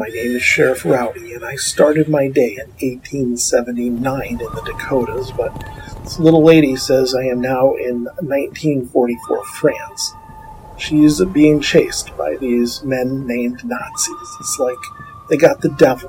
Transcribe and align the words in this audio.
My 0.00 0.08
name 0.08 0.34
is 0.34 0.42
Sheriff 0.42 0.86
Rowdy, 0.86 1.34
and 1.34 1.44
I 1.44 1.56
started 1.56 2.08
my 2.08 2.26
day 2.26 2.54
in 2.54 2.70
1879 2.80 4.28
in 4.30 4.38
the 4.38 4.62
Dakotas, 4.64 5.30
but 5.30 5.52
this 6.02 6.18
little 6.18 6.42
lady 6.42 6.74
says 6.74 7.14
I 7.14 7.24
am 7.24 7.42
now 7.42 7.74
in 7.74 8.04
1944 8.04 9.44
France. 9.44 10.14
She's 10.78 11.22
being 11.26 11.60
chased 11.60 12.16
by 12.16 12.38
these 12.38 12.82
men 12.82 13.26
named 13.26 13.62
Nazis. 13.62 14.36
It's 14.40 14.58
like 14.58 14.78
they 15.28 15.36
got 15.36 15.60
the 15.60 15.68
devil. 15.68 16.08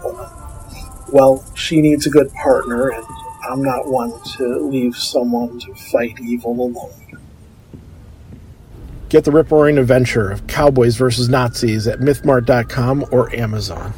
Well, 1.11 1.43
she 1.53 1.81
needs 1.81 2.07
a 2.07 2.11
good 2.11 2.31
partner, 2.31 2.91
and 2.91 3.05
I'm 3.49 3.61
not 3.61 3.89
one 3.89 4.13
to 4.37 4.69
leave 4.69 4.95
someone 4.95 5.59
to 5.59 5.75
fight 5.75 6.17
evil 6.21 6.53
alone. 6.53 7.20
Get 9.11 9.25
the 9.25 9.31
rip 9.31 9.51
roaring 9.51 9.77
adventure 9.77 10.31
of 10.31 10.47
Cowboys 10.47 10.95
versus 10.95 11.27
Nazis 11.27 11.85
at 11.85 11.99
mythmart.com 11.99 13.07
or 13.11 13.35
Amazon. 13.35 13.93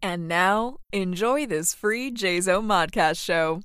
And 0.00 0.28
now, 0.28 0.76
enjoy 0.92 1.46
this 1.46 1.74
free 1.74 2.12
JZO 2.12 2.62
Modcast 2.62 3.18
show. 3.18 3.62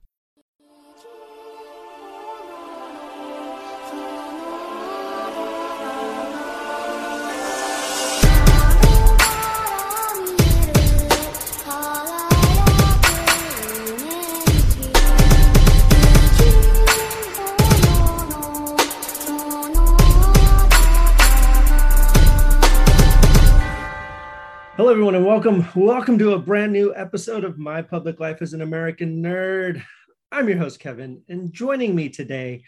Everyone, 24.93 25.15
and 25.15 25.25
welcome. 25.25 25.67
Welcome 25.73 26.19
to 26.19 26.33
a 26.33 26.37
brand 26.37 26.71
new 26.71 26.93
episode 26.95 27.43
of 27.43 27.57
My 27.57 27.81
Public 27.81 28.19
Life 28.19 28.43
as 28.43 28.53
an 28.53 28.61
American 28.61 29.23
Nerd. 29.23 29.83
I'm 30.31 30.47
your 30.47 30.59
host, 30.59 30.79
Kevin, 30.79 31.23
and 31.27 31.51
joining 31.51 31.95
me 31.95 32.09
today, 32.09 32.61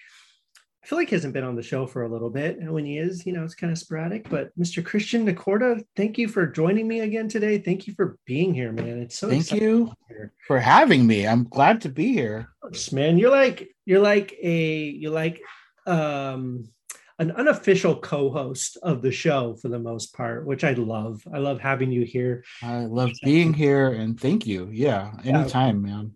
I 0.84 0.88
feel 0.88 0.98
like 0.98 1.09
he 1.09 1.16
hasn't 1.16 1.36
been 1.36 1.44
on 1.44 1.56
the 1.56 1.62
show 1.62 1.86
for 1.86 2.02
a 2.02 2.09
little 2.09 2.32
bit. 2.32 2.58
And 2.58 2.73
when 2.73 2.84
he 2.84 2.98
is, 2.98 3.28
you 3.28 3.34
know, 3.34 3.44
it's 3.44 3.54
kind 3.54 3.72
of 3.72 3.78
sporadic. 3.78 4.28
But 4.28 4.50
Mr. 4.58 4.84
Christian 4.84 5.28
Nacorda, 5.28 5.84
thank 5.95 6.17
you 6.17 6.28
for 6.28 6.48
joining 6.48 6.88
me 6.88 7.02
again 7.02 7.30
today. 7.30 7.59
Thank 7.59 7.86
you 7.86 7.94
for 7.94 8.17
being 8.26 8.56
here, 8.56 8.72
man. 8.72 9.04
It's 9.04 9.20
so 9.20 9.30
thank 9.30 9.52
you 9.52 9.94
for 10.48 10.58
having 10.58 11.06
me. 11.06 11.28
I'm 11.28 11.44
glad 11.44 11.80
to 11.82 11.89
be 11.89 12.12
here. 12.12 12.50
Man, 12.92 13.20
you're 13.20 13.30
like 13.30 13.70
you're 13.86 14.02
like 14.02 14.36
a 14.42 14.89
you're 14.89 15.12
like 15.12 15.39
um 15.86 16.70
an 17.19 17.31
unofficial 17.31 17.95
co-host 17.95 18.77
of 18.83 19.02
the 19.02 19.11
show 19.11 19.55
for 19.61 19.69
the 19.69 19.80
most 19.80 20.13
part, 20.13 20.45
which 20.45 20.63
I 20.63 20.73
love. 20.73 21.21
I 21.33 21.38
love 21.38 21.59
having 21.59 21.91
you 21.91 22.03
here. 22.03 22.44
I 22.61 22.80
love 22.85 23.11
being 23.23 23.53
here 23.53 23.91
and 23.91 24.19
thank 24.19 24.45
you. 24.45 24.69
Yeah, 24.71 25.13
anytime, 25.23 25.86
yeah. 25.86 25.93
man. 25.93 26.16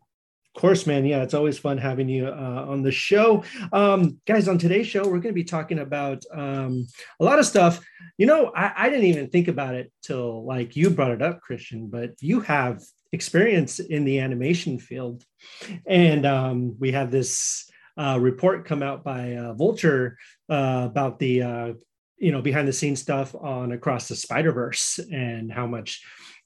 Of 0.56 0.62
course, 0.62 0.86
man. 0.86 1.06
Yeah, 1.06 1.24
it's 1.24 1.34
always 1.34 1.58
fun 1.58 1.78
having 1.78 2.10
you 2.10 2.28
uh, 2.28 2.66
on 2.68 2.82
the 2.82 2.92
show. 2.92 3.44
Um, 3.72 4.20
guys, 4.28 4.50
on 4.50 4.58
today's 4.58 4.88
show, 4.88 5.04
we're 5.04 5.20
going 5.20 5.34
to 5.34 5.34
be 5.34 5.46
talking 5.46 5.80
about 5.80 6.24
um, 6.34 6.86
a 7.20 7.24
lot 7.24 7.40
of 7.40 7.46
stuff. 7.46 7.80
You 8.18 8.26
know, 8.26 8.52
I, 8.54 8.74
I 8.76 8.90
didn't 8.90 9.06
even 9.06 9.30
think 9.30 9.48
about 9.48 9.76
it 9.76 9.92
till 10.02 10.46
like 10.46 10.76
you 10.76 10.90
brought 10.90 11.12
it 11.12 11.22
up, 11.22 11.40
Christian, 11.40 11.88
but 11.88 12.16
you 12.20 12.42
have 12.42 12.82
experience 13.14 13.80
in 13.80 14.04
the 14.04 14.20
animation 14.20 14.80
field. 14.80 15.24
And 15.86 16.26
um, 16.26 16.76
we 16.78 16.92
have 16.92 17.10
this 17.10 17.70
report 18.20 18.66
come 18.66 18.82
out 18.82 19.04
by 19.04 19.36
uh, 19.36 19.54
Vulture 19.54 20.18
uh, 20.50 20.88
about 20.90 21.20
the 21.20 21.42
uh, 21.42 21.74
you 22.18 22.32
know 22.32 22.42
behind 22.42 22.68
the 22.68 22.74
scenes 22.74 23.02
stuff 23.02 23.36
on 23.36 23.72
Across 23.72 24.08
the 24.08 24.16
Spider 24.16 24.52
Verse 24.52 25.00
and 25.12 25.52
how 25.52 25.68
much 25.68 26.02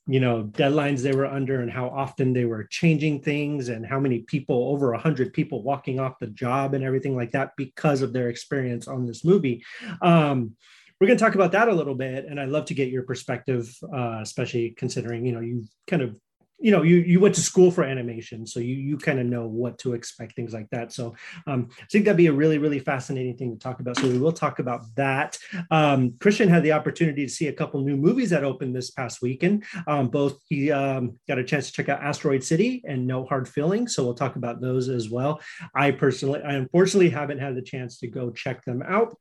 you 0.07 0.19
know 0.19 0.43
deadlines 0.43 1.01
they 1.01 1.13
were 1.13 1.25
under 1.25 1.61
and 1.61 1.71
how 1.71 1.87
often 1.87 2.33
they 2.33 2.45
were 2.45 2.65
changing 2.65 3.21
things 3.21 3.69
and 3.69 3.85
how 3.85 3.99
many 3.99 4.19
people 4.19 4.69
over 4.69 4.93
a 4.93 4.99
hundred 4.99 5.31
people 5.33 5.63
walking 5.63 5.99
off 5.99 6.19
the 6.19 6.27
job 6.27 6.73
and 6.73 6.83
everything 6.83 7.15
like 7.15 7.31
that 7.31 7.51
because 7.55 8.01
of 8.01 8.13
their 8.13 8.29
experience 8.29 8.87
on 8.87 9.05
this 9.05 9.23
movie. 9.23 9.63
Um, 10.01 10.55
we're 10.99 11.07
going 11.07 11.17
to 11.17 11.23
talk 11.23 11.35
about 11.35 11.51
that 11.51 11.67
a 11.67 11.73
little 11.73 11.95
bit 11.95 12.25
and 12.25 12.39
i'd 12.39 12.47
love 12.47 12.63
to 12.63 12.73
get 12.73 12.87
your 12.87 13.03
perspective 13.03 13.75
uh, 13.93 14.19
especially 14.21 14.73
considering 14.77 15.25
you 15.25 15.33
know 15.33 15.41
you've 15.41 15.67
kind 15.85 16.01
of 16.01 16.17
you 16.63 16.71
know 16.71 16.81
you 16.81 16.95
you 16.97 17.19
went 17.19 17.35
to 17.35 17.41
school 17.41 17.69
for 17.69 17.83
animation 17.83 18.47
so 18.47 18.61
you 18.61 18.75
you 18.75 18.97
kind 18.97 19.19
of 19.19 19.25
know 19.25 19.45
what 19.45 19.77
to 19.77 19.93
expect 19.93 20.33
things 20.33 20.53
like 20.53 20.69
that. 20.69 20.93
So 20.93 21.13
um, 21.45 21.67
i 21.79 21.85
think 21.91 22.05
that'd 22.05 22.15
be 22.15 22.27
a 22.27 22.33
really 22.33 22.57
really 22.57 22.79
fascinating 22.79 23.35
thing 23.35 23.51
to 23.51 23.59
talk 23.59 23.81
about 23.81 23.97
so 23.97 24.07
we 24.07 24.17
will 24.17 24.31
talk 24.31 24.59
about 24.59 24.83
that. 24.95 25.37
Um, 25.69 26.13
christian 26.21 26.47
had 26.47 26.63
the 26.63 26.71
opportunity 26.71 27.25
to 27.25 27.31
see 27.31 27.49
a 27.49 27.53
couple 27.53 27.81
new 27.81 27.97
movies 27.97 28.29
that 28.29 28.45
opened 28.45 28.73
this 28.73 28.91
past 28.91 29.21
weekend. 29.21 29.65
Um, 29.87 30.07
both 30.07 30.39
he 30.47 30.71
um, 30.71 31.19
got 31.27 31.37
a 31.37 31.43
chance 31.43 31.67
to 31.67 31.73
check 31.73 31.89
out 31.89 32.01
asteroid 32.01 32.43
city 32.43 32.81
and 32.87 33.05
no 33.05 33.25
hard 33.25 33.47
feelings 33.49 33.93
so 33.93 34.03
we'll 34.05 34.13
talk 34.13 34.37
about 34.37 34.61
those 34.61 34.87
as 34.87 35.09
well. 35.09 35.41
I 35.75 35.91
personally 35.91 36.41
i 36.43 36.53
unfortunately 36.53 37.09
haven't 37.09 37.39
had 37.39 37.55
the 37.55 37.61
chance 37.61 37.99
to 37.99 38.07
go 38.07 38.31
check 38.31 38.63
them 38.63 38.81
out 38.81 39.17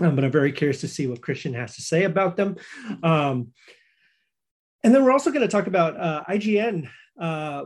um, 0.00 0.14
but 0.14 0.24
i'm 0.24 0.30
very 0.30 0.52
curious 0.52 0.80
to 0.82 0.88
see 0.88 1.08
what 1.08 1.20
christian 1.20 1.54
has 1.54 1.74
to 1.74 1.82
say 1.82 2.04
about 2.04 2.36
them. 2.36 2.56
Um, 3.02 3.48
and 4.84 4.94
then 4.94 5.04
we're 5.04 5.12
also 5.12 5.30
going 5.30 5.42
to 5.42 5.48
talk 5.48 5.66
about 5.66 5.98
uh, 5.98 6.24
IGN 6.28 6.88
uh, 7.20 7.64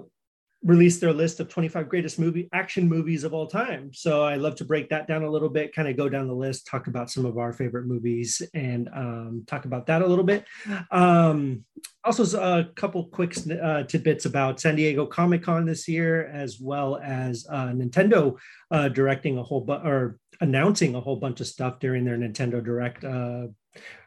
released 0.65 1.01
their 1.01 1.13
list 1.13 1.41
of 1.41 1.49
25 1.49 1.89
greatest 1.89 2.19
movie 2.19 2.49
action 2.53 2.89
movies 2.89 3.25
of 3.25 3.35
all 3.35 3.49
time. 3.49 3.93
So 3.93 4.23
I 4.23 4.37
love 4.37 4.55
to 4.57 4.65
break 4.65 4.89
that 4.91 5.09
down 5.09 5.25
a 5.25 5.31
little 5.31 5.49
bit, 5.49 5.75
kind 5.75 5.89
of 5.89 5.97
go 5.97 6.09
down 6.09 6.29
the 6.29 6.35
list, 6.35 6.67
talk 6.67 6.87
about 6.87 7.11
some 7.11 7.27
of 7.27 7.37
our 7.37 7.53
favorite 7.53 7.87
movies, 7.87 8.41
and 8.55 8.89
um, 8.95 9.45
talk 9.47 9.65
about 9.65 9.87
that 9.87 10.03
a 10.03 10.07
little 10.07 10.25
bit. 10.25 10.45
Um, 10.93 11.65
also, 12.05 12.41
a 12.41 12.65
couple 12.75 13.07
quick 13.07 13.37
uh, 13.61 13.83
tidbits 13.85 14.25
about 14.25 14.61
San 14.61 14.77
Diego 14.77 15.05
Comic 15.05 15.43
Con 15.43 15.67
this 15.67 15.89
year, 15.89 16.27
as 16.29 16.61
well 16.61 17.01
as 17.03 17.45
uh, 17.51 17.69
Nintendo 17.69 18.39
uh, 18.71 18.89
directing 18.89 19.39
a 19.39 19.43
whole 19.43 19.63
bu- 19.63 19.73
or 19.73 20.19
announcing 20.41 20.95
a 20.95 21.01
whole 21.01 21.17
bunch 21.17 21.41
of 21.41 21.47
stuff 21.47 21.81
during 21.81 22.05
their 22.05 22.17
Nintendo 22.17 22.63
Direct 22.63 23.05
uh, 23.05 23.47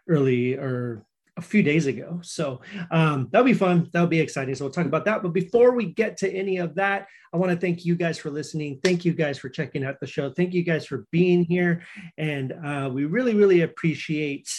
early 0.08 0.56
or 0.56 1.06
a 1.38 1.42
few 1.42 1.62
days 1.62 1.86
ago. 1.86 2.20
So 2.24 2.62
um, 2.92 3.28
that'll 3.32 3.46
be 3.46 3.54
fun. 3.54 3.90
That'll 3.92 4.08
be 4.08 4.20
exciting. 4.20 4.56
So 4.56 4.66
we'll 4.66 4.74
talk 4.74 4.86
about 4.86 5.06
that. 5.06 5.22
But 5.22 5.34
before 5.34 5.76
we 5.76 5.88
get 5.88 6.18
to 6.18 6.32
any 6.32 6.58
of 6.58 6.76
that, 6.76 7.08
I 7.34 7.38
want 7.38 7.52
to 7.52 7.58
thank 7.58 7.86
you 7.86 7.96
guys 7.96 8.18
for 8.18 8.30
listening. 8.30 8.80
Thank 8.84 9.04
you 9.04 9.14
guys 9.14 9.38
for 9.38 9.50
checking 9.50 9.84
out 9.84 10.00
the 10.00 10.08
show. 10.08 10.32
Thank 10.32 10.54
you 10.54 10.64
guys 10.64 10.86
for 10.86 11.06
being 11.12 11.44
here. 11.44 11.84
And 12.18 12.54
uh, 12.54 12.90
we 12.92 13.06
really, 13.06 13.36
really 13.36 13.62
appreciate 13.62 14.50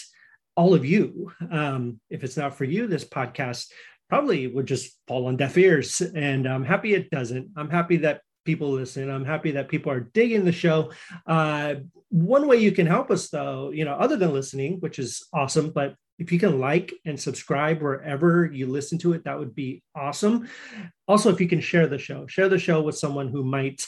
all 0.55 0.73
of 0.73 0.85
you. 0.85 1.31
Um, 1.51 1.99
if 2.09 2.23
it's 2.23 2.37
not 2.37 2.55
for 2.55 2.65
you, 2.65 2.87
this 2.87 3.05
podcast 3.05 3.71
probably 4.09 4.47
would 4.47 4.67
just 4.67 4.97
fall 5.07 5.25
on 5.27 5.37
deaf 5.37 5.57
ears. 5.57 6.01
And 6.01 6.47
I'm 6.47 6.63
happy 6.63 6.93
it 6.93 7.09
doesn't. 7.09 7.51
I'm 7.57 7.69
happy 7.69 7.97
that 7.97 8.21
people 8.45 8.71
listen. 8.71 9.09
I'm 9.09 9.25
happy 9.25 9.51
that 9.51 9.67
people 9.67 9.91
are 9.91 9.99
digging 9.99 10.45
the 10.45 10.51
show. 10.51 10.91
Uh, 11.25 11.75
one 12.09 12.47
way 12.47 12.57
you 12.57 12.71
can 12.71 12.87
help 12.87 13.11
us, 13.11 13.29
though, 13.29 13.71
you 13.71 13.83
know, 13.83 13.93
other 13.93 14.15
than 14.15 14.31
listening, 14.31 14.77
which 14.79 14.99
is 14.99 15.27
awesome, 15.33 15.71
but 15.71 15.95
if 16.19 16.31
you 16.31 16.39
can 16.39 16.59
like 16.59 16.93
and 17.05 17.19
subscribe 17.19 17.81
wherever 17.81 18.45
you 18.45 18.67
listen 18.67 18.97
to 18.99 19.13
it, 19.13 19.23
that 19.25 19.37
would 19.37 19.53
be 19.53 19.83
awesome. 19.95 20.49
Also, 21.07 21.31
if 21.31 21.39
you 21.39 21.47
can 21.47 21.61
share 21.61 21.87
the 21.87 21.97
show, 21.97 22.25
share 22.27 22.49
the 22.49 22.59
show 22.59 22.81
with 22.81 22.97
someone 22.97 23.27
who 23.27 23.43
might 23.43 23.85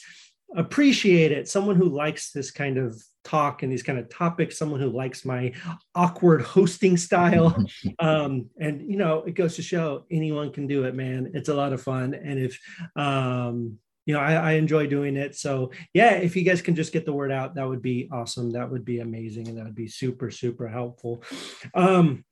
appreciate 0.55 1.31
it, 1.31 1.47
someone 1.47 1.75
who 1.75 1.89
likes 1.89 2.31
this 2.31 2.51
kind 2.51 2.77
of 2.77 3.01
talk 3.23 3.61
and 3.61 3.71
these 3.71 3.83
kind 3.83 3.99
of 3.99 4.09
topics, 4.09 4.57
someone 4.57 4.79
who 4.79 4.89
likes 4.89 5.25
my 5.25 5.53
awkward 5.95 6.41
hosting 6.41 6.97
style. 6.97 7.55
um, 7.99 8.49
and 8.59 8.89
you 8.89 8.97
know, 8.97 9.23
it 9.23 9.33
goes 9.33 9.55
to 9.55 9.61
show 9.61 10.05
anyone 10.09 10.51
can 10.51 10.67
do 10.67 10.85
it, 10.85 10.95
man. 10.95 11.31
It's 11.33 11.49
a 11.49 11.53
lot 11.53 11.73
of 11.73 11.81
fun. 11.81 12.13
And 12.13 12.39
if 12.39 12.59
um, 12.95 13.77
you 14.05 14.15
know, 14.15 14.21
I, 14.21 14.33
I, 14.33 14.51
enjoy 14.53 14.87
doing 14.87 15.15
it. 15.17 15.35
So 15.35 15.71
yeah, 15.93 16.13
if 16.13 16.35
you 16.35 16.41
guys 16.41 16.63
can 16.63 16.73
just 16.73 16.91
get 16.91 17.05
the 17.05 17.13
word 17.13 17.31
out, 17.31 17.53
that 17.53 17.67
would 17.67 17.83
be 17.83 18.09
awesome. 18.11 18.49
That 18.49 18.71
would 18.71 18.83
be 18.83 19.01
amazing. 19.01 19.47
And 19.47 19.57
that 19.59 19.65
would 19.65 19.75
be 19.75 19.87
super, 19.87 20.31
super 20.31 20.67
helpful. 20.67 21.23
Um, 21.75 22.25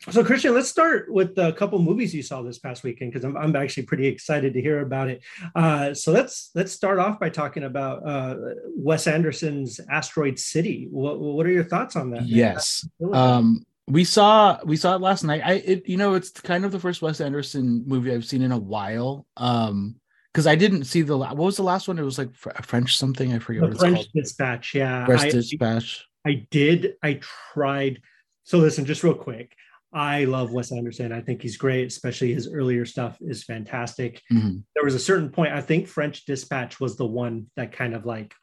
so 0.00 0.22
Christian, 0.22 0.54
let's 0.54 0.68
start 0.68 1.10
with 1.10 1.36
a 1.38 1.52
couple 1.52 1.78
movies 1.78 2.14
you 2.14 2.22
saw 2.22 2.42
this 2.42 2.58
past 2.58 2.84
weekend 2.84 3.12
because 3.12 3.24
I'm, 3.24 3.36
I'm 3.36 3.56
actually 3.56 3.84
pretty 3.84 4.06
excited 4.06 4.52
to 4.54 4.60
hear 4.60 4.80
about 4.80 5.08
it. 5.08 5.22
Uh, 5.54 5.94
so 5.94 6.12
let's 6.12 6.50
let's 6.54 6.72
start 6.72 6.98
off 6.98 7.18
by 7.18 7.30
talking 7.30 7.64
about 7.64 8.06
uh, 8.06 8.36
Wes 8.76 9.06
Anderson's 9.06 9.80
Asteroid 9.90 10.38
City. 10.38 10.86
What, 10.90 11.18
what 11.18 11.46
are 11.46 11.50
your 11.50 11.64
thoughts 11.64 11.96
on 11.96 12.10
that? 12.10 12.26
Yes, 12.26 12.86
um, 13.12 13.64
we 13.88 14.04
saw 14.04 14.58
we 14.64 14.76
saw 14.76 14.94
it 14.94 15.00
last 15.00 15.24
night. 15.24 15.42
I 15.44 15.52
it, 15.54 15.88
you 15.88 15.96
know 15.96 16.14
it's 16.14 16.30
kind 16.30 16.64
of 16.64 16.72
the 16.72 16.80
first 16.80 17.02
Wes 17.02 17.20
Anderson 17.20 17.84
movie 17.86 18.12
I've 18.12 18.26
seen 18.26 18.42
in 18.42 18.52
a 18.52 18.58
while. 18.58 19.26
Um, 19.36 19.96
because 20.32 20.46
I 20.46 20.54
didn't 20.54 20.84
see 20.84 21.00
the 21.00 21.16
what 21.16 21.34
was 21.34 21.56
the 21.56 21.62
last 21.62 21.88
one? 21.88 21.98
It 21.98 22.02
was 22.02 22.18
like 22.18 22.28
a 22.54 22.62
French 22.62 22.98
something. 22.98 23.32
I 23.32 23.38
forget. 23.38 23.62
The 23.62 23.68
what 23.68 23.78
French 23.78 24.12
Dispatch. 24.14 24.74
Yeah, 24.74 25.06
French 25.06 25.22
I, 25.22 25.30
Dispatch. 25.30 26.06
I 26.26 26.46
did. 26.50 26.96
I 27.02 27.20
tried. 27.54 28.02
So 28.44 28.58
listen, 28.58 28.84
just 28.84 29.02
real 29.02 29.14
quick. 29.14 29.56
I 29.96 30.24
love 30.24 30.52
Wes 30.52 30.72
Anderson. 30.72 31.10
I 31.10 31.22
think 31.22 31.40
he's 31.40 31.56
great, 31.56 31.86
especially 31.86 32.34
his 32.34 32.52
earlier 32.52 32.84
stuff 32.84 33.16
is 33.22 33.44
fantastic. 33.44 34.20
Mm-hmm. 34.30 34.58
There 34.74 34.84
was 34.84 34.94
a 34.94 34.98
certain 34.98 35.30
point. 35.30 35.54
I 35.54 35.62
think 35.62 35.88
French 35.88 36.26
Dispatch 36.26 36.78
was 36.78 36.96
the 36.96 37.06
one 37.06 37.46
that 37.56 37.72
kind 37.72 37.94
of 37.94 38.04
like 38.04 38.34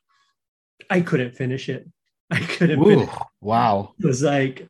I 0.90 1.02
couldn't 1.02 1.36
finish 1.36 1.70
it. 1.70 1.88
I 2.32 2.40
couldn't 2.40 2.82
Ooh, 2.82 2.86
finish. 2.86 3.10
wow. 3.40 3.94
It 4.00 4.06
was 4.06 4.24
like 4.24 4.68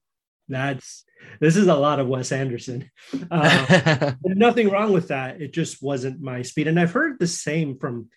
that's 0.50 1.06
this 1.40 1.56
is 1.56 1.68
a 1.68 1.76
lot 1.76 2.02
of 2.02 2.08
Wes 2.08 2.34
Anderson. 2.34 2.92
Uh, 3.32 4.12
nothing 4.26 4.70
wrong 4.70 4.92
with 4.92 5.08
that. 5.08 5.42
It 5.42 5.54
just 5.54 5.82
wasn't 5.82 6.22
my 6.22 6.42
speed. 6.42 6.68
And 6.68 6.78
I've 6.78 6.92
heard 6.92 7.18
the 7.18 7.28
same 7.28 7.78
from 7.78 8.10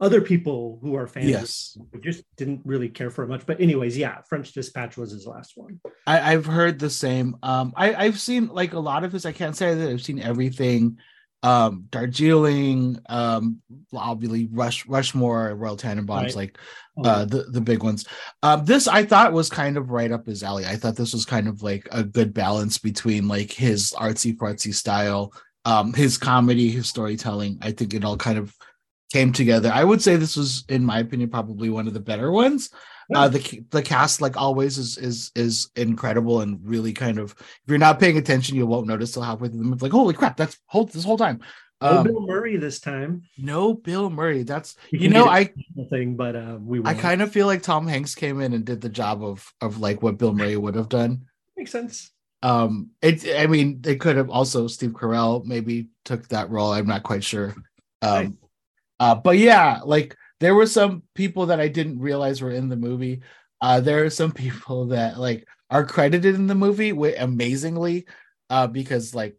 other 0.00 0.20
people 0.20 0.78
who 0.80 0.94
are 0.94 1.06
fans. 1.06 1.26
yes. 1.26 1.78
just 2.00 2.22
didn't 2.36 2.60
really 2.64 2.88
care 2.88 3.10
for 3.10 3.24
it 3.24 3.28
much. 3.28 3.44
But 3.46 3.60
anyways, 3.60 3.98
yeah, 3.98 4.20
French 4.28 4.52
Dispatch 4.52 4.96
was 4.96 5.10
his 5.10 5.26
last 5.26 5.52
one. 5.56 5.80
I, 6.06 6.32
I've 6.32 6.46
heard 6.46 6.78
the 6.78 6.90
same. 6.90 7.36
Um, 7.42 7.72
I, 7.76 7.94
I've 7.94 8.20
seen 8.20 8.48
like 8.48 8.72
a 8.74 8.78
lot 8.78 9.02
of 9.04 9.12
his. 9.12 9.26
I 9.26 9.32
can't 9.32 9.56
say 9.56 9.74
that 9.74 9.88
I've 9.90 10.02
seen 10.02 10.20
everything. 10.20 10.98
Um, 11.42 11.84
Darjeeling, 11.90 12.98
um, 13.08 13.60
obviously 13.94 14.48
Rush, 14.50 14.86
Rushmore, 14.86 15.54
Royal 15.54 15.76
Tenenbaums, 15.76 16.08
Right. 16.22 16.36
like 16.36 16.58
Oh, 17.00 17.08
uh 17.08 17.24
the, 17.26 17.44
the 17.44 17.60
big 17.60 17.84
ones 17.84 18.04
um 18.42 18.64
this 18.64 18.88
i 18.88 19.04
thought 19.04 19.32
was 19.32 19.48
kind 19.48 19.76
of 19.76 19.90
right 19.90 20.10
up 20.10 20.26
his 20.26 20.42
alley 20.42 20.66
i 20.66 20.74
thought 20.74 20.96
this 20.96 21.12
was 21.12 21.24
kind 21.24 21.46
of 21.46 21.62
like 21.62 21.86
a 21.92 22.02
good 22.02 22.34
balance 22.34 22.76
between 22.78 23.28
like 23.28 23.52
his 23.52 23.92
artsy 23.96 24.36
fartsy 24.36 24.74
style 24.74 25.32
um 25.64 25.92
his 25.92 26.18
comedy 26.18 26.70
his 26.70 26.88
storytelling 26.88 27.56
i 27.62 27.70
think 27.70 27.94
it 27.94 28.04
all 28.04 28.16
kind 28.16 28.36
of 28.36 28.52
came 29.12 29.32
together 29.32 29.70
i 29.74 29.82
would 29.84 30.02
say 30.02 30.16
this 30.16 30.36
was 30.36 30.64
in 30.68 30.84
my 30.84 30.98
opinion 31.00 31.30
probably 31.30 31.70
one 31.70 31.86
of 31.86 31.94
the 31.94 32.00
better 32.00 32.30
ones 32.30 32.70
Yeah. 33.10 33.20
uh 33.20 33.28
the 33.28 33.62
the 33.70 33.82
cast 33.82 34.20
like 34.20 34.36
always 34.36 34.76
is 34.78 34.98
is 34.98 35.30
is 35.34 35.70
incredible 35.76 36.40
and 36.42 36.58
really 36.62 36.92
kind 36.92 37.18
of 37.18 37.32
if 37.38 37.62
you're 37.66 37.78
not 37.78 37.98
paying 38.00 38.18
attention 38.18 38.56
you 38.56 38.66
won't 38.66 38.86
notice 38.86 39.12
till 39.12 39.22
halfway 39.22 39.48
through 39.48 39.58
the 39.58 39.64
movie 39.64 39.82
like 39.86 39.92
holy 39.92 40.14
crap 40.14 40.36
that's 40.36 40.58
whole 40.66 40.84
this 40.84 41.04
whole 41.04 41.16
time 41.18 41.40
no 41.80 41.98
um, 41.98 42.04
Bill 42.04 42.26
Murray 42.26 42.56
this 42.56 42.80
time. 42.80 43.22
no 43.38 43.72
bill 43.72 44.10
murray 44.10 44.42
that's 44.42 44.76
He 44.90 44.98
you 45.04 45.10
know 45.10 45.26
i 45.26 45.48
thing, 45.90 46.16
but 46.16 46.34
uh, 46.36 46.58
we 46.60 46.80
I 46.80 46.82
won't. 46.82 46.98
kind 46.98 47.22
of 47.22 47.30
feel 47.32 47.46
like 47.46 47.62
Tom 47.62 47.86
Hanks 47.86 48.14
came 48.16 48.40
in 48.40 48.52
and 48.52 48.64
did 48.64 48.80
the 48.80 48.88
job 48.88 49.22
of 49.24 49.46
of 49.60 49.78
like 49.80 50.02
what 50.02 50.18
Bill 50.18 50.34
Murray 50.34 50.56
would 50.56 50.74
have 50.74 50.88
done. 50.90 51.26
makes 51.56 51.70
sense. 51.70 52.10
Um, 52.42 52.90
it 53.00 53.24
I 53.42 53.46
mean 53.46 53.80
they 53.80 53.96
could 53.96 54.16
have 54.16 54.28
also 54.28 54.66
Steve 54.66 54.90
Carell 54.92 55.44
maybe 55.44 55.88
took 56.04 56.26
that 56.28 56.50
role. 56.50 56.72
I'm 56.72 56.86
not 56.86 57.04
quite 57.04 57.22
sure. 57.24 57.54
Um. 58.02 58.38
Uh, 59.00 59.14
but 59.14 59.38
yeah, 59.38 59.80
like 59.84 60.16
there 60.40 60.54
were 60.54 60.66
some 60.66 61.02
people 61.14 61.46
that 61.46 61.60
I 61.60 61.68
didn't 61.68 62.00
realize 62.00 62.40
were 62.40 62.52
in 62.52 62.68
the 62.68 62.76
movie. 62.76 63.20
Uh, 63.60 63.80
there 63.80 64.04
are 64.04 64.10
some 64.10 64.32
people 64.44 64.86
that 64.86 65.18
like 65.18 65.46
are 65.70 65.84
credited 65.84 66.34
in 66.34 66.46
the 66.46 66.54
movie 66.54 66.92
with 66.92 67.16
amazingly, 67.18 68.06
uh, 68.50 68.66
because 68.66 69.14
like 69.14 69.36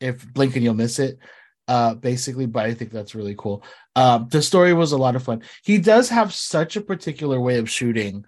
if 0.00 0.30
blink 0.32 0.54
and 0.54 0.64
you'll 0.64 0.74
miss 0.74 0.98
it 0.98 1.18
uh 1.68 1.94
basically 1.94 2.46
but 2.46 2.64
i 2.64 2.74
think 2.74 2.90
that's 2.90 3.14
really 3.14 3.34
cool 3.36 3.62
um 3.94 4.26
the 4.30 4.42
story 4.42 4.72
was 4.72 4.92
a 4.92 4.98
lot 4.98 5.14
of 5.14 5.22
fun 5.22 5.42
he 5.62 5.78
does 5.78 6.08
have 6.08 6.32
such 6.32 6.76
a 6.76 6.80
particular 6.80 7.40
way 7.40 7.58
of 7.58 7.70
shooting 7.70 8.24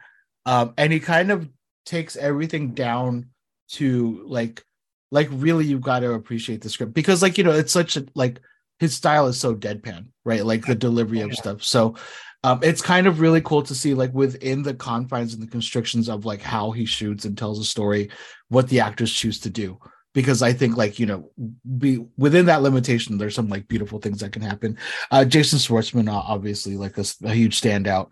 um 0.46 0.72
and 0.76 0.92
he 0.92 1.00
kind 1.00 1.30
of 1.30 1.48
takes 1.86 2.16
everything 2.16 2.74
down 2.74 3.26
to 3.68 4.22
like 4.26 4.62
like 5.10 5.28
really 5.30 5.64
you've 5.64 5.80
got 5.80 6.00
to 6.00 6.12
appreciate 6.12 6.60
the 6.60 6.68
script 6.68 6.92
because 6.92 7.22
like 7.22 7.38
you 7.38 7.44
know 7.44 7.52
it's 7.52 7.72
such 7.72 7.96
a 7.96 8.04
like 8.14 8.40
his 8.80 8.94
style 8.94 9.26
is 9.28 9.38
so 9.38 9.54
deadpan 9.54 10.06
right 10.24 10.44
like 10.44 10.66
the 10.66 10.74
delivery 10.74 11.20
of 11.20 11.28
Yeah. 11.30 11.34
stuff 11.42 11.62
so 11.62 11.94
um 12.42 12.60
it's 12.62 12.82
kind 12.82 13.06
of 13.06 13.20
really 13.20 13.40
cool 13.42 13.62
to 13.62 13.74
see 13.74 13.94
like 13.94 14.12
within 14.14 14.62
the 14.62 14.74
confines 14.74 15.34
and 15.34 15.42
the 15.42 15.46
constrictions 15.50 16.08
of 16.08 16.24
like 16.24 16.42
how 16.42 16.70
he 16.72 16.84
shoots 16.86 17.24
and 17.24 17.36
tells 17.38 17.58
a 17.60 17.64
story 17.64 18.10
what 18.48 18.68
the 18.68 18.80
actors 18.80 19.12
choose 19.12 19.38
to 19.40 19.50
do 19.50 19.78
because 20.12 20.42
I 20.42 20.52
think 20.52 20.76
like 20.76 20.98
you 20.98 21.06
know 21.06 21.30
be 21.78 22.04
within 22.18 22.46
that 22.46 22.62
limitation 22.62 23.16
there's 23.16 23.34
some 23.36 23.48
like 23.48 23.68
beautiful 23.68 24.00
things 24.00 24.18
that 24.20 24.32
can 24.32 24.42
happen. 24.42 24.76
Uh 25.12 25.24
Jason 25.24 25.58
Schwartzman 25.60 26.08
uh, 26.08 26.22
obviously 26.34 26.76
like 26.76 26.96
a 26.98 27.04
huge 27.32 27.60
standout. 27.60 28.08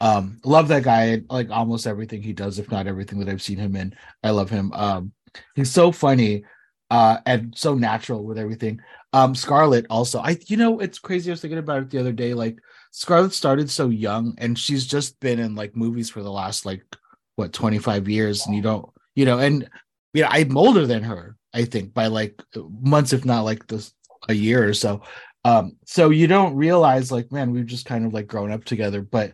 Um 0.00 0.40
love 0.44 0.68
that 0.68 0.82
guy 0.82 1.22
like 1.30 1.50
almost 1.50 1.86
everything 1.86 2.22
he 2.22 2.32
does 2.32 2.58
if 2.58 2.70
not 2.70 2.86
everything 2.88 3.18
that 3.20 3.28
I've 3.28 3.42
seen 3.42 3.58
him 3.58 3.76
in. 3.76 3.94
I 4.24 4.30
love 4.30 4.50
him. 4.50 4.72
Um 4.72 5.12
he's 5.54 5.70
so 5.70 5.92
funny 5.92 6.44
uh 6.90 7.18
and 7.26 7.54
so 7.56 7.74
natural 7.74 8.24
with 8.24 8.38
everything. 8.38 8.80
Um 9.12 9.34
Scarlett 9.34 9.86
also 9.90 10.20
I 10.20 10.38
you 10.46 10.56
know 10.56 10.78
it's 10.80 10.98
crazy 10.98 11.30
I 11.30 11.32
was 11.32 11.40
thinking 11.40 11.58
about 11.58 11.82
it 11.82 11.90
the 11.90 11.98
other 11.98 12.12
day 12.12 12.34
like 12.34 12.58
Scarlett 12.92 13.32
started 13.32 13.70
so 13.70 13.88
young 13.88 14.34
and 14.38 14.58
she's 14.58 14.86
just 14.86 15.18
been 15.20 15.38
in 15.38 15.54
like 15.54 15.76
movies 15.76 16.10
for 16.10 16.22
the 16.22 16.30
last 16.30 16.66
like 16.66 16.84
what 17.36 17.52
25 17.52 18.08
years 18.08 18.46
and 18.46 18.54
you 18.54 18.62
don't 18.62 18.88
you 19.14 19.24
know 19.24 19.38
and 19.38 19.68
you 20.12 20.22
know 20.22 20.28
i'm 20.30 20.56
older 20.56 20.86
than 20.86 21.02
her 21.02 21.36
i 21.54 21.64
think 21.64 21.94
by 21.94 22.06
like 22.06 22.42
months 22.82 23.12
if 23.12 23.24
not 23.24 23.42
like 23.42 23.66
this 23.66 23.94
a 24.28 24.34
year 24.34 24.68
or 24.68 24.74
so. 24.74 25.02
Um 25.44 25.78
so 25.86 26.10
you 26.10 26.26
don't 26.26 26.54
realize 26.54 27.10
like 27.10 27.32
man 27.32 27.52
we've 27.52 27.64
just 27.64 27.86
kind 27.86 28.04
of 28.04 28.12
like 28.12 28.26
grown 28.26 28.50
up 28.52 28.64
together 28.64 29.00
but 29.00 29.32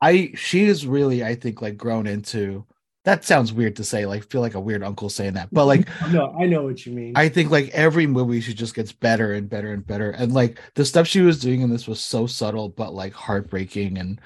i 0.00 0.32
she 0.34 0.64
is 0.64 0.86
really 0.86 1.22
i 1.22 1.34
think 1.34 1.60
like 1.60 1.76
grown 1.76 2.06
into 2.06 2.64
that 3.04 3.24
sounds 3.24 3.52
weird 3.52 3.76
to 3.76 3.84
say 3.84 4.06
like 4.06 4.28
feel 4.30 4.40
like 4.40 4.54
a 4.54 4.60
weird 4.60 4.82
uncle 4.82 5.08
saying 5.08 5.34
that 5.34 5.48
but 5.52 5.66
like 5.66 5.88
no, 6.10 6.34
I 6.38 6.46
know 6.46 6.62
what 6.62 6.86
you 6.86 6.92
mean. 6.92 7.12
I 7.16 7.28
think 7.28 7.50
like 7.50 7.68
every 7.70 8.06
movie 8.06 8.40
she 8.40 8.54
just 8.54 8.74
gets 8.74 8.92
better 8.92 9.32
and 9.32 9.48
better 9.48 9.72
and 9.72 9.86
better. 9.86 10.10
And 10.10 10.32
like 10.32 10.60
the 10.74 10.84
stuff 10.84 11.06
she 11.06 11.20
was 11.20 11.40
doing 11.40 11.62
in 11.62 11.70
this 11.70 11.88
was 11.88 12.00
so 12.00 12.26
subtle 12.26 12.68
but 12.68 12.94
like 12.94 13.12
heartbreaking 13.12 13.98
and 13.98 14.20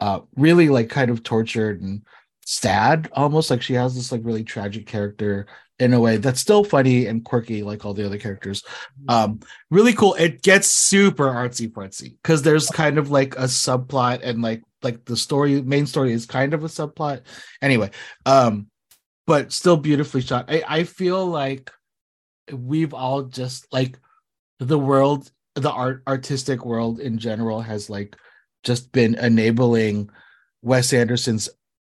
uh 0.00 0.20
really 0.36 0.68
like 0.68 0.88
kind 0.88 1.10
of 1.10 1.22
tortured 1.22 1.82
and 1.82 2.02
sad 2.44 3.08
almost 3.12 3.50
like 3.50 3.62
she 3.62 3.74
has 3.74 3.94
this 3.94 4.10
like 4.10 4.22
really 4.24 4.44
tragic 4.44 4.86
character 4.86 5.46
in 5.82 5.92
a 5.92 6.00
way 6.00 6.16
that's 6.16 6.40
still 6.40 6.62
funny 6.64 7.06
and 7.06 7.24
quirky 7.24 7.62
like 7.62 7.84
all 7.84 7.94
the 7.94 8.06
other 8.06 8.18
characters. 8.18 8.62
Um 9.08 9.40
really 9.70 9.92
cool. 9.92 10.14
It 10.14 10.42
gets 10.42 10.68
super 10.68 11.26
artsy 11.26 11.68
fartsy 11.70 12.16
because 12.22 12.42
there's 12.42 12.68
kind 12.68 12.98
of 12.98 13.10
like 13.10 13.34
a 13.36 13.44
subplot 13.48 14.20
and 14.22 14.42
like 14.42 14.62
like 14.82 15.04
the 15.04 15.16
story 15.16 15.60
main 15.62 15.86
story 15.86 16.12
is 16.12 16.26
kind 16.26 16.54
of 16.54 16.62
a 16.64 16.68
subplot. 16.68 17.22
Anyway, 17.60 17.90
um 18.26 18.68
but 19.26 19.52
still 19.52 19.76
beautifully 19.76 20.20
shot. 20.20 20.44
I, 20.48 20.62
I 20.66 20.84
feel 20.84 21.26
like 21.26 21.70
we've 22.52 22.94
all 22.94 23.22
just 23.24 23.66
like 23.72 23.98
the 24.58 24.78
world, 24.78 25.30
the 25.54 25.70
art 25.70 26.02
artistic 26.06 26.64
world 26.64 27.00
in 27.00 27.18
general 27.18 27.60
has 27.60 27.88
like 27.90 28.16
just 28.64 28.92
been 28.92 29.14
enabling 29.16 30.10
Wes 30.62 30.92
Anderson's 30.92 31.48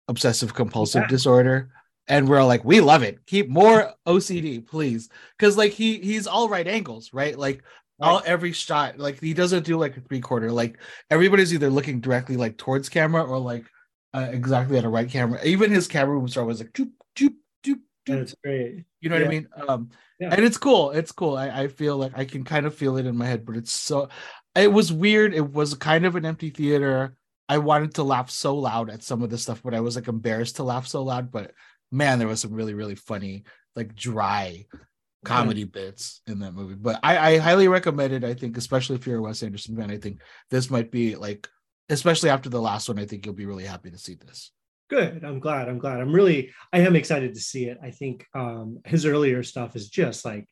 obsessive 0.08 0.54
compulsive 0.54 1.04
Yeah. 1.04 1.08
disorder. 1.08 1.70
And 2.08 2.28
we're 2.28 2.44
like, 2.44 2.66
we 2.66 2.82
love 2.82 3.04
it. 3.04 3.26
Keep 3.26 3.50
more 3.50 3.94
OCD, 4.08 4.66
please. 4.66 5.10
Cause 5.40 5.56
like 5.58 5.72
he 5.72 6.00
he's 6.00 6.28
all 6.28 6.50
right 6.50 6.68
angles, 6.68 7.14
right? 7.14 7.38
Like 7.38 7.64
all 8.00 8.22
every 8.26 8.52
shot, 8.52 8.98
like 8.98 9.20
he 9.20 9.34
doesn't 9.34 9.64
do 9.64 9.78
like 9.78 9.96
a 9.96 10.02
three 10.02 10.20
quarter. 10.22 10.52
Like 10.52 10.80
everybody's 11.10 11.54
either 11.54 11.70
looking 11.70 12.02
directly 12.02 12.36
like 12.36 12.58
towards 12.58 12.90
camera 12.90 13.24
or 13.24 13.38
like 13.38 13.66
uh, 14.14 14.28
exactly 14.32 14.78
at 14.78 14.84
a 14.84 14.90
right 14.90 15.10
camera. 15.10 15.40
Even 15.44 15.72
his 15.72 15.88
camera 15.88 16.20
moves 16.20 16.36
are 16.36 16.42
always 16.42 16.60
like 16.60 16.74
doop, 16.74 16.92
doop, 17.16 17.34
doop, 17.64 17.76
doop. 17.76 17.80
That's 18.08 18.36
great. 18.44 18.84
You 19.00 19.10
know 19.10 19.16
what 19.16 19.26
I 19.26 19.30
mean? 19.30 19.48
Um, 19.68 19.90
Yeah. 20.20 20.30
and 20.34 20.44
it's 20.44 20.58
cool. 20.58 20.92
It's 20.92 21.12
cool. 21.12 21.38
I, 21.38 21.50
I 21.50 21.68
feel 21.68 21.98
like 21.98 22.12
I 22.16 22.26
can 22.26 22.44
kind 22.44 22.66
of 22.66 22.76
feel 22.76 22.98
it 22.98 23.06
in 23.06 23.16
my 23.16 23.26
head, 23.28 23.46
but 23.46 23.56
it's 23.56 23.72
so. 23.72 24.10
It 24.56 24.72
was 24.72 24.92
weird. 24.92 25.34
It 25.34 25.52
was 25.54 25.76
kind 25.76 26.06
of 26.06 26.16
an 26.16 26.26
empty 26.26 26.50
theater. 26.50 27.16
I 27.48 27.60
wanted 27.60 27.96
to 27.96 28.04
laugh 28.04 28.30
so 28.30 28.56
loud 28.56 28.90
at 28.90 29.04
some 29.04 29.22
of 29.22 29.30
the 29.30 29.38
stuff, 29.38 29.62
but 29.64 29.74
I 29.74 29.80
was 29.82 29.96
like 29.96 30.08
embarrassed 30.08 30.56
to 30.58 30.64
laugh 30.64 30.88
so 30.88 31.04
loud. 31.04 31.32
But 31.32 31.52
man, 31.92 32.20
there 32.20 32.28
was 32.28 32.40
some 32.40 32.54
really, 32.54 32.74
really 32.74 32.96
funny, 32.96 33.44
like 33.76 33.96
dry 33.96 34.66
comedy 35.24 35.66
bits 35.66 36.22
in 36.28 36.40
that 36.40 36.54
movie. 36.54 36.76
But 36.76 37.00
I, 37.04 37.34
I 37.34 37.38
highly 37.38 37.68
recommend 37.68 38.14
it. 38.14 38.24
I 38.24 38.34
think, 38.34 38.58
especially 38.58 38.96
if 38.96 39.06
you're 39.06 39.20
a 39.20 39.22
Wes 39.22 39.44
Anderson 39.44 39.76
fan, 39.76 39.92
I 39.92 39.98
think 39.98 40.22
this 40.50 40.70
might 40.70 40.92
be 40.92 41.16
like, 41.16 41.48
especially 41.90 42.30
after 42.30 42.50
the 42.50 42.62
last 42.62 42.88
one, 42.88 43.00
I 43.00 43.06
think 43.06 43.26
you'll 43.26 43.36
be 43.36 43.46
really 43.46 43.66
happy 43.66 43.92
to 43.92 43.98
see 43.98 44.16
this. 44.16 44.52
Good. 44.90 45.24
I'm 45.24 45.40
glad. 45.40 45.70
I'm 45.70 45.80
glad. 45.80 46.02
I'm 46.02 46.12
really, 46.12 46.52
I 46.74 46.80
am 46.80 46.96
excited 46.96 47.34
to 47.34 47.40
see 47.40 47.66
it. 47.66 47.78
I 47.82 47.92
think 47.92 48.26
um, 48.34 48.80
his 48.86 49.06
earlier 49.06 49.44
stuff 49.44 49.76
is 49.76 49.90
just 49.90 50.26
like, 50.26 50.48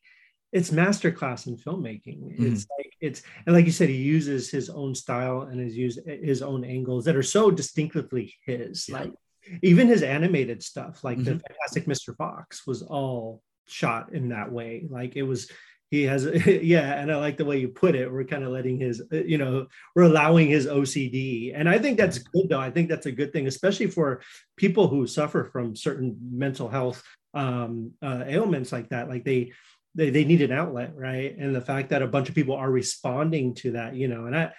it's 0.52 0.72
masterclass 0.72 1.46
in 1.46 1.58
filmmaking. 1.58 2.34
It's 2.40 2.66
like 2.76 2.94
it's 3.02 3.22
and 3.46 3.56
like 3.56 3.66
you 3.66 3.72
said, 3.72 3.90
he 3.90 3.98
uses 3.98 4.50
his 4.50 4.70
own 4.70 4.96
style 4.96 5.42
and 5.44 5.60
his 5.60 5.78
use 5.78 6.00
his 6.08 6.42
own 6.42 6.66
angles 6.66 7.06
that 7.06 7.16
are 7.16 7.22
so 7.22 7.52
distinctively 7.52 8.34
his. 8.46 8.90
Yeah. 8.90 9.02
Like 9.02 9.14
even 9.62 9.88
his 9.88 10.04
animated 10.04 10.64
stuff, 10.64 11.04
like 11.04 11.18
the 11.24 11.32
Mhm. 11.32 11.42
Fantastic 11.48 11.86
Mr. 11.86 12.16
Fox, 12.16 12.66
was 12.68 12.82
all 12.82 13.42
shot 13.68 14.14
in 14.14 14.30
that 14.30 14.52
way. 14.52 14.86
Like 14.90 15.16
it 15.16 15.24
was. 15.24 15.50
He 15.92 16.04
has, 16.04 16.24
yeah, 16.46 17.02
and 17.02 17.12
I 17.12 17.16
like 17.16 17.38
the 17.38 17.46
way 17.46 17.58
you 17.58 17.68
put 17.70 17.96
it. 17.96 18.12
We're 18.12 18.24
kind 18.24 18.44
of 18.44 18.52
letting 18.52 18.78
his, 18.80 19.02
you 19.12 19.40
know, 19.40 19.66
we're 19.96 20.04
allowing 20.04 20.48
his 20.48 20.68
OCD, 20.68 21.52
and 21.56 21.68
I 21.68 21.80
think 21.80 21.98
that's 21.98 22.20
good, 22.20 22.48
though. 22.48 22.60
I 22.60 22.70
think 22.70 22.90
that's 22.90 23.08
a 23.08 23.12
good 23.12 23.34
thing, 23.34 23.48
especially 23.48 23.88
for 23.88 24.22
people 24.56 24.88
who 24.88 25.08
suffer 25.08 25.50
from 25.52 25.76
certain 25.76 26.16
mental 26.32 26.70
health 26.70 27.02
um, 27.34 27.94
uh, 28.04 28.24
ailments 28.28 28.72
like 28.72 28.90
that. 28.90 29.10
Like 29.10 29.26
they, 29.26 29.54
they, 29.96 30.12
they 30.12 30.26
need 30.26 30.44
an 30.44 30.52
outlet, 30.52 30.92
right? 30.96 31.36
And 31.36 31.56
the 31.56 31.62
fact 31.62 31.90
that 31.90 32.04
a 32.04 32.08
bunch 32.08 32.30
of 32.30 32.36
people 32.36 32.56
are 32.56 32.70
responding 32.70 33.56
to 33.56 33.72
that, 33.72 33.96
you 33.96 34.08
know, 34.10 34.28
and 34.28 34.38
I, 34.38 34.52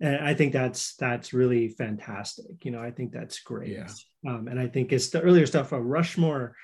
and 0.00 0.16
I 0.16 0.34
think 0.34 0.52
that's 0.52 0.94
that's 0.96 1.32
really 1.32 1.68
fantastic. 1.68 2.64
You 2.64 2.70
know, 2.72 2.82
I 2.82 2.90
think 2.90 3.12
that's 3.12 3.40
great. 3.40 3.70
Yeah. 3.72 3.88
Um, 4.28 4.48
and 4.48 4.58
I 4.60 4.66
think 4.66 4.92
it's 4.92 5.10
the 5.10 5.20
earlier 5.20 5.46
stuff 5.46 5.72
of 5.72 5.84
Rushmore, 5.84 6.54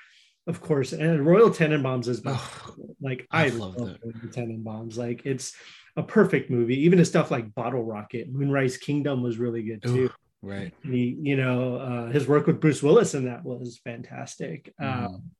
of 0.47 0.61
course, 0.61 0.93
and 0.93 1.25
Royal 1.25 1.49
Tenenbaums 1.49 2.07
is 2.07 2.21
Oh, 2.25 2.75
like 3.01 3.25
I 3.31 3.45
I, 3.45 3.49
love 3.49 3.77
love. 3.77 3.97
Royal 4.03 4.27
Tenenbaums. 4.33 4.97
Like 4.97 5.25
it's 5.25 5.55
a 5.95 6.03
perfect 6.03 6.49
movie. 6.49 6.81
Even 6.85 6.99
the 6.99 7.05
stuff 7.05 7.31
like 7.31 7.53
Bottle 7.55 7.83
Rocket, 7.83 8.27
Moonrise 8.31 8.77
Kingdom 8.77 9.21
was 9.23 9.37
really 9.37 9.63
good 9.63 9.81
too. 9.83 10.11
right. 10.41 10.73
He, 10.83 11.17
you 11.21 11.37
know, 11.37 11.75
uh, 11.77 12.11
his 12.11 12.27
work 12.27 12.47
with 12.47 12.59
Bruce 12.59 12.83
Willis 12.83 13.13
in 13.13 13.25
that 13.25 13.43
was 13.45 13.79
fantastic. 13.83 14.73
Mhm. 14.81 15.05
Um, 15.05 15.31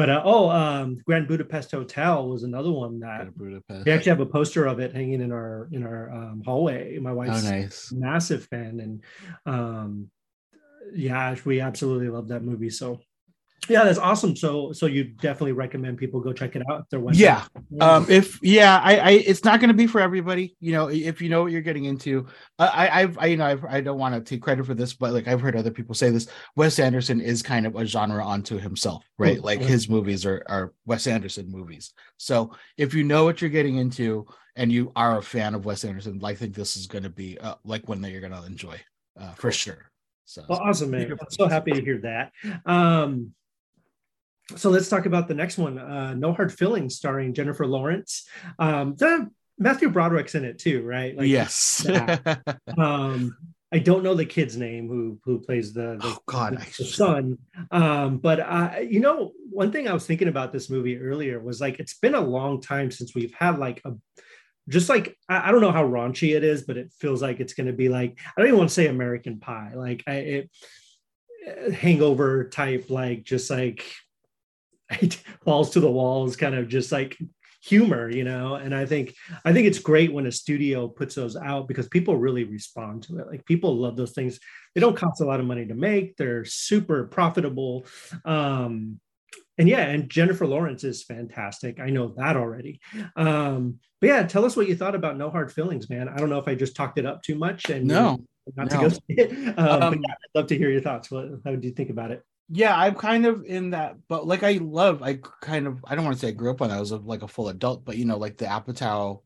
but 0.00 0.08
uh, 0.08 0.22
oh, 0.24 0.48
um, 0.48 0.96
Grand 1.04 1.28
Budapest 1.28 1.72
Hotel 1.72 2.26
was 2.26 2.42
another 2.42 2.70
one 2.70 3.00
that 3.00 3.28
we 3.36 3.92
actually 3.92 4.08
have 4.08 4.20
a 4.20 4.24
poster 4.24 4.64
of 4.64 4.80
it 4.80 4.94
hanging 4.94 5.20
in 5.20 5.30
our 5.30 5.68
in 5.72 5.84
our 5.84 6.10
um, 6.10 6.42
hallway. 6.42 6.96
My 6.96 7.10
Oh, 7.10 7.16
wife's 7.16 7.44
nice. 7.44 7.92
massive 7.92 8.46
fan, 8.46 8.80
and 8.80 9.04
um, 9.44 10.10
yeah, 10.94 11.36
we 11.44 11.60
absolutely 11.60 12.08
love 12.08 12.28
that 12.28 12.42
movie. 12.42 12.70
So 12.70 13.02
yeah, 13.68 13.84
that's 13.84 13.98
awesome. 13.98 14.34
So 14.36 14.72
so 14.72 14.86
you 14.86 15.04
definitely 15.04 15.52
recommend 15.52 15.98
people 15.98 16.20
go 16.20 16.32
check 16.32 16.56
it 16.56 16.62
out. 16.70 16.80
If 16.80 16.88
they're 16.88 17.12
Yeah. 17.12 17.44
Um, 17.80 18.06
if 18.08 18.38
yeah, 18.42 18.80
I, 18.82 18.96
I 18.96 19.10
it's 19.10 19.44
not 19.44 19.60
going 19.60 19.68
to 19.68 19.74
be 19.74 19.86
for 19.86 20.00
everybody. 20.00 20.56
You 20.60 20.72
know, 20.72 20.88
if 20.88 21.20
you 21.20 21.28
know 21.28 21.42
what 21.42 21.52
you're 21.52 21.60
getting 21.60 21.84
into, 21.84 22.26
I, 22.58 22.66
I, 22.66 23.00
I've, 23.00 23.18
I, 23.18 23.26
you 23.26 23.36
know, 23.36 23.46
I've, 23.46 23.64
I 23.64 23.80
don't 23.80 23.98
want 23.98 24.14
to 24.14 24.20
take 24.20 24.42
credit 24.42 24.66
for 24.66 24.74
this, 24.74 24.94
but 24.94 25.12
like 25.12 25.28
I've 25.28 25.40
heard 25.40 25.56
other 25.56 25.70
people 25.70 25.94
say 25.94 26.10
this. 26.10 26.28
Wes 26.56 26.78
Anderson 26.78 27.20
is 27.20 27.42
kind 27.42 27.66
of 27.66 27.76
a 27.76 27.84
genre 27.84 28.26
unto 28.26 28.58
himself, 28.58 29.04
right? 29.18 29.38
Mm, 29.38 29.44
Like 29.44 29.60
yeah. 29.60 29.66
his 29.66 29.88
movies 29.88 30.24
are 30.24 30.42
are 30.48 30.72
Wes 30.86 31.06
Anderson 31.06 31.50
movies. 31.50 31.92
So 32.16 32.52
if 32.76 32.94
you 32.94 33.04
know 33.04 33.24
what 33.24 33.40
you're 33.40 33.50
getting 33.50 33.76
into 33.76 34.26
and 34.56 34.72
you 34.72 34.92
are 34.96 35.18
a 35.18 35.22
fan 35.22 35.54
of 35.54 35.64
Wes 35.64 35.84
Anderson, 35.84 36.20
I 36.24 36.34
think 36.34 36.54
this 36.54 36.76
is 36.76 36.86
going 36.86 37.04
to 37.04 37.10
be 37.10 37.38
uh, 37.38 37.56
like 37.64 37.88
one 37.88 38.00
that 38.02 38.10
you're 38.10 38.20
going 38.20 38.32
to 38.32 38.44
enjoy 38.44 38.80
uh, 39.20 39.32
for 39.32 39.52
sure. 39.52 39.90
So 40.24 40.44
Well, 40.48 40.60
awesome, 40.60 40.90
man. 40.92 41.10
I'm 41.10 41.18
so 41.30 41.48
happy 41.48 41.72
to 41.72 41.80
hear 41.80 41.98
that. 42.02 42.32
Um, 42.64 43.34
so 44.56 44.70
let's 44.70 44.88
talk 44.88 45.06
about 45.06 45.28
the 45.28 45.34
next 45.34 45.58
one, 45.58 45.78
uh, 45.78 46.14
No 46.14 46.32
Hard 46.32 46.52
Feelings, 46.52 46.96
starring 46.96 47.34
Jennifer 47.34 47.66
Lawrence. 47.66 48.28
Um, 48.58 48.94
the, 48.96 49.30
Matthew 49.58 49.90
Broderick's 49.90 50.34
in 50.34 50.44
it 50.44 50.58
too, 50.58 50.82
right? 50.82 51.16
Like, 51.16 51.28
yes. 51.28 51.86
Um, 52.78 53.36
I 53.72 53.78
don't 53.78 54.02
know 54.02 54.14
the 54.14 54.26
kid's 54.26 54.56
name 54.56 54.88
who 54.88 55.20
who 55.24 55.38
plays 55.38 55.72
the, 55.72 55.96
the 56.00 56.00
oh 56.02 56.18
God, 56.26 56.54
the, 56.54 56.74
the 56.78 56.84
son. 56.84 57.38
Um, 57.70 58.18
but 58.18 58.40
uh, 58.40 58.80
you 58.80 58.98
know, 58.98 59.32
one 59.48 59.70
thing 59.70 59.86
I 59.86 59.92
was 59.92 60.06
thinking 60.06 60.26
about 60.26 60.52
this 60.52 60.68
movie 60.70 60.98
earlier 60.98 61.38
was 61.38 61.60
like 61.60 61.78
it's 61.78 61.94
been 61.94 62.16
a 62.16 62.20
long 62.20 62.60
time 62.60 62.90
since 62.90 63.14
we've 63.14 63.34
had 63.34 63.58
like 63.58 63.80
a 63.84 63.92
just 64.68 64.88
like 64.88 65.16
I, 65.28 65.48
I 65.48 65.52
don't 65.52 65.60
know 65.60 65.70
how 65.70 65.86
raunchy 65.86 66.34
it 66.36 66.42
is, 66.42 66.62
but 66.62 66.78
it 66.78 66.92
feels 66.98 67.22
like 67.22 67.38
it's 67.38 67.54
going 67.54 67.68
to 67.68 67.72
be 67.72 67.88
like 67.88 68.18
I 68.24 68.40
don't 68.40 68.48
even 68.48 68.58
want 68.58 68.70
to 68.70 68.74
say 68.74 68.88
American 68.88 69.38
Pie, 69.38 69.72
like 69.76 70.02
I, 70.06 70.14
it 70.14 70.50
uh, 71.46 71.70
hangover 71.70 72.48
type, 72.48 72.90
like 72.90 73.22
just 73.22 73.50
like 73.50 73.84
balls 75.44 75.70
to 75.74 75.80
the 75.80 75.90
walls, 75.90 76.36
kind 76.36 76.54
of 76.54 76.68
just 76.68 76.92
like 76.92 77.16
humor 77.62 78.10
you 78.10 78.24
know? 78.24 78.54
And 78.54 78.74
i 78.74 78.86
think 78.86 79.14
i 79.44 79.52
think 79.52 79.66
it's 79.66 79.78
great 79.78 80.12
when 80.12 80.26
a 80.26 80.32
studio 80.32 80.88
puts 80.88 81.14
those 81.14 81.36
out 81.36 81.68
because 81.68 81.88
people 81.88 82.16
really 82.16 82.44
respond 82.44 83.02
to 83.04 83.18
it. 83.18 83.26
Like 83.26 83.44
people 83.44 83.76
love 83.76 83.96
those 83.96 84.12
things. 84.12 84.40
They 84.74 84.80
don't 84.80 84.96
cost 84.96 85.20
a 85.20 85.26
lot 85.26 85.40
of 85.40 85.46
money 85.46 85.66
to 85.66 85.74
make. 85.74 86.16
They're 86.16 86.44
super 86.46 87.04
profitable. 87.04 87.84
Um 88.24 88.98
and 89.58 89.68
yeah 89.68 89.80
and 89.82 90.08
jennifer 90.08 90.46
lawrence 90.46 90.84
is 90.84 91.04
fantastic. 91.04 91.80
I 91.80 91.90
know 91.90 92.14
that 92.16 92.34
already. 92.36 92.80
Um 93.14 93.78
but 94.00 94.06
yeah 94.06 94.22
tell 94.22 94.46
us 94.46 94.56
what 94.56 94.66
you 94.68 94.74
thought 94.74 94.94
about 94.94 95.18
no 95.18 95.28
hard 95.28 95.52
feelings 95.52 95.90
man. 95.90 96.08
I 96.08 96.16
don't 96.16 96.30
know 96.30 96.38
if 96.38 96.48
i 96.48 96.54
just 96.54 96.74
talked 96.74 96.98
it 96.98 97.04
up 97.04 97.22
too 97.22 97.34
much 97.34 97.68
and 97.68 97.84
No, 97.84 98.24
not 98.56 98.70
no. 98.70 98.76
to 98.76 98.88
go 98.88 98.88
see 99.06 99.20
it. 99.22 99.58
Um, 99.58 99.82
Um, 99.82 99.94
yeah, 100.02 100.14
i'd 100.14 100.34
love 100.38 100.46
to 100.46 100.56
hear 100.56 100.70
your 100.70 100.80
thoughts. 100.80 101.10
What 101.10 101.26
how 101.44 101.54
do 101.54 101.68
you 101.68 101.74
think 101.74 101.90
about 101.90 102.10
it 102.10 102.22
yeah 102.50 102.76
i'm 102.76 102.94
kind 102.94 103.26
of 103.26 103.44
in 103.44 103.70
that 103.70 103.96
but 104.08 104.26
like 104.26 104.42
i 104.42 104.52
love 104.54 105.02
i 105.02 105.14
kind 105.40 105.66
of 105.66 105.84
i 105.86 105.94
don't 105.94 106.04
want 106.04 106.16
to 106.16 106.20
say 106.20 106.28
i 106.28 106.32
grew 106.32 106.50
up 106.50 106.60
when 106.60 106.70
i 106.70 106.80
was 106.80 106.90
a, 106.90 106.96
like 106.96 107.22
a 107.22 107.28
full 107.28 107.48
adult 107.48 107.84
but 107.84 107.96
you 107.96 108.04
know 108.04 108.16
like 108.18 108.36
the 108.36 108.44
apatow 108.44 109.20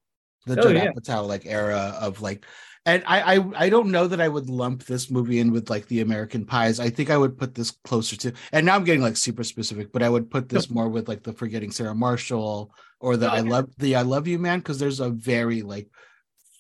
the 0.47 0.57
Oh, 0.57 0.69
Judd 0.69 0.77
yeah. 0.77 0.93
apatow 0.95 1.27
like 1.27 1.47
era 1.47 1.97
of 2.01 2.21
like 2.21 2.45
and 2.85 3.03
I, 3.07 3.37
I 3.37 3.65
i 3.65 3.69
don't 3.71 3.91
know 3.91 4.07
that 4.07 4.21
i 4.21 4.29
would 4.29 4.51
lump 4.51 4.85
this 4.85 5.11
movie 5.11 5.39
in 5.41 5.53
with 5.53 5.71
like 5.71 5.87
the 5.87 6.03
american 6.03 6.45
pies 6.45 6.79
i 6.81 6.91
think 6.91 7.09
i 7.09 7.17
would 7.17 7.39
put 7.39 7.55
this 7.55 7.71
closer 7.71 8.17
to 8.17 8.33
and 8.53 8.67
now 8.67 8.75
i'm 8.77 8.85
getting 8.85 9.01
like 9.01 9.17
super 9.17 9.43
specific 9.45 9.91
but 9.91 10.03
i 10.03 10.09
would 10.09 10.31
put 10.31 10.51
this 10.51 10.69
more 10.71 10.89
with 10.91 11.09
like 11.09 11.23
the 11.23 11.33
forgetting 11.33 11.71
sarah 11.71 11.95
marshall 11.95 12.75
or 13.01 13.17
the 13.17 13.31
i 13.31 13.41
Okay. 13.41 13.41
love 13.41 13.71
the 13.79 13.97
i 13.97 14.03
love 14.03 14.29
you 14.29 14.39
man 14.39 14.59
because 14.59 14.79
there's 14.79 15.01
a 15.01 15.09
very 15.09 15.63
like 15.63 15.89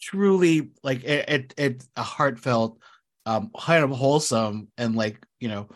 truly 0.00 0.70
like 0.82 1.02
it, 1.04 1.28
it, 1.28 1.54
it 1.56 1.84
a 1.96 2.02
heartfelt 2.02 2.78
um 3.26 3.50
kind 3.58 3.84
of 3.84 3.90
wholesome 3.90 4.68
and 4.76 4.94
like 4.94 5.24
you 5.40 5.48
know 5.48 5.68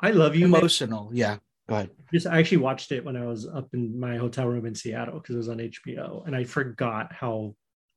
i 0.00 0.10
love 0.10 0.34
you 0.36 0.48
man. 0.48 0.60
emotional. 0.60 1.10
Yeah. 1.12 1.36
Go 1.68 1.74
ahead. 1.74 1.90
just 2.12 2.26
I 2.26 2.38
actually 2.38 2.58
watched 2.58 2.92
it 2.92 3.04
when 3.04 3.16
I 3.16 3.26
was 3.26 3.46
up 3.46 3.68
in 3.74 3.98
my 4.00 4.16
hotel 4.16 4.46
room 4.46 4.64
in 4.64 4.74
Seattle 4.74 5.18
because 5.20 5.34
it 5.34 5.38
was 5.38 5.48
on 5.50 5.58
HBO, 5.58 6.26
and 6.26 6.34
I 6.34 6.44
forgot 6.44 7.12
how 7.12 7.54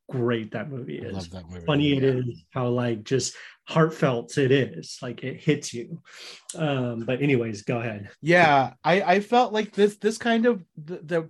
great 0.09 0.51
that 0.51 0.69
movie 0.69 0.99
I 1.01 1.05
is. 1.07 1.13
love 1.13 1.29
that 1.31 1.49
movie. 1.49 1.65
Funny 1.65 1.95
it 1.95 2.03
Yeah. 2.03 2.09
is, 2.19 2.43
how 2.49 2.67
like 2.67 3.03
just 3.05 3.33
heartfelt 3.69 4.37
it 4.37 4.51
is. 4.51 4.97
Like 5.01 5.23
it 5.23 5.39
hits 5.39 5.73
you. 5.73 6.01
Um, 6.55 7.05
but 7.05 7.21
anyways, 7.21 7.61
go 7.61 7.79
ahead. 7.79 8.09
Yeah, 8.21 8.73
I 8.83 9.01
I 9.03 9.19
felt 9.21 9.53
like 9.53 9.71
this 9.71 9.95
this 9.97 10.17
kind 10.17 10.45
of 10.45 10.65
the, 10.75 10.97
the 11.03 11.29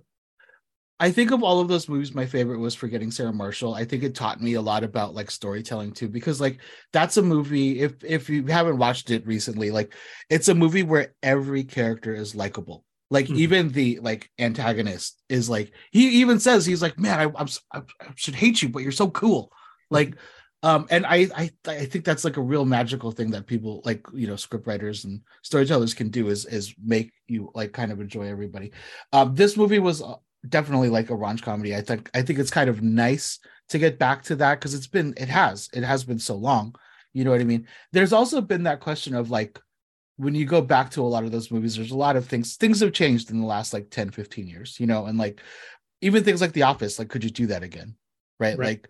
I 1.00 1.10
think 1.10 1.32
of 1.32 1.42
all 1.42 1.58
of 1.58 1.66
those 1.68 1.88
movies, 1.88 2.14
my 2.14 2.26
favorite 2.26 2.58
was 2.58 2.74
Forgetting 2.76 3.10
Sarah 3.10 3.32
Marshall. 3.32 3.74
I 3.74 3.84
think 3.84 4.04
it 4.04 4.14
taught 4.14 4.40
me 4.40 4.54
a 4.54 4.60
lot 4.62 4.84
about 4.84 5.14
like 5.14 5.30
storytelling 5.30 5.92
too, 5.92 6.08
because 6.08 6.40
like 6.40 6.60
that's 6.92 7.16
a 7.16 7.22
movie. 7.22 7.80
If 7.80 8.04
if 8.04 8.28
you 8.30 8.46
haven't 8.46 8.78
watched 8.78 9.10
it 9.10 9.26
recently, 9.26 9.70
like 9.72 9.94
it's 10.30 10.48
a 10.48 10.54
movie 10.54 10.84
where 10.84 11.14
every 11.22 11.64
character 11.64 12.14
is 12.14 12.34
likable. 12.36 12.84
Like 13.10 13.26
Mhm. 13.26 13.36
even 13.36 13.68
the 13.70 13.98
like 14.00 14.30
antagonist 14.38 15.20
is 15.28 15.50
like 15.50 15.72
he 15.90 16.20
even 16.20 16.38
says 16.38 16.64
he's 16.64 16.82
like, 16.82 16.98
man, 16.98 17.18
I, 17.18 17.24
I'm 17.36 17.48
I, 17.72 17.82
should 18.14 18.34
hate 18.36 18.62
you, 18.62 18.68
but 18.68 18.82
you're 18.82 18.92
so 18.92 19.10
cool. 19.10 19.50
Like, 19.90 20.16
um, 20.62 20.86
and 20.88 21.04
I 21.04 21.28
I 21.36 21.50
I 21.66 21.84
think 21.86 22.04
that's 22.04 22.24
like 22.24 22.36
a 22.36 22.42
real 22.42 22.64
magical 22.64 23.10
thing 23.10 23.30
that 23.32 23.46
people 23.48 23.82
like 23.84 24.06
you 24.14 24.28
know 24.28 24.34
scriptwriters 24.34 25.04
and 25.04 25.20
storytellers 25.42 25.94
can 25.94 26.10
do 26.10 26.28
is 26.28 26.46
is 26.46 26.74
make 26.82 27.12
you 27.26 27.50
like 27.54 27.72
kind 27.72 27.90
of 27.90 28.00
enjoy 28.00 28.28
everybody. 28.28 28.70
Um, 29.12 29.34
this 29.34 29.56
movie 29.56 29.80
was 29.80 30.00
uh, 30.00 30.14
definitely 30.48 30.88
like 30.88 31.10
a 31.10 31.14
raunch 31.14 31.42
comedy. 31.42 31.74
I 31.74 31.80
think 31.80 32.10
I 32.14 32.22
think 32.22 32.38
it's 32.38 32.50
kind 32.50 32.68
of 32.68 32.82
nice 32.82 33.38
to 33.68 33.78
get 33.78 33.98
back 33.98 34.22
to 34.24 34.36
that 34.36 34.58
because 34.58 34.74
it's 34.74 34.86
been 34.86 35.14
it 35.16 35.28
has 35.28 35.68
it 35.72 35.82
has 35.82 36.04
been 36.04 36.18
so 36.18 36.34
long. 36.34 36.74
You 37.12 37.24
know 37.24 37.30
what 37.30 37.40
I 37.40 37.44
mean? 37.44 37.66
There's 37.92 38.12
also 38.12 38.40
been 38.40 38.64
that 38.64 38.80
question 38.80 39.14
of 39.14 39.30
like 39.30 39.58
when 40.16 40.34
you 40.34 40.44
go 40.44 40.60
back 40.60 40.90
to 40.90 41.02
a 41.02 41.04
lot 41.04 41.24
of 41.24 41.32
those 41.32 41.50
movies, 41.50 41.76
there's 41.76 41.90
a 41.90 41.96
lot 41.96 42.16
of 42.16 42.26
things 42.26 42.56
things 42.56 42.80
have 42.80 42.92
changed 42.92 43.30
in 43.30 43.40
the 43.40 43.46
last 43.46 43.72
like 43.72 43.90
10, 43.90 44.10
15 44.10 44.46
years, 44.46 44.78
you 44.80 44.86
know, 44.86 45.06
and 45.06 45.18
like 45.18 45.40
even 46.00 46.24
things 46.24 46.40
like 46.40 46.52
The 46.52 46.62
Office, 46.62 46.98
like 46.98 47.08
could 47.08 47.24
you 47.24 47.30
do 47.30 47.46
that 47.46 47.62
again? 47.62 47.96
Right. 48.38 48.58
Right. 48.58 48.66
Like 48.66 48.88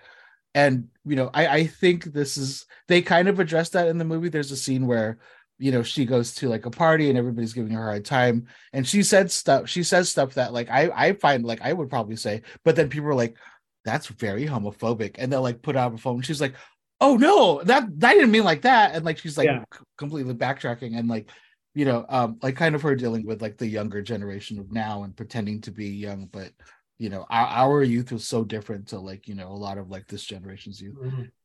and 0.55 0.89
you 1.05 1.17
know, 1.17 1.31
I, 1.33 1.47
I 1.47 1.67
think 1.67 2.05
this 2.05 2.37
is 2.37 2.67
they 2.89 3.03
kind 3.03 3.29
of 3.29 3.41
address 3.41 3.71
that 3.71 3.89
in 3.89 3.99
the 3.99 4.05
movie. 4.05 4.29
There's 4.29 4.53
a 4.53 4.57
scene 4.57 4.87
where 4.87 5.19
you 5.63 5.71
know 5.73 5.83
she 5.83 6.05
goes 6.05 6.35
to 6.35 6.49
like 6.49 6.67
a 6.67 6.71
party 6.71 7.09
and 7.09 7.17
everybody's 7.17 7.53
giving 7.53 7.73
her 7.73 7.83
a 7.89 7.93
hard 7.93 8.05
time. 8.05 8.47
And 8.73 8.87
she 8.87 9.03
said 9.03 9.31
stuff 9.31 9.69
she 9.69 9.83
says 9.83 10.09
stuff 10.11 10.35
that 10.35 10.53
like 10.53 10.69
i 10.71 10.91
i 10.95 11.13
find 11.13 11.45
like 11.45 11.61
i 11.63 11.73
would 11.73 11.89
probably 11.89 12.17
say 12.17 12.43
but 12.65 12.75
then 12.77 12.89
people 12.89 13.09
are 13.09 13.15
like 13.15 13.37
that's 13.85 14.09
very 14.09 14.45
homophobic 14.47 15.17
and 15.19 15.33
they'll 15.33 15.43
like 15.43 15.63
put 15.63 15.77
out 15.77 15.95
a 15.95 15.99
phone. 15.99 16.23
She's 16.23 16.41
like 16.41 16.55
oh 17.01 17.17
no 17.17 17.63
that 17.65 17.85
i 18.05 18.15
didn't 18.15 18.31
mean 18.31 18.45
like 18.45 18.63
that 18.63 18.95
and 18.95 19.05
like 19.05 19.19
she's 19.19 19.37
like 19.39 19.47
Yeah. 19.47 19.65
c- 19.73 19.85
completely 19.99 20.35
backtracking 20.35 20.97
and 20.99 21.09
like 21.09 21.31
you 21.75 21.85
know 21.85 22.05
um 22.09 22.39
like 22.43 22.57
kind 22.57 22.75
of 22.75 22.83
her 22.83 22.95
dealing 22.95 23.25
with 23.27 23.41
like 23.43 23.57
the 23.59 23.67
younger 23.67 24.03
generation 24.03 24.59
of 24.59 24.71
now 24.73 25.03
and 25.05 25.17
pretending 25.17 25.61
to 25.63 25.71
be 25.73 25.89
young 25.89 26.27
but 26.31 26.51
you 26.99 27.09
know 27.09 27.25
our, 27.31 27.47
our 27.47 27.83
youth 27.83 28.13
was 28.13 28.27
so 28.27 28.45
different 28.45 28.89
to 28.89 28.99
like 29.01 29.27
you 29.27 29.35
know 29.35 29.49
a 29.49 29.63
lot 29.67 29.79
of 29.79 29.91
like 29.91 30.07
this 30.07 30.25
generation's 30.25 30.81
youth. 30.81 30.97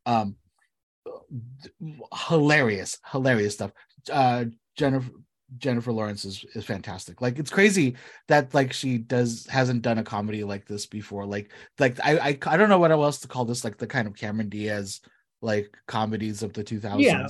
Um 0.05 0.35
hilarious 2.27 2.99
hilarious 3.11 3.53
stuff 3.55 3.71
uh 4.09 4.45
jennifer 4.75 5.11
jennifer 5.57 5.91
lawrence 5.93 6.25
is 6.25 6.43
is 6.55 6.65
fantastic 6.65 7.21
like 7.21 7.39
it's 7.39 7.49
crazy 7.49 7.95
that 8.27 8.53
like 8.53 8.73
she 8.73 8.97
does 8.97 9.47
hasn't 9.47 9.81
done 9.81 9.97
a 9.97 10.03
comedy 10.03 10.43
like 10.43 10.65
this 10.65 10.85
before 10.85 11.25
like 11.25 11.51
like 11.79 11.97
i 12.03 12.17
i, 12.19 12.37
I 12.47 12.57
don't 12.57 12.69
know 12.69 12.79
what 12.79 12.91
else 12.91 13.19
to 13.19 13.27
call 13.29 13.45
this 13.45 13.63
like 13.63 13.77
the 13.77 13.87
kind 13.87 14.07
of 14.07 14.15
cameron 14.15 14.49
diaz 14.49 14.99
like 15.41 15.77
comedies 15.87 16.43
of 16.43 16.53
the 16.53 16.63
2000s 16.63 17.01
Yeah. 17.01 17.27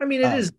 I 0.00 0.04
mean, 0.04 0.22
it 0.22 0.24
Um, 0.24 0.38
is 0.38 0.52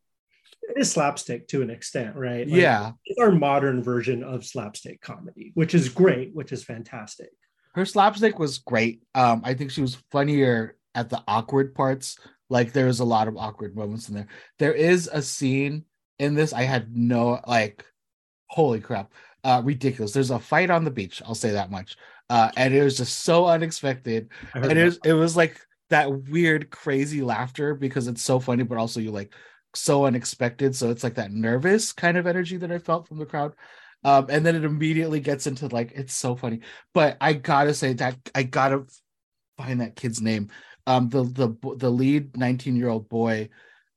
it 0.62 0.78
is 0.78 0.92
slapstick 0.92 1.48
to 1.50 1.62
an 1.62 1.70
extent, 1.70 2.16
right? 2.16 2.48
Like, 2.48 2.62
yeah 2.62 2.92
it's 3.06 3.20
our 3.20 3.32
modern 3.32 3.84
version 3.84 4.24
of 4.24 4.46
slapstick 4.46 5.02
comedy, 5.02 5.52
which 5.56 5.76
is 5.76 5.90
great, 5.90 6.34
which 6.34 6.54
is 6.54 6.64
fantastic. 6.64 7.30
her 7.76 7.86
slapstick 7.86 8.40
was 8.40 8.60
great. 8.60 9.02
Um, 9.16 9.42
I 9.44 9.56
think 9.56 9.72
she 9.72 9.82
was 9.82 9.98
funnier 10.12 10.78
at 10.96 11.10
the 11.10 11.22
awkward 11.28 11.76
parts. 11.76 12.18
Like 12.54 12.72
there 12.72 12.86
was 12.86 13.00
a 13.00 13.04
lot 13.04 13.28
of 13.28 13.36
awkward 13.36 13.76
moments 13.76 14.10
in 14.10 14.14
there. 14.14 14.28
There 14.60 14.74
is 14.76 15.10
a 15.12 15.24
scene 15.24 15.86
in 16.20 16.36
this 16.36 16.54
I 16.54 16.62
had 16.62 16.96
no 16.96 17.40
like, 17.48 17.84
holy 18.46 18.80
crap, 18.80 19.12
uh, 19.44 19.64
ridiculous. 19.66 20.12
There's 20.14 20.30
a 20.30 20.38
fight 20.38 20.70
on 20.70 20.84
the 20.84 20.92
beach. 20.92 21.20
I'll 21.26 21.34
say 21.34 21.50
that 21.54 21.72
much. 21.72 21.98
Uh, 22.30 22.52
and 22.56 22.72
it 22.72 22.84
was 22.84 22.96
just 22.96 23.22
so 23.24 23.48
unexpected, 23.48 24.30
and 24.54 24.78
it 24.78 24.84
was 24.84 25.00
it 25.04 25.14
was 25.14 25.36
like 25.36 25.60
that 25.90 26.30
weird 26.30 26.70
crazy 26.70 27.24
laughter 27.24 27.74
because 27.74 28.08
it's 28.08 28.22
so 28.22 28.40
funny, 28.40 28.62
but 28.62 28.78
also 28.78 29.00
you 29.00 29.10
like 29.10 29.34
so 29.74 30.06
unexpected. 30.06 30.76
So 30.76 30.92
it's 30.92 31.04
like 31.04 31.16
that 31.16 31.32
nervous 31.32 31.92
kind 31.92 32.18
of 32.18 32.28
energy 32.28 32.58
that 32.58 32.72
I 32.72 32.78
felt 32.78 33.08
from 33.08 33.18
the 33.18 33.26
crowd. 33.26 33.54
Um, 34.04 34.28
and 34.30 34.46
then 34.46 34.56
it 34.56 34.64
immediately 34.64 35.22
gets 35.22 35.48
into 35.48 35.70
like 35.70 35.92
it's 35.96 36.14
so 36.14 36.36
funny. 36.36 36.60
But 36.94 37.18
I 37.20 37.34
gotta 37.34 37.74
say 37.74 37.94
that 37.94 38.16
I 38.36 38.44
gotta 38.44 38.86
find 39.58 39.82
that 39.82 39.96
kid's 39.96 40.22
name. 40.22 40.52
Um, 40.86 41.10
the 41.10 41.24
the 41.24 41.76
the 41.78 41.90
lead 41.90 42.36
19 42.38 42.76
year 42.76 42.90
old 42.90 43.10
boy. 43.10 43.50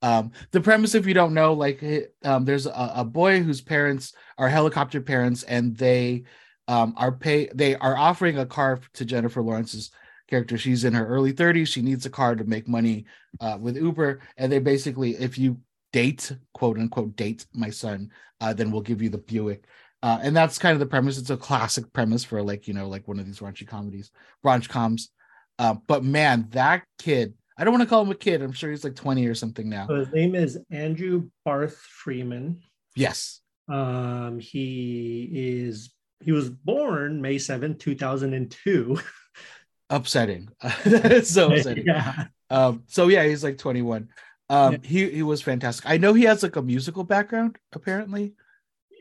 Um, 0.03 0.33
the 0.53 0.61
premise, 0.61 0.95
if 0.95 1.07
you 1.07 1.15
don't 1.15 1.35
know, 1.35 1.53
like 1.55 1.83
um, 2.25 2.45
there's 2.45 2.67
a, 2.67 2.93
a 2.97 3.05
boy 3.05 3.41
whose 3.41 3.61
parents 3.61 4.13
are 4.39 4.49
helicopter 4.49 5.01
parents, 5.01 5.43
and 5.43 5.77
they 5.77 6.25
um, 6.69 6.95
are 6.97 7.13
pay 7.13 7.49
they 7.55 7.77
are 7.77 7.97
offering 7.97 8.39
a 8.39 8.47
car 8.47 8.81
to 8.95 9.05
Jennifer 9.05 9.43
Lawrence's 9.43 9.91
character. 10.29 10.59
She's 10.59 10.85
in 10.85 10.95
her 10.95 11.07
early 11.07 11.33
30s. 11.33 11.69
She 11.69 11.83
needs 11.83 12.07
a 12.07 12.11
car 12.11 12.35
to 12.35 12.45
make 12.45 12.69
money 12.69 13.07
uh, 13.41 13.59
with 13.61 13.77
Uber, 13.77 14.21
and 14.37 14.51
they 14.51 14.59
basically, 14.59 15.17
if 15.17 15.39
you 15.39 15.59
date 15.93 16.33
quote 16.53 16.79
unquote 16.79 17.17
date 17.17 17.47
my 17.55 17.71
son, 17.71 18.11
uh, 18.41 18.53
then 18.53 18.71
we'll 18.71 18.83
give 18.83 19.03
you 19.03 19.09
the 19.09 19.19
Buick. 19.19 19.65
Uh, 20.03 20.19
and 20.23 20.37
that's 20.37 20.59
kind 20.59 20.75
of 20.75 20.81
the 20.81 20.87
premise. 20.87 21.19
It's 21.19 21.31
a 21.31 21.37
classic 21.37 21.93
premise 21.93 22.23
for 22.23 22.43
like 22.43 22.69
you 22.69 22.75
know 22.75 22.89
like 22.89 23.09
one 23.09 23.19
of 23.19 23.27
these 23.27 23.41
raunchy 23.41 23.67
comedies, 23.67 24.11
raunch 24.45 24.69
coms. 24.69 25.11
Uh, 25.59 25.75
but 25.87 26.05
man, 26.05 26.49
that 26.51 26.85
kid. 26.99 27.35
I 27.59 27.65
don't 27.65 27.73
want 27.73 27.83
to 27.83 27.89
call 27.89 28.03
him 28.03 28.11
a 28.11 28.15
kid. 28.15 28.43
I'm 28.43 28.53
sure 28.53 28.71
he's 28.71 28.85
like 28.85 28.95
20 28.95 29.27
or 29.27 29.35
something 29.35 29.69
now. 29.69 29.87
So 29.87 29.95
his 29.95 30.13
name 30.13 30.35
is 30.35 30.59
Andrew 30.71 31.31
Barth 31.45 31.79
Feldman. 32.05 32.61
Yes. 32.95 33.41
Um, 33.69 34.39
he 34.39 35.31
is 35.33 35.91
he 36.23 36.33
was 36.33 36.51
born 36.51 37.21
May 37.21 37.39
7, 37.39 37.79
2002. 37.79 38.99
Upsetting. 39.91 40.49
so 41.23 41.47
upsetting. 41.53 41.87
Yeah. 41.87 42.27
Um, 42.51 42.83
so 42.87 43.09
yeah, 43.09 43.25
he's 43.25 43.45
like 43.45 43.59
21. 43.59 44.09
Um, 44.49 44.73
yeah. 44.73 44.79
he 44.83 45.11
he 45.11 45.23
was 45.23 45.43
fantastic. 45.43 45.89
I 45.89 45.97
know 45.97 46.13
he 46.13 46.25
has 46.25 46.43
like 46.43 46.57
a 46.57 46.63
musical 46.63 47.05
background, 47.05 47.57
apparently. 47.73 48.35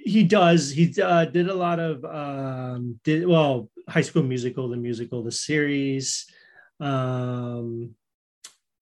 He 0.04 0.24
does. 0.24 0.72
He 0.72 0.94
uh, 1.02 1.26
did 1.26 1.50
a 1.50 1.54
lot 1.54 1.80
of 1.80 2.06
um, 2.06 3.00
did 3.04 3.28
well, 3.28 3.70
High 3.90 4.02
School 4.02 4.24
Musical, 4.24 4.70
the 4.70 4.78
musical, 4.78 5.24
the 5.24 5.32
series. 5.32 6.28
Um, 6.80 7.96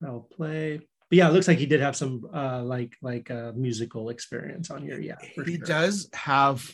I'll 0.06 0.28
play. 0.36 0.78
But 0.78 1.18
yeah, 1.18 1.30
it 1.30 1.34
looks 1.34 1.48
like 1.48 1.60
he 1.60 1.66
did 1.66 1.82
have 1.82 1.96
some 1.96 2.28
uh, 2.34 2.64
like 2.64 2.96
like 3.02 3.30
uh, 3.30 3.52
musical 3.56 4.10
experience 4.10 4.72
on 4.72 4.84
here. 4.84 5.00
Yeah, 5.00 5.16
he 5.22 5.58
sure. 5.58 5.66
does 5.66 6.10
have 6.14 6.70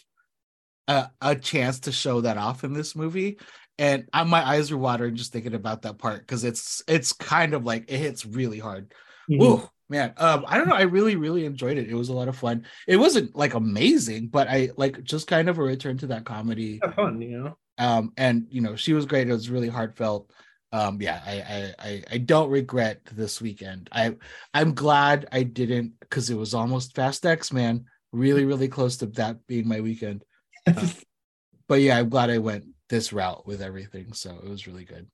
a, 0.88 1.10
a 1.22 1.36
chance 1.36 1.82
to 1.82 1.92
show 1.92 2.22
that 2.22 2.38
off 2.38 2.64
in 2.64 2.74
this 2.74 2.96
movie 2.96 3.38
and 3.80 4.10
I, 4.12 4.24
my 4.26 4.46
eyes 4.46 4.72
are 4.72 4.78
watering 4.78 5.16
just 5.16 5.32
thinking 5.32 5.56
about 5.56 5.84
that 5.84 5.98
part 5.98 6.20
because 6.20 6.44
it's 6.44 6.84
it's 6.88 7.14
kind 7.14 7.54
of 7.54 7.64
like 7.64 7.86
it 7.88 7.98
hits 7.98 8.26
really 8.26 8.60
hard. 8.60 8.94
Mm-hmm. 9.32 9.42
Ooh, 9.42 9.70
man, 9.88 10.14
um, 10.18 10.44
I 10.48 10.58
don't 10.58 10.68
know. 10.68 10.76
I 10.76 10.82
really 10.82 11.16
really 11.16 11.46
enjoyed 11.46 11.78
it. 11.78 11.90
It 11.90 11.96
was 11.96 12.10
a 12.10 12.14
lot 12.14 12.28
of 12.28 12.36
fun. 12.36 12.66
It 12.88 12.98
wasn't 12.98 13.36
like 13.36 13.54
amazing, 13.54 14.28
but 14.28 14.50
I 14.50 14.72
like 14.76 15.02
just 15.04 15.28
kind 15.28 15.48
of 15.48 15.58
a 15.58 15.64
return 15.64 15.98
to 16.00 16.08
that 16.08 16.26
comedy. 16.26 16.82
Have 16.84 16.96
fun, 16.96 17.22
you 17.22 17.42
know. 17.42 17.58
Um, 17.78 18.12
and 18.18 18.48
you 18.50 18.60
know 18.60 18.76
she 18.76 18.92
was 18.92 19.06
great. 19.06 19.30
It 19.30 19.34
was 19.34 19.50
really 19.50 19.70
heartfelt. 19.70 20.30
Um, 20.72 21.02
yeah, 21.02 21.22
I 21.26 21.74
I 21.80 22.04
I 22.12 22.18
don't 22.20 22.50
regret 22.50 23.02
this 23.12 23.42
weekend. 23.42 23.90
I 23.92 24.16
I'm 24.54 24.74
glad 24.74 25.28
I 25.32 25.44
didn't 25.44 26.00
because 26.00 26.30
it 26.30 26.38
was 26.38 26.54
almost 26.54 26.96
Fast 26.96 27.26
X, 27.26 27.52
man. 27.52 27.86
Really 28.12 28.46
really 28.46 28.68
close 28.68 28.98
to 28.98 29.08
that 29.08 29.46
being 29.48 29.68
my 29.68 29.82
weekend. 29.82 30.24
Uh, 30.68 30.88
but 31.68 31.82
yeah, 31.82 31.98
I'm 31.98 32.10
glad 32.10 32.30
I 32.30 32.38
went 32.38 32.66
this 32.90 33.12
route 33.14 33.48
with 33.48 33.62
everything. 33.62 34.14
So 34.14 34.38
it 34.44 34.50
was 34.50 34.68
really 34.68 34.86
good. 34.86 35.08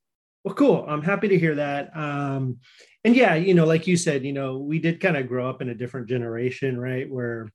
Well, 0.43 0.53
cool. 0.53 0.85
I'm 0.87 1.01
happy 1.01 1.27
to 1.29 1.39
hear 1.39 1.55
that. 1.55 1.95
Um, 1.95 2.59
and 3.03 3.15
yeah, 3.15 3.35
you 3.35 3.53
know, 3.53 3.65
like 3.65 3.87
you 3.87 3.97
said, 3.97 4.23
you 4.23 4.33
know, 4.33 4.59
we 4.59 4.79
did 4.79 4.99
kind 4.99 5.17
of 5.17 5.27
grow 5.27 5.49
up 5.49 5.61
in 5.61 5.69
a 5.69 5.75
different 5.75 6.07
generation, 6.07 6.79
right? 6.79 7.09
Where 7.09 7.51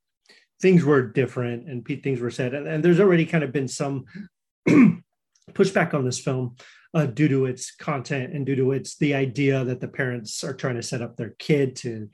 things 0.61 0.85
were 0.85 1.03
different 1.03 1.69
and 1.69 1.87
things 1.87 2.21
were 2.21 2.31
said. 2.31 2.55
And, 2.55 2.67
and 2.67 2.85
there's 2.85 3.01
already 3.01 3.27
kind 3.27 3.45
of 3.45 3.53
been 3.53 3.69
some 3.69 4.05
pushback 4.69 5.95
on 5.95 6.05
this 6.05 6.19
film 6.19 6.57
uh, 6.95 7.07
due 7.07 7.29
to 7.29 7.47
its 7.47 7.71
content 7.71 8.33
and 8.35 8.45
due 8.45 8.57
to 8.57 8.73
its 8.73 8.97
the 8.97 9.15
idea 9.15 9.65
that 9.65 9.81
the 9.81 9.89
parents 9.89 10.43
are 10.43 10.55
trying 10.55 10.77
to 10.77 10.83
set 10.83 11.03
up 11.03 11.17
their 11.17 11.35
kid 11.39 11.77
to 11.77 12.09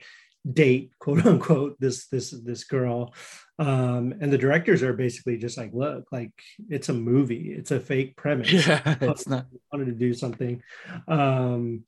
date 0.51 0.91
quote 0.99 1.25
unquote 1.25 1.75
this 1.79 2.07
this 2.07 2.31
this 2.31 2.63
girl. 2.63 3.13
Um 3.59 4.13
and 4.21 4.31
the 4.31 4.37
directors 4.37 4.83
are 4.83 4.93
basically 4.93 5.37
just 5.37 5.57
like 5.57 5.71
look 5.73 6.05
like 6.11 6.31
it's 6.69 6.89
a 6.89 6.93
movie. 6.93 7.53
It's 7.57 7.71
a 7.71 7.79
fake 7.79 8.15
premise. 8.15 8.51
Yeah 8.67 8.95
it's 9.01 9.27
not 9.27 9.47
wanted 9.71 9.85
to 9.85 9.93
do 9.93 10.13
something. 10.13 10.61
Um 11.07 11.83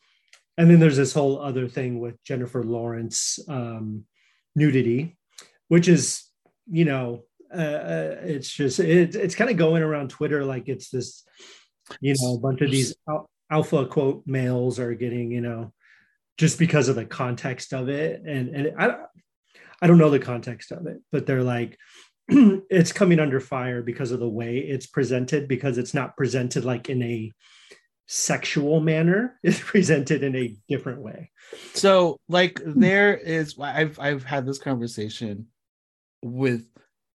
and 0.60 0.70
then 0.70 0.80
there's 0.80 0.98
this 0.98 1.14
whole 1.14 1.42
other 1.42 1.68
thing 1.68 2.00
with 2.00 2.22
jennifer 2.24 2.64
lawrence 2.64 3.40
um 3.48 4.04
nudity 4.56 5.18
which 5.70 5.88
is 5.88 6.26
you 6.70 6.86
know 6.86 7.24
uh, 7.56 7.80
uh 7.96 8.16
it's 8.22 8.52
just 8.52 8.80
it, 8.80 9.16
it's 9.16 9.36
kind 9.36 9.50
of 9.50 9.58
going 9.58 9.82
around 9.82 10.10
twitter 10.10 10.44
like 10.46 10.68
it's 10.68 10.90
this 10.90 11.24
you 12.02 12.16
know 12.20 12.36
a 12.36 12.40
bunch 12.40 12.62
of 12.62 12.72
these 12.72 12.96
alpha 13.52 13.86
quote 13.86 14.24
males 14.26 14.80
are 14.80 14.94
getting 14.94 15.32
you 15.32 15.42
know 15.42 15.72
just 16.40 16.58
because 16.58 16.88
of 16.88 16.96
the 16.96 17.06
context 17.06 17.74
of 17.74 17.90
it. 17.90 18.24
And 18.26 18.56
and 18.56 18.74
I 18.80 18.96
I 19.82 19.88
don't 19.88 19.98
know 19.98 20.10
the 20.10 20.20
context 20.20 20.72
of 20.72 20.88
it, 20.88 21.02
but 21.12 21.26
they're 21.26 21.44
like 21.44 21.78
it's 22.30 22.94
coming 22.94 23.20
under 23.20 23.42
fire 23.42 23.84
because 23.84 24.12
of 24.12 24.22
the 24.22 24.30
way 24.30 24.58
it's 24.58 24.88
presented 24.88 25.48
because 25.48 25.78
it's 25.78 25.94
not 25.94 26.16
presented 26.16 26.64
like 26.64 26.90
in 26.90 27.04
a 27.04 27.32
sexual 28.08 28.80
manner 28.80 29.38
it's 29.44 29.60
presented 29.60 30.24
in 30.24 30.36
a 30.36 30.56
different 30.68 31.02
way 31.02 31.30
so 31.76 32.18
like 32.28 32.60
there 32.66 33.16
is 33.16 33.56
i've 33.60 34.00
i've 34.00 34.24
had 34.24 34.48
this 34.48 34.58
conversation 34.58 35.46
with 36.24 36.66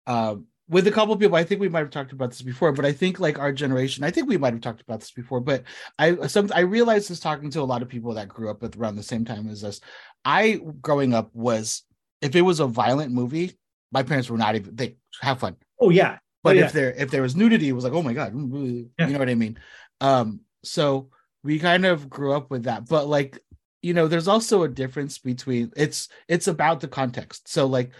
um 0.08 0.46
with 0.70 0.86
a 0.86 0.90
couple 0.90 1.14
people 1.16 1.36
i 1.36 1.44
think 1.44 1.60
we 1.60 1.68
might 1.68 1.80
have 1.80 1.90
talked 1.90 2.12
about 2.12 2.30
this 2.30 2.40
before 2.40 2.72
but 2.72 2.86
i 2.86 2.92
think 2.92 3.20
like 3.20 3.38
our 3.38 3.52
generation 3.52 4.04
i 4.04 4.10
think 4.10 4.28
we 4.28 4.38
might 4.38 4.54
have 4.54 4.62
talked 4.62 4.80
about 4.80 5.00
this 5.00 5.10
before 5.10 5.40
but 5.40 5.64
i 5.98 6.26
some 6.26 6.48
i 6.54 6.60
realized 6.60 7.10
this 7.10 7.20
talking 7.20 7.50
to 7.50 7.60
a 7.60 7.62
lot 7.62 7.82
of 7.82 7.88
people 7.88 8.14
that 8.14 8.28
grew 8.28 8.48
up 8.48 8.62
with 8.62 8.76
around 8.76 8.96
the 8.96 9.02
same 9.02 9.24
time 9.24 9.48
as 9.48 9.64
us. 9.64 9.80
I 10.24 10.60
growing 10.80 11.12
up 11.12 11.30
was 11.34 11.82
if 12.22 12.34
it 12.36 12.42
was 12.42 12.60
a 12.60 12.66
violent 12.66 13.12
movie 13.12 13.58
my 13.92 14.02
parents 14.02 14.30
were 14.30 14.38
not 14.38 14.54
even 14.54 14.74
they 14.74 14.96
have 15.20 15.40
fun. 15.40 15.56
Oh 15.80 15.90
yeah. 15.90 16.18
But 16.42 16.56
oh, 16.56 16.60
if 16.60 16.72
there 16.72 16.92
if 16.92 17.10
there 17.10 17.22
was 17.22 17.36
nudity 17.36 17.68
it 17.68 17.72
was 17.72 17.84
like 17.84 17.92
oh 17.92 18.02
my 18.02 18.12
god 18.12 18.32
yeah. 18.34 19.06
you 19.06 19.12
know 19.12 19.18
what 19.18 19.28
i 19.28 19.34
mean? 19.34 19.58
Um 20.00 20.40
so 20.62 21.10
we 21.42 21.58
kind 21.58 21.84
of 21.84 22.08
grew 22.08 22.32
up 22.32 22.50
with 22.50 22.64
that 22.64 22.86
but 22.86 23.08
like 23.08 23.40
you 23.82 23.94
know 23.94 24.06
there's 24.08 24.28
also 24.28 24.62
a 24.62 24.68
difference 24.68 25.18
between 25.18 25.72
it's 25.76 26.08
it's 26.28 26.48
about 26.48 26.80
the 26.80 26.88
context. 26.88 27.48
So 27.48 27.66
like 27.66 27.90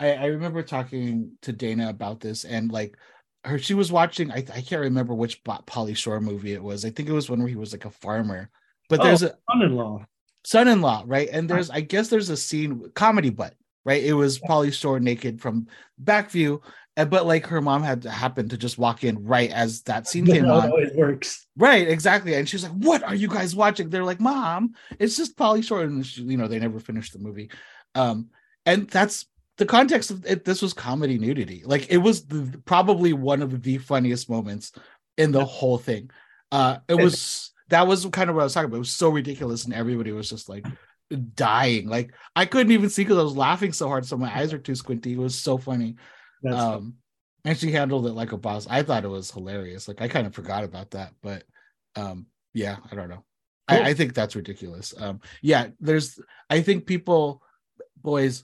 I, 0.00 0.14
I 0.14 0.26
remember 0.26 0.62
talking 0.62 1.32
to 1.42 1.52
Dana 1.52 1.90
about 1.90 2.20
this 2.20 2.44
and 2.44 2.72
like 2.72 2.96
her 3.44 3.58
she 3.58 3.74
was 3.74 3.92
watching 3.92 4.32
I, 4.32 4.38
I 4.38 4.62
can't 4.62 4.82
remember 4.82 5.14
which 5.14 5.44
Pauly 5.44 5.96
Shore 5.96 6.20
movie 6.20 6.54
it 6.54 6.62
was. 6.62 6.84
I 6.84 6.90
think 6.90 7.08
it 7.08 7.12
was 7.12 7.30
one 7.30 7.38
where 7.38 7.48
he 7.48 7.56
was 7.56 7.72
like 7.72 7.84
a 7.84 7.90
farmer. 7.90 8.50
But 8.88 9.00
oh, 9.00 9.04
there's 9.04 9.22
a 9.22 9.36
son-in-law. 9.50 10.06
Son-in-law, 10.44 11.04
right? 11.06 11.28
And 11.30 11.48
there's 11.48 11.70
I 11.70 11.82
guess 11.82 12.08
there's 12.08 12.30
a 12.30 12.36
scene 12.36 12.90
comedy 12.94 13.30
but 13.30 13.54
right? 13.84 14.02
It 14.02 14.14
was 14.14 14.38
Pauly 14.38 14.72
Shore 14.72 15.00
naked 15.00 15.40
from 15.40 15.66
back 15.98 16.30
view, 16.30 16.60
but 16.96 17.26
like 17.26 17.46
her 17.46 17.60
mom 17.60 17.82
had 17.82 18.04
happened 18.04 18.50
to 18.50 18.58
just 18.58 18.78
walk 18.78 19.04
in 19.04 19.24
right 19.24 19.50
as 19.50 19.82
that 19.82 20.06
scene 20.06 20.26
came 20.26 20.46
on. 20.46 20.70
It 20.78 20.96
works. 20.96 21.46
Right, 21.56 21.88
exactly. 21.88 22.34
And 22.34 22.48
she's 22.48 22.62
like, 22.62 22.72
"What 22.72 23.02
are 23.02 23.14
you 23.14 23.28
guys 23.28 23.54
watching?" 23.56 23.88
They're 23.88 24.04
like, 24.04 24.20
"Mom, 24.20 24.74
it's 24.98 25.16
just 25.16 25.36
Pauly 25.36 25.64
Shore," 25.64 25.82
and 25.82 26.04
she, 26.04 26.22
you 26.22 26.36
know 26.36 26.48
they 26.48 26.58
never 26.58 26.80
finished 26.80 27.12
the 27.12 27.18
movie. 27.18 27.50
Um, 27.94 28.28
and 28.66 28.88
that's 28.88 29.26
the 29.60 29.66
context 29.66 30.10
of 30.10 30.24
it, 30.24 30.46
this 30.46 30.62
was 30.62 30.72
comedy 30.72 31.18
nudity. 31.18 31.62
Like 31.66 31.92
it 31.92 31.98
was 31.98 32.24
the, 32.24 32.58
probably 32.64 33.12
one 33.12 33.42
of 33.42 33.62
the 33.62 33.76
funniest 33.76 34.30
moments 34.30 34.72
in 35.18 35.32
the 35.32 35.44
whole 35.44 35.76
thing. 35.76 36.10
Uh, 36.50 36.78
it 36.88 36.94
was 36.94 37.52
that 37.68 37.86
was 37.86 38.06
kind 38.06 38.30
of 38.30 38.36
what 38.36 38.40
I 38.40 38.44
was 38.44 38.54
talking 38.54 38.70
about. 38.70 38.76
It 38.76 38.80
was 38.80 38.90
so 38.90 39.10
ridiculous, 39.10 39.66
and 39.66 39.74
everybody 39.74 40.12
was 40.12 40.30
just 40.30 40.48
like 40.48 40.64
dying. 41.34 41.90
Like 41.90 42.14
I 42.34 42.46
couldn't 42.46 42.72
even 42.72 42.88
see 42.88 43.02
because 43.02 43.18
I 43.18 43.22
was 43.22 43.36
laughing 43.36 43.74
so 43.74 43.86
hard, 43.86 44.06
so 44.06 44.16
my 44.16 44.34
eyes 44.34 44.54
are 44.54 44.58
too 44.58 44.74
squinty. 44.74 45.12
It 45.12 45.18
was 45.18 45.38
so 45.38 45.58
funny. 45.58 45.96
That's 46.42 46.56
um, 46.56 46.70
funny. 46.72 46.92
and 47.44 47.58
she 47.58 47.70
handled 47.70 48.06
it 48.06 48.14
like 48.14 48.32
a 48.32 48.38
boss. 48.38 48.66
I 48.66 48.82
thought 48.82 49.04
it 49.04 49.08
was 49.08 49.30
hilarious. 49.30 49.88
Like 49.88 50.00
I 50.00 50.08
kind 50.08 50.26
of 50.26 50.34
forgot 50.34 50.64
about 50.64 50.92
that, 50.92 51.12
but 51.20 51.44
um, 51.96 52.28
yeah, 52.54 52.78
I 52.90 52.94
don't 52.94 53.10
know. 53.10 53.24
Cool. 53.68 53.78
I, 53.78 53.90
I 53.90 53.94
think 53.94 54.14
that's 54.14 54.34
ridiculous. 54.34 54.94
Um, 54.96 55.20
yeah, 55.42 55.66
there's. 55.80 56.18
I 56.48 56.62
think 56.62 56.86
people, 56.86 57.42
boys, 58.02 58.42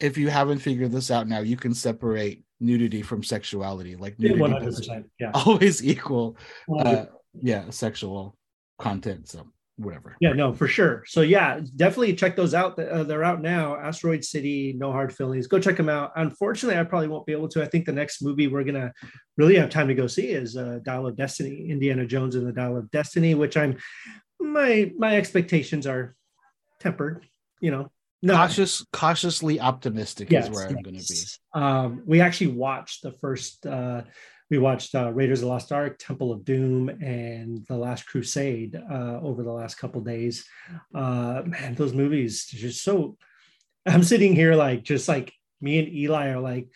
if 0.00 0.16
you 0.16 0.28
haven't 0.28 0.58
figured 0.58 0.92
this 0.92 1.10
out 1.10 1.28
now, 1.28 1.40
you 1.40 1.56
can 1.56 1.74
separate 1.74 2.44
nudity 2.60 3.02
from 3.02 3.22
sexuality. 3.22 3.96
Like 3.96 4.18
nudity 4.18 4.40
100%, 4.40 5.04
yeah. 5.18 5.30
always 5.34 5.84
equal, 5.84 6.36
uh, 6.78 7.06
yeah, 7.34 7.70
sexual 7.70 8.36
content. 8.78 9.28
So 9.28 9.46
whatever. 9.76 10.16
Yeah, 10.20 10.32
no, 10.32 10.52
for 10.52 10.68
sure. 10.68 11.04
So 11.06 11.22
yeah, 11.22 11.60
definitely 11.76 12.14
check 12.14 12.36
those 12.36 12.54
out. 12.54 12.78
Uh, 12.78 13.02
they're 13.02 13.24
out 13.24 13.40
now. 13.40 13.76
Asteroid 13.76 14.24
City, 14.24 14.74
No 14.76 14.92
Hard 14.92 15.14
Feelings. 15.14 15.46
Go 15.46 15.58
check 15.58 15.76
them 15.76 15.88
out. 15.88 16.12
Unfortunately, 16.16 16.78
I 16.78 16.84
probably 16.84 17.08
won't 17.08 17.26
be 17.26 17.32
able 17.32 17.48
to. 17.48 17.62
I 17.62 17.66
think 17.66 17.86
the 17.86 17.92
next 17.92 18.22
movie 18.22 18.46
we're 18.46 18.64
gonna 18.64 18.92
really 19.36 19.56
have 19.56 19.70
time 19.70 19.88
to 19.88 19.94
go 19.94 20.06
see 20.06 20.28
is 20.28 20.56
uh, 20.56 20.80
Dial 20.82 21.06
of 21.06 21.16
Destiny, 21.16 21.68
Indiana 21.70 22.06
Jones 22.06 22.36
and 22.36 22.46
the 22.46 22.52
Dial 22.52 22.76
of 22.76 22.90
Destiny, 22.90 23.34
which 23.34 23.56
I'm 23.56 23.78
my 24.38 24.92
my 24.96 25.16
expectations 25.16 25.86
are 25.86 26.14
tempered. 26.78 27.26
You 27.60 27.70
know, 27.70 27.90
no. 28.22 28.34
cautious 28.34 28.84
cautiously 28.92 29.60
optimistic 29.60 30.30
yes, 30.30 30.44
is 30.44 30.50
where 30.50 30.68
i'm 30.68 30.82
going 30.82 30.96
to 30.96 31.06
be 31.08 31.20
um, 31.54 32.02
we 32.06 32.20
actually 32.20 32.48
watched 32.48 33.02
the 33.02 33.12
first 33.12 33.66
uh, 33.66 34.02
we 34.50 34.58
watched 34.58 34.96
uh, 34.96 35.12
Raiders 35.12 35.38
of 35.38 35.42
the 35.44 35.52
Lost 35.52 35.70
Ark, 35.70 35.96
Temple 35.98 36.32
of 36.32 36.44
Doom, 36.44 36.88
and 36.88 37.64
The 37.68 37.76
Last 37.76 38.06
Crusade 38.06 38.74
uh, 38.74 39.20
over 39.22 39.44
the 39.44 39.52
last 39.52 39.76
couple 39.76 40.00
days. 40.00 40.44
Uh, 40.92 41.42
man, 41.46 41.76
those 41.76 41.92
movies 41.92 42.46
just 42.46 42.82
so. 42.82 43.16
I'm 43.86 44.02
sitting 44.02 44.34
here 44.34 44.54
like 44.56 44.82
just 44.82 45.08
like 45.08 45.32
me 45.60 45.78
and 45.78 45.88
Eli 45.88 46.30
are 46.30 46.40
like 46.40 46.68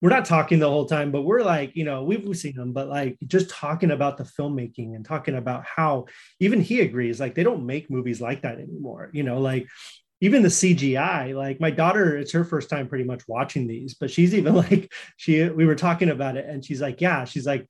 we're 0.00 0.10
not 0.10 0.24
talking 0.24 0.58
the 0.58 0.68
whole 0.68 0.86
time, 0.86 1.10
but 1.10 1.22
we're 1.22 1.42
like, 1.42 1.74
you 1.74 1.84
know, 1.84 2.04
we've, 2.04 2.24
we've 2.24 2.36
seen 2.36 2.54
them, 2.54 2.72
but 2.72 2.88
like 2.88 3.16
just 3.26 3.50
talking 3.50 3.90
about 3.90 4.18
the 4.18 4.24
filmmaking 4.24 4.94
and 4.94 5.04
talking 5.04 5.34
about 5.34 5.64
how 5.64 6.04
even 6.38 6.60
he 6.60 6.80
agrees, 6.80 7.18
like 7.18 7.34
they 7.34 7.42
don't 7.42 7.66
make 7.66 7.90
movies 7.90 8.20
like 8.20 8.42
that 8.42 8.58
anymore. 8.58 9.10
You 9.12 9.22
know, 9.22 9.40
like 9.40 9.66
even 10.20 10.42
the 10.42 10.48
CGI, 10.48 11.34
like 11.34 11.60
my 11.60 11.70
daughter, 11.70 12.16
it's 12.16 12.32
her 12.32 12.44
first 12.44 12.70
time 12.70 12.88
pretty 12.88 13.04
much 13.04 13.22
watching 13.28 13.66
these, 13.66 13.94
but 13.94 14.10
she's 14.10 14.34
even 14.34 14.54
like, 14.70 14.92
she, 15.16 15.48
we 15.48 15.66
were 15.66 15.74
talking 15.74 16.10
about 16.10 16.36
it 16.36 16.46
and 16.46 16.64
she's 16.64 16.80
like, 16.80 17.00
yeah, 17.00 17.24
she's 17.24 17.46
like, 17.46 17.68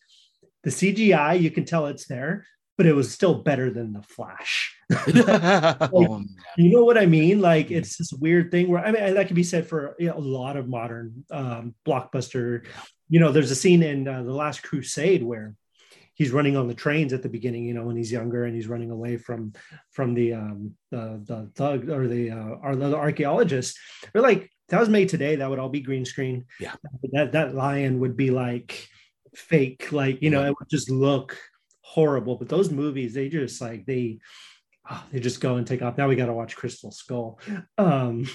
the 0.63 0.71
CGI, 0.71 1.41
you 1.41 1.51
can 1.51 1.65
tell 1.65 1.87
it's 1.87 2.07
there, 2.07 2.45
but 2.77 2.87
it 2.87 2.93
was 2.93 3.13
still 3.13 3.43
better 3.43 3.71
than 3.71 3.93
the 3.93 4.03
Flash. 4.03 4.77
like, 4.91 5.91
oh, 5.93 6.23
you 6.57 6.71
know 6.71 6.85
what 6.85 6.99
I 6.99 7.07
mean? 7.07 7.41
Like 7.41 7.71
it's 7.71 7.97
this 7.97 8.13
weird 8.13 8.51
thing 8.51 8.69
where 8.69 8.85
I 8.85 8.93
mean 8.93 9.15
that 9.15 9.27
can 9.27 9.35
be 9.35 9.43
said 9.43 9.67
for 9.67 9.97
you 9.99 10.09
know, 10.09 10.17
a 10.17 10.21
lot 10.21 10.57
of 10.57 10.69
modern 10.69 11.25
um, 11.31 11.75
blockbuster. 11.85 12.67
You 13.09 13.21
know, 13.21 13.33
there's 13.33 13.51
a 13.51 13.57
scene 13.57 13.83
in 13.83 14.07
uh, 14.07 14.23
the 14.23 14.33
Last 14.33 14.63
Crusade 14.63 15.25
where 15.25 15.55
he's 16.17 16.33
running 16.33 16.57
on 16.57 16.67
the 16.67 16.75
trains 16.75 17.13
at 17.13 17.23
the 17.23 17.29
beginning. 17.29 17.65
You 17.65 17.75
know, 17.75 17.85
when 17.85 17.97
he's 17.97 18.11
younger 18.11 18.45
and 18.45 18.55
he's 18.55 18.67
running 18.67 18.91
away 18.91 19.17
from 19.17 19.53
from 19.93 20.15
the 20.15 20.35
um, 20.35 20.75
the 20.91 21.21
the 21.25 21.51
thug 21.55 21.89
or 21.89 22.09
the 22.09 22.33
uh, 22.33 22.57
or 22.63 22.75
the 22.75 22.97
archaeologist. 22.97 23.79
They're 24.13 24.23
like 24.23 24.51
that 24.69 24.81
was 24.81 24.89
made 24.89 25.09
today. 25.09 25.37
That 25.37 25.49
would 25.49 25.61
all 25.61 25.69
be 25.69 25.81
green 25.81 26.05
screen. 26.05 26.47
Yeah, 26.59 26.75
that 27.13 27.33
that 27.33 27.55
lion 27.55 28.01
would 28.01 28.17
be 28.17 28.31
like 28.31 28.89
fake. 29.35 29.93
Like 29.93 30.23
you 30.23 30.31
know, 30.31 30.45
it 30.45 30.55
would 30.59 30.69
just 30.69 30.91
look 30.91 31.39
horrible. 31.83 32.37
But 32.37 32.49
those 32.49 32.71
movies, 32.71 33.15
they 33.15 33.29
just 33.29 33.61
like 33.61 33.87
they 33.87 34.19
oh, 34.91 35.05
they 35.13 35.21
just 35.21 35.41
go 35.41 35.57
and 35.57 35.67
take 35.67 35.83
off. 35.83 35.99
Now 35.99 36.09
we 36.09 36.17
got 36.17 36.27
to 36.27 36.33
watch 36.33 36.57
Crystal 36.57 36.91
Skull. 36.91 37.39
Um, 37.79 38.27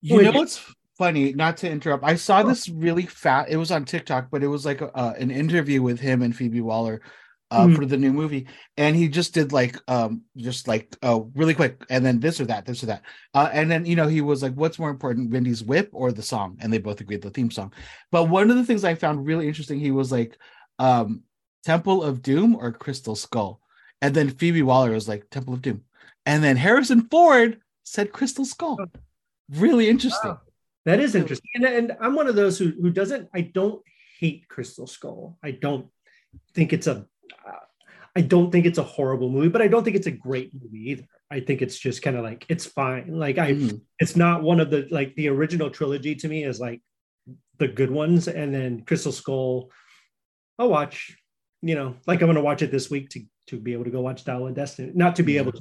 you 0.00 0.22
know 0.22 0.32
what's 0.32 0.64
funny? 0.96 1.32
Not 1.32 1.56
to 1.58 1.70
interrupt, 1.70 2.04
I 2.04 2.14
saw 2.14 2.42
this 2.42 2.68
really 2.68 3.06
fat. 3.06 3.48
It 3.48 3.56
was 3.56 3.70
on 3.70 3.84
TikTok, 3.84 4.28
but 4.30 4.42
it 4.42 4.48
was 4.48 4.64
like 4.64 4.82
uh, 4.82 5.14
an 5.18 5.30
interview 5.30 5.82
with 5.82 5.98
him 5.98 6.22
and 6.22 6.34
Phoebe 6.34 6.60
Waller. 6.60 7.00
Uh, 7.50 7.66
mm. 7.66 7.76
for 7.76 7.84
the 7.84 7.96
new 7.96 8.12
movie 8.12 8.48
and 8.78 8.96
he 8.96 9.06
just 9.06 9.34
did 9.34 9.52
like 9.52 9.76
um 9.86 10.22
just 10.36 10.66
like 10.66 10.96
oh 11.02 11.30
really 11.34 11.54
quick 11.54 11.84
and 11.90 12.04
then 12.04 12.18
this 12.18 12.40
or 12.40 12.46
that 12.46 12.64
this 12.64 12.82
or 12.82 12.86
that 12.86 13.02
uh 13.34 13.50
and 13.52 13.70
then 13.70 13.84
you 13.84 13.94
know 13.94 14.08
he 14.08 14.22
was 14.22 14.42
like 14.42 14.54
what's 14.54 14.78
more 14.78 14.90
important 14.90 15.32
Indy's 15.32 15.62
whip 15.62 15.90
or 15.92 16.10
the 16.10 16.22
song 16.22 16.56
and 16.60 16.72
they 16.72 16.78
both 16.78 17.00
agreed 17.00 17.20
the 17.20 17.30
theme 17.30 17.50
song 17.50 17.72
but 18.10 18.30
one 18.30 18.50
of 18.50 18.56
the 18.56 18.64
things 18.64 18.82
i 18.82 18.94
found 18.94 19.26
really 19.26 19.46
interesting 19.46 19.78
he 19.78 19.90
was 19.90 20.10
like 20.10 20.38
um 20.78 21.22
Temple 21.64 22.02
of 22.02 22.22
Doom 22.22 22.54
or 22.54 22.72
Crystal 22.72 23.16
Skull? 23.16 23.60
And 24.00 24.14
then 24.14 24.30
Phoebe 24.30 24.62
Waller 24.62 24.92
was 24.92 25.08
like 25.08 25.30
Temple 25.30 25.54
of 25.54 25.62
Doom. 25.62 25.82
And 26.26 26.44
then 26.44 26.56
Harrison 26.56 27.08
Ford 27.08 27.60
said 27.82 28.12
Crystal 28.12 28.44
Skull. 28.44 28.78
Really 29.50 29.88
interesting. 29.88 30.32
Wow. 30.32 30.40
That 30.84 31.00
is 31.00 31.14
interesting. 31.14 31.50
And, 31.54 31.64
and 31.64 31.96
I'm 32.00 32.14
one 32.14 32.26
of 32.26 32.36
those 32.36 32.58
who, 32.58 32.72
who 32.80 32.90
doesn't, 32.90 33.28
I 33.34 33.40
don't 33.40 33.82
hate 34.20 34.46
Crystal 34.48 34.86
Skull. 34.86 35.38
I 35.42 35.52
don't 35.52 35.86
think 36.54 36.72
it's 36.72 36.86
a, 36.86 36.92
uh, 36.92 37.02
I 38.16 38.20
don't 38.20 38.52
think 38.52 38.64
it's 38.64 38.78
a 38.78 38.84
horrible 38.84 39.28
movie, 39.28 39.48
but 39.48 39.62
I 39.62 39.66
don't 39.66 39.82
think 39.82 39.96
it's 39.96 40.06
a 40.06 40.12
great 40.12 40.52
movie 40.54 40.90
either. 40.90 41.08
I 41.30 41.40
think 41.40 41.62
it's 41.62 41.76
just 41.76 42.00
kind 42.00 42.16
of 42.16 42.22
like 42.22 42.46
it's 42.48 42.64
fine. 42.64 43.18
Like 43.18 43.38
I, 43.38 43.52
mm. 43.52 43.80
it's 43.98 44.14
not 44.14 44.42
one 44.42 44.60
of 44.60 44.70
the 44.70 44.86
like 44.90 45.14
the 45.16 45.28
original 45.28 45.68
trilogy 45.68 46.14
to 46.16 46.28
me 46.28 46.44
is 46.44 46.60
like 46.60 46.80
the 47.58 47.66
good 47.66 47.90
ones, 47.90 48.28
and 48.28 48.54
then 48.54 48.84
Crystal 48.84 49.12
Skull. 49.12 49.70
I'll 50.58 50.68
watch 50.68 51.16
you 51.64 51.74
know, 51.74 51.96
like 52.06 52.20
I'm 52.20 52.26
going 52.26 52.36
to 52.36 52.42
watch 52.42 52.60
it 52.60 52.70
this 52.70 52.90
week 52.90 53.08
to 53.10 53.24
to 53.46 53.58
be 53.58 53.72
able 53.72 53.84
to 53.84 53.90
go 53.90 54.00
watch 54.00 54.24
Dial 54.24 54.46
of 54.46 54.54
Destiny, 54.54 54.92
not 54.94 55.16
to 55.16 55.22
be 55.22 55.36
able 55.36 55.52
to, 55.52 55.60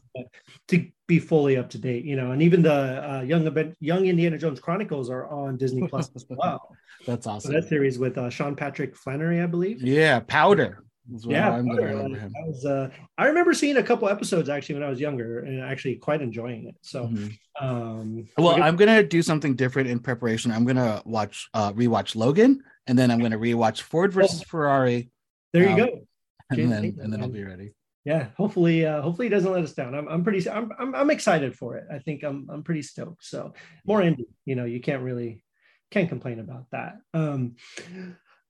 to 0.70 0.88
be 1.08 1.20
fully 1.20 1.58
up 1.58 1.70
to 1.72 1.78
date, 1.78 2.06
you 2.06 2.16
know. 2.16 2.32
And 2.32 2.42
even 2.42 2.62
the 2.62 3.10
uh, 3.10 3.22
young 3.22 3.46
event, 3.48 3.76
Young 3.80 4.06
Indiana 4.06 4.38
Jones 4.38 4.60
Chronicles 4.60 5.10
are 5.10 5.28
on 5.28 5.58
Disney 5.58 5.88
Plus 5.88 6.10
as 6.16 6.26
well. 6.30 6.76
That's 7.06 7.28
awesome. 7.28 7.52
So 7.52 7.60
that 7.60 7.68
series 7.68 8.00
with 8.00 8.18
uh, 8.18 8.30
Sean 8.30 8.56
Patrick 8.56 8.96
Flanery, 8.96 9.42
I 9.42 9.48
believe. 9.48 9.82
Yeah, 9.82 10.20
Powder. 10.20 10.84
Yeah, 11.28 11.52
I 11.52 11.58
remember, 11.58 11.88
him. 11.88 12.34
Was, 12.46 12.66
uh, 12.66 12.90
I 13.18 13.26
remember 13.28 13.54
seeing 13.54 13.78
a 13.78 13.84
couple 13.84 14.08
episodes 14.08 14.48
actually 14.48 14.76
when 14.76 14.84
I 14.84 14.90
was 14.90 15.00
younger 15.00 15.40
and 15.40 15.62
actually 15.62 15.96
quite 15.96 16.22
enjoying 16.22 16.68
it. 16.68 16.76
So, 16.82 17.08
mm-hmm. 17.08 17.66
um, 17.66 18.28
well, 18.38 18.54
gonna... 18.54 18.64
I'm 18.64 18.76
gonna 18.76 19.04
do 19.04 19.22
something 19.22 19.56
different 19.56 19.90
in 19.90 20.00
preparation. 20.00 20.52
I'm 20.52 20.66
gonna 20.66 21.02
watch 21.06 21.50
uh, 21.54 21.74
rewatch 21.74 22.16
Logan, 22.16 22.64
and 22.88 22.98
then 22.98 23.12
I'm 23.12 23.20
gonna 23.20 23.38
rewatch 23.38 23.82
Ford 23.82 24.14
versus 24.14 24.42
oh. 24.42 24.46
Ferrari 24.48 25.12
there 25.54 25.64
you 25.64 25.70
um, 25.70 25.78
go. 25.78 26.08
And 26.50 26.72
then, 26.72 26.98
and 27.00 27.14
then 27.14 27.22
I'll 27.22 27.30
be 27.30 27.44
ready. 27.44 27.74
Yeah, 28.06 28.28
hopefully, 28.36 28.86
uh, 28.86 29.02
hopefully 29.02 29.28
he 29.28 29.30
doesn't 29.30 29.52
let 29.52 29.64
us 29.64 29.74
down. 29.74 29.96
I'm, 29.96 30.08
I'm 30.10 30.24
pretty, 30.24 30.50
I'm, 30.50 30.72
I'm, 30.78 30.94
I'm 30.94 31.10
excited 31.10 31.56
for 31.56 31.78
it. 31.78 31.86
I 31.92 32.00
think 32.00 32.24
I'm, 32.24 32.50
I'm 32.52 32.64
pretty 32.64 32.82
stoked. 32.82 33.24
So 33.24 33.54
more 33.86 34.02
Indy, 34.02 34.26
you 34.46 34.56
know, 34.56 34.66
you 34.66 34.82
can't 34.82 35.04
really, 35.04 35.44
can't 35.90 36.10
complain 36.10 36.40
about 36.40 36.66
that. 36.72 36.98
Um, 37.14 37.56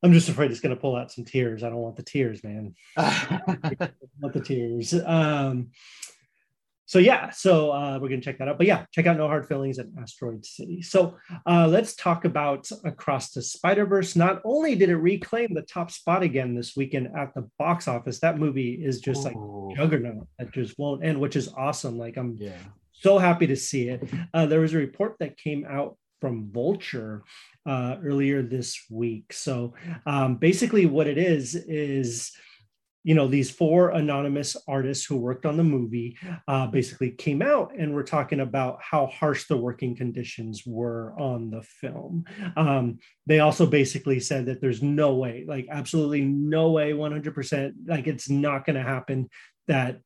I'm 0.04 0.14
just 0.14 0.30
afraid 0.30 0.52
it's 0.52 0.60
going 0.60 0.76
to 0.76 0.82
pull 0.82 0.96
out 0.96 1.12
some 1.12 1.26
tears. 1.26 1.64
I 1.64 1.70
don't 1.70 1.78
want 1.78 1.96
the 1.96 2.04
tears, 2.04 2.44
man. 2.44 2.76
want 2.98 4.34
the 4.34 4.44
tears. 4.44 4.94
Um, 4.94 5.72
so 6.86 7.00
yeah, 7.00 7.32
so 7.32 7.72
uh, 7.72 7.98
we're 8.00 8.10
gonna 8.10 8.22
check 8.22 8.38
that 8.38 8.48
out. 8.48 8.60
But 8.60 8.68
yeah, 8.68 8.86
check 8.92 9.08
out 9.08 9.18
No 9.18 9.28
Hard 9.28 9.48
Feelings 9.48 9.80
at 9.80 9.88
Asteroid 10.00 10.46
City. 10.46 10.84
So 10.84 11.18
uh, 11.48 11.68
let's 11.68 11.96
talk 11.96 12.24
about 12.24 12.70
Across 12.84 13.32
the 13.32 13.42
Spider 13.42 13.88
Verse. 13.88 14.16
Not 14.16 14.42
only 14.44 14.76
did 14.76 14.90
it 14.90 14.98
reclaim 14.98 15.56
the 15.56 15.64
top 15.64 15.90
spot 15.90 16.22
again 16.22 16.54
this 16.54 16.76
weekend 16.76 17.10
at 17.18 17.34
the 17.34 17.50
box 17.58 17.88
office, 17.88 18.20
that 18.20 18.38
movie 18.38 18.74
is 18.74 19.00
just 19.00 19.26
Ooh. 19.26 19.70
like 19.70 19.78
juggernaut 19.78 20.28
that 20.38 20.52
just 20.52 20.78
won't 20.78 21.04
end, 21.04 21.20
which 21.20 21.36
is 21.36 21.48
awesome. 21.58 21.98
Like 21.98 22.18
I'm 22.18 22.36
yeah. 22.38 22.58
so 22.92 23.18
happy 23.18 23.48
to 23.48 23.56
see 23.56 23.90
it. 23.90 24.08
Uh, 24.34 24.46
there 24.46 24.60
was 24.60 24.76
a 24.76 24.78
report 24.78 25.16
that 25.20 25.38
came 25.38 25.66
out 25.68 25.98
from 26.20 26.52
Vulture 26.52 27.24
uh, 27.66 27.98
earlier 28.04 28.42
this 28.42 28.80
week. 28.90 29.34
So 29.34 29.74
um, 30.06 30.36
basically, 30.36 30.86
what 30.86 31.08
it 31.08 31.18
is 31.18 31.56
is 31.56 32.32
you 33.04 33.14
know 33.14 33.28
these 33.28 33.52
four 33.52 33.90
anonymous 33.90 34.56
artists 34.68 35.06
who 35.06 35.18
worked 35.18 35.46
on 35.46 35.58
the 35.58 35.64
movie 35.64 36.18
uh, 36.48 36.68
basically 36.68 37.12
came 37.12 37.42
out 37.42 37.74
and 37.78 37.94
were 37.94 38.04
talking 38.04 38.40
about 38.40 38.80
how 38.82 39.08
harsh 39.08 39.46
the 39.48 39.58
working 39.58 39.96
conditions 39.96 40.64
were 40.66 41.14
on 41.20 41.50
the 41.50 41.62
film 41.62 42.24
um, 42.56 42.98
they 43.28 43.40
also 43.40 43.66
basically 43.66 44.20
said 44.20 44.46
that 44.46 44.62
there's 44.62 44.82
no 44.82 45.16
way 45.16 45.44
like 45.48 45.68
absolutely 45.70 46.22
no 46.22 46.72
way 46.72 46.94
100% 46.94 47.74
like 47.86 48.08
it's 48.08 48.30
not 48.30 48.66
going 48.66 48.76
to 48.76 48.82
happen 48.82 49.30
that 49.68 50.00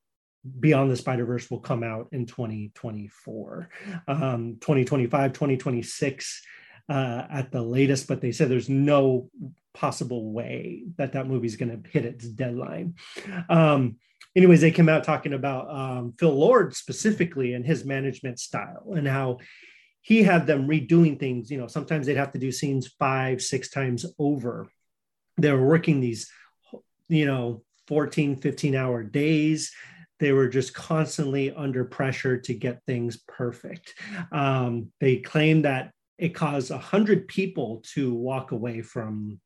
beyond 0.59 0.89
the 0.89 0.95
spider 0.95 1.25
verse 1.25 1.49
will 1.51 1.59
come 1.59 1.83
out 1.83 2.07
in 2.11 2.25
2024 2.25 3.69
um, 4.07 4.57
2025 4.59 5.33
2026 5.33 6.41
uh, 6.89 7.23
at 7.29 7.51
the 7.51 7.61
latest, 7.61 8.07
but 8.07 8.21
they 8.21 8.31
said 8.31 8.49
there's 8.49 8.69
no 8.69 9.29
possible 9.73 10.31
way 10.31 10.83
that 10.97 11.13
that 11.13 11.27
movie's 11.27 11.55
going 11.55 11.83
to 11.83 11.89
hit 11.89 12.05
its 12.05 12.27
deadline. 12.27 12.95
Um, 13.49 13.97
anyways, 14.35 14.61
they 14.61 14.71
came 14.71 14.89
out 14.89 15.03
talking 15.03 15.33
about 15.33 15.69
um, 15.69 16.13
Phil 16.17 16.33
Lord 16.33 16.75
specifically 16.75 17.53
and 17.53 17.65
his 17.65 17.85
management 17.85 18.39
style 18.39 18.93
and 18.95 19.07
how 19.07 19.37
he 20.01 20.23
had 20.23 20.47
them 20.47 20.67
redoing 20.67 21.19
things. 21.19 21.51
You 21.51 21.59
know, 21.59 21.67
sometimes 21.67 22.07
they'd 22.07 22.17
have 22.17 22.31
to 22.33 22.39
do 22.39 22.51
scenes 22.51 22.87
five, 22.99 23.41
six 23.41 23.69
times 23.69 24.05
over. 24.17 24.67
They 25.37 25.51
were 25.51 25.67
working 25.67 25.99
these, 25.99 26.31
you 27.09 27.25
know, 27.25 27.63
14, 27.87 28.37
15 28.37 28.75
hour 28.75 29.03
days 29.03 29.71
they 30.19 30.31
were 30.31 30.47
just 30.47 30.73
constantly 30.73 31.51
under 31.53 31.85
pressure 31.85 32.37
to 32.37 32.53
get 32.53 32.83
things 32.85 33.17
perfect. 33.27 33.93
Um, 34.31 34.91
they 34.99 35.17
claimed 35.17 35.65
that 35.65 35.91
it 36.17 36.29
caused 36.29 36.71
a 36.71 36.77
hundred 36.77 37.27
people 37.27 37.83
to 37.93 38.13
walk 38.13 38.51
away 38.51 38.81
from 38.81 39.39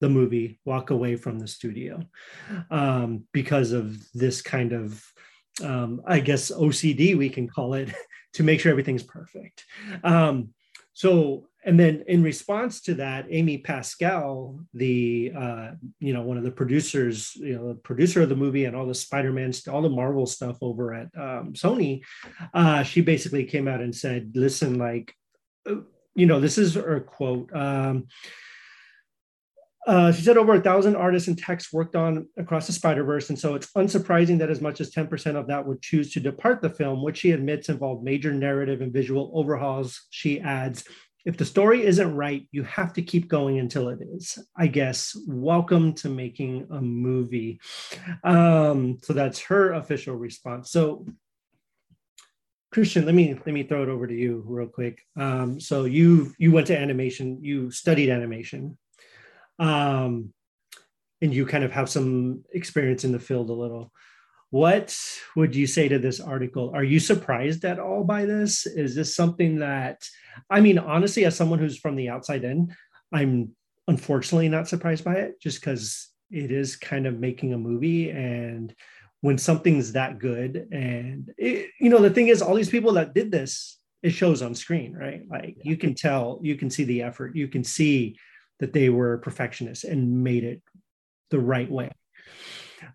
the 0.00 0.08
movie, 0.08 0.58
walk 0.64 0.90
away 0.90 1.16
from 1.16 1.38
the 1.38 1.46
studio 1.46 2.00
um, 2.70 3.24
because 3.32 3.72
of 3.72 3.98
this 4.12 4.42
kind 4.42 4.72
of, 4.72 5.04
um, 5.62 6.00
I 6.06 6.20
guess, 6.20 6.50
OCD, 6.50 7.16
we 7.16 7.28
can 7.28 7.48
call 7.48 7.74
it, 7.74 7.92
to 8.34 8.42
make 8.42 8.60
sure 8.60 8.70
everything's 8.70 9.02
perfect. 9.02 9.64
Um, 10.04 10.50
so, 10.92 11.46
and 11.64 11.78
then 11.78 12.04
in 12.06 12.22
response 12.22 12.80
to 12.82 12.94
that, 12.94 13.26
Amy 13.28 13.58
Pascal, 13.58 14.60
the 14.72 15.32
uh, 15.36 15.70
you 15.98 16.14
know 16.14 16.22
one 16.22 16.38
of 16.38 16.42
the 16.42 16.50
producers, 16.50 17.34
you 17.36 17.54
know, 17.54 17.68
the 17.68 17.74
producer 17.74 18.22
of 18.22 18.30
the 18.30 18.36
movie 18.36 18.64
and 18.64 18.74
all 18.74 18.86
the 18.86 18.94
Spider-Man, 18.94 19.52
all 19.70 19.82
the 19.82 19.90
Marvel 19.90 20.26
stuff 20.26 20.56
over 20.62 20.94
at 20.94 21.08
um, 21.16 21.52
Sony, 21.52 22.02
uh, 22.54 22.82
she 22.82 23.02
basically 23.02 23.44
came 23.44 23.68
out 23.68 23.80
and 23.80 23.94
said, 23.94 24.32
"Listen, 24.34 24.78
like 24.78 25.14
you 25.66 26.26
know, 26.26 26.40
this 26.40 26.58
is 26.58 26.74
her 26.74 27.00
quote. 27.00 27.54
Um, 27.54 28.08
uh, 29.86 30.12
she 30.12 30.22
said 30.22 30.36
over 30.36 30.54
a 30.54 30.60
thousand 30.60 30.94
artists 30.94 31.28
and 31.28 31.38
techs 31.38 31.72
worked 31.72 31.96
on 31.96 32.28
across 32.36 32.66
the 32.66 32.72
Spider 32.72 33.02
Verse, 33.02 33.30
and 33.30 33.38
so 33.38 33.54
it's 33.54 33.72
unsurprising 33.72 34.38
that 34.38 34.50
as 34.50 34.60
much 34.60 34.80
as 34.80 34.90
10% 34.90 35.36
of 35.36 35.46
that 35.46 35.66
would 35.66 35.80
choose 35.80 36.12
to 36.12 36.20
depart 36.20 36.60
the 36.60 36.68
film, 36.68 37.02
which 37.02 37.18
she 37.18 37.30
admits 37.30 37.70
involved 37.70 38.04
major 38.04 38.32
narrative 38.32 38.82
and 38.82 38.92
visual 38.92 39.30
overhauls. 39.34 40.06
She 40.10 40.38
adds, 40.40 40.84
if 41.24 41.36
the 41.36 41.44
story 41.44 41.84
isn't 41.84 42.14
right, 42.14 42.46
you 42.52 42.62
have 42.64 42.92
to 42.94 43.02
keep 43.02 43.28
going 43.28 43.58
until 43.58 43.88
it 43.88 44.00
is. 44.14 44.38
I 44.56 44.66
guess. 44.66 45.16
Welcome 45.26 45.94
to 45.94 46.08
making 46.08 46.66
a 46.70 46.80
movie. 46.80 47.60
Um, 48.22 48.98
so 49.02 49.12
that's 49.12 49.40
her 49.40 49.72
official 49.72 50.14
response. 50.14 50.70
So 50.70 51.06
Christian, 52.72 53.04
let 53.04 53.14
me 53.14 53.34
let 53.34 53.52
me 53.52 53.64
throw 53.64 53.82
it 53.82 53.88
over 53.88 54.06
to 54.06 54.14
you 54.14 54.44
real 54.46 54.68
quick. 54.68 55.02
Um, 55.16 55.58
so 55.58 55.84
you 55.84 56.32
you 56.38 56.52
went 56.52 56.68
to 56.68 56.78
animation, 56.78 57.42
you 57.42 57.70
studied 57.70 58.10
animation, 58.10 58.78
um, 59.58 60.32
and 61.20 61.34
you 61.34 61.46
kind 61.46 61.64
of 61.64 61.72
have 61.72 61.90
some 61.90 62.44
experience 62.52 63.04
in 63.04 63.12
the 63.12 63.18
field 63.18 63.50
a 63.50 63.54
little. 63.54 63.92
What 64.50 64.96
would 65.36 65.54
you 65.54 65.66
say 65.66 65.88
to 65.88 65.98
this 65.98 66.20
article? 66.20 66.72
Are 66.74 66.82
you 66.82 66.98
surprised 66.98 67.64
at 67.64 67.78
all 67.78 68.02
by 68.02 68.24
this? 68.24 68.66
Is 68.66 68.96
this 68.96 69.14
something 69.14 69.60
that, 69.60 70.02
I 70.48 70.60
mean, 70.60 70.78
honestly, 70.78 71.24
as 71.24 71.36
someone 71.36 71.60
who's 71.60 71.78
from 71.78 71.94
the 71.94 72.08
outside 72.08 72.42
in, 72.42 72.74
I'm 73.12 73.54
unfortunately 73.86 74.48
not 74.48 74.66
surprised 74.66 75.04
by 75.04 75.14
it 75.14 75.40
just 75.40 75.60
because 75.60 76.08
it 76.32 76.50
is 76.50 76.74
kind 76.74 77.06
of 77.06 77.20
making 77.20 77.52
a 77.52 77.58
movie. 77.58 78.10
And 78.10 78.74
when 79.20 79.38
something's 79.38 79.92
that 79.92 80.18
good, 80.18 80.68
and 80.72 81.32
it, 81.36 81.70
you 81.80 81.90
know, 81.90 82.00
the 82.00 82.10
thing 82.10 82.28
is, 82.28 82.42
all 82.42 82.54
these 82.54 82.70
people 82.70 82.92
that 82.94 83.14
did 83.14 83.30
this, 83.30 83.78
it 84.02 84.10
shows 84.10 84.42
on 84.42 84.54
screen, 84.54 84.94
right? 84.94 85.22
Like 85.28 85.56
yeah. 85.58 85.70
you 85.70 85.76
can 85.76 85.94
tell, 85.94 86.40
you 86.42 86.56
can 86.56 86.70
see 86.70 86.84
the 86.84 87.02
effort, 87.02 87.36
you 87.36 87.48
can 87.48 87.64
see 87.64 88.16
that 88.60 88.72
they 88.72 88.88
were 88.88 89.18
perfectionists 89.18 89.84
and 89.84 90.22
made 90.22 90.44
it 90.44 90.62
the 91.30 91.40
right 91.40 91.70
way 91.70 91.90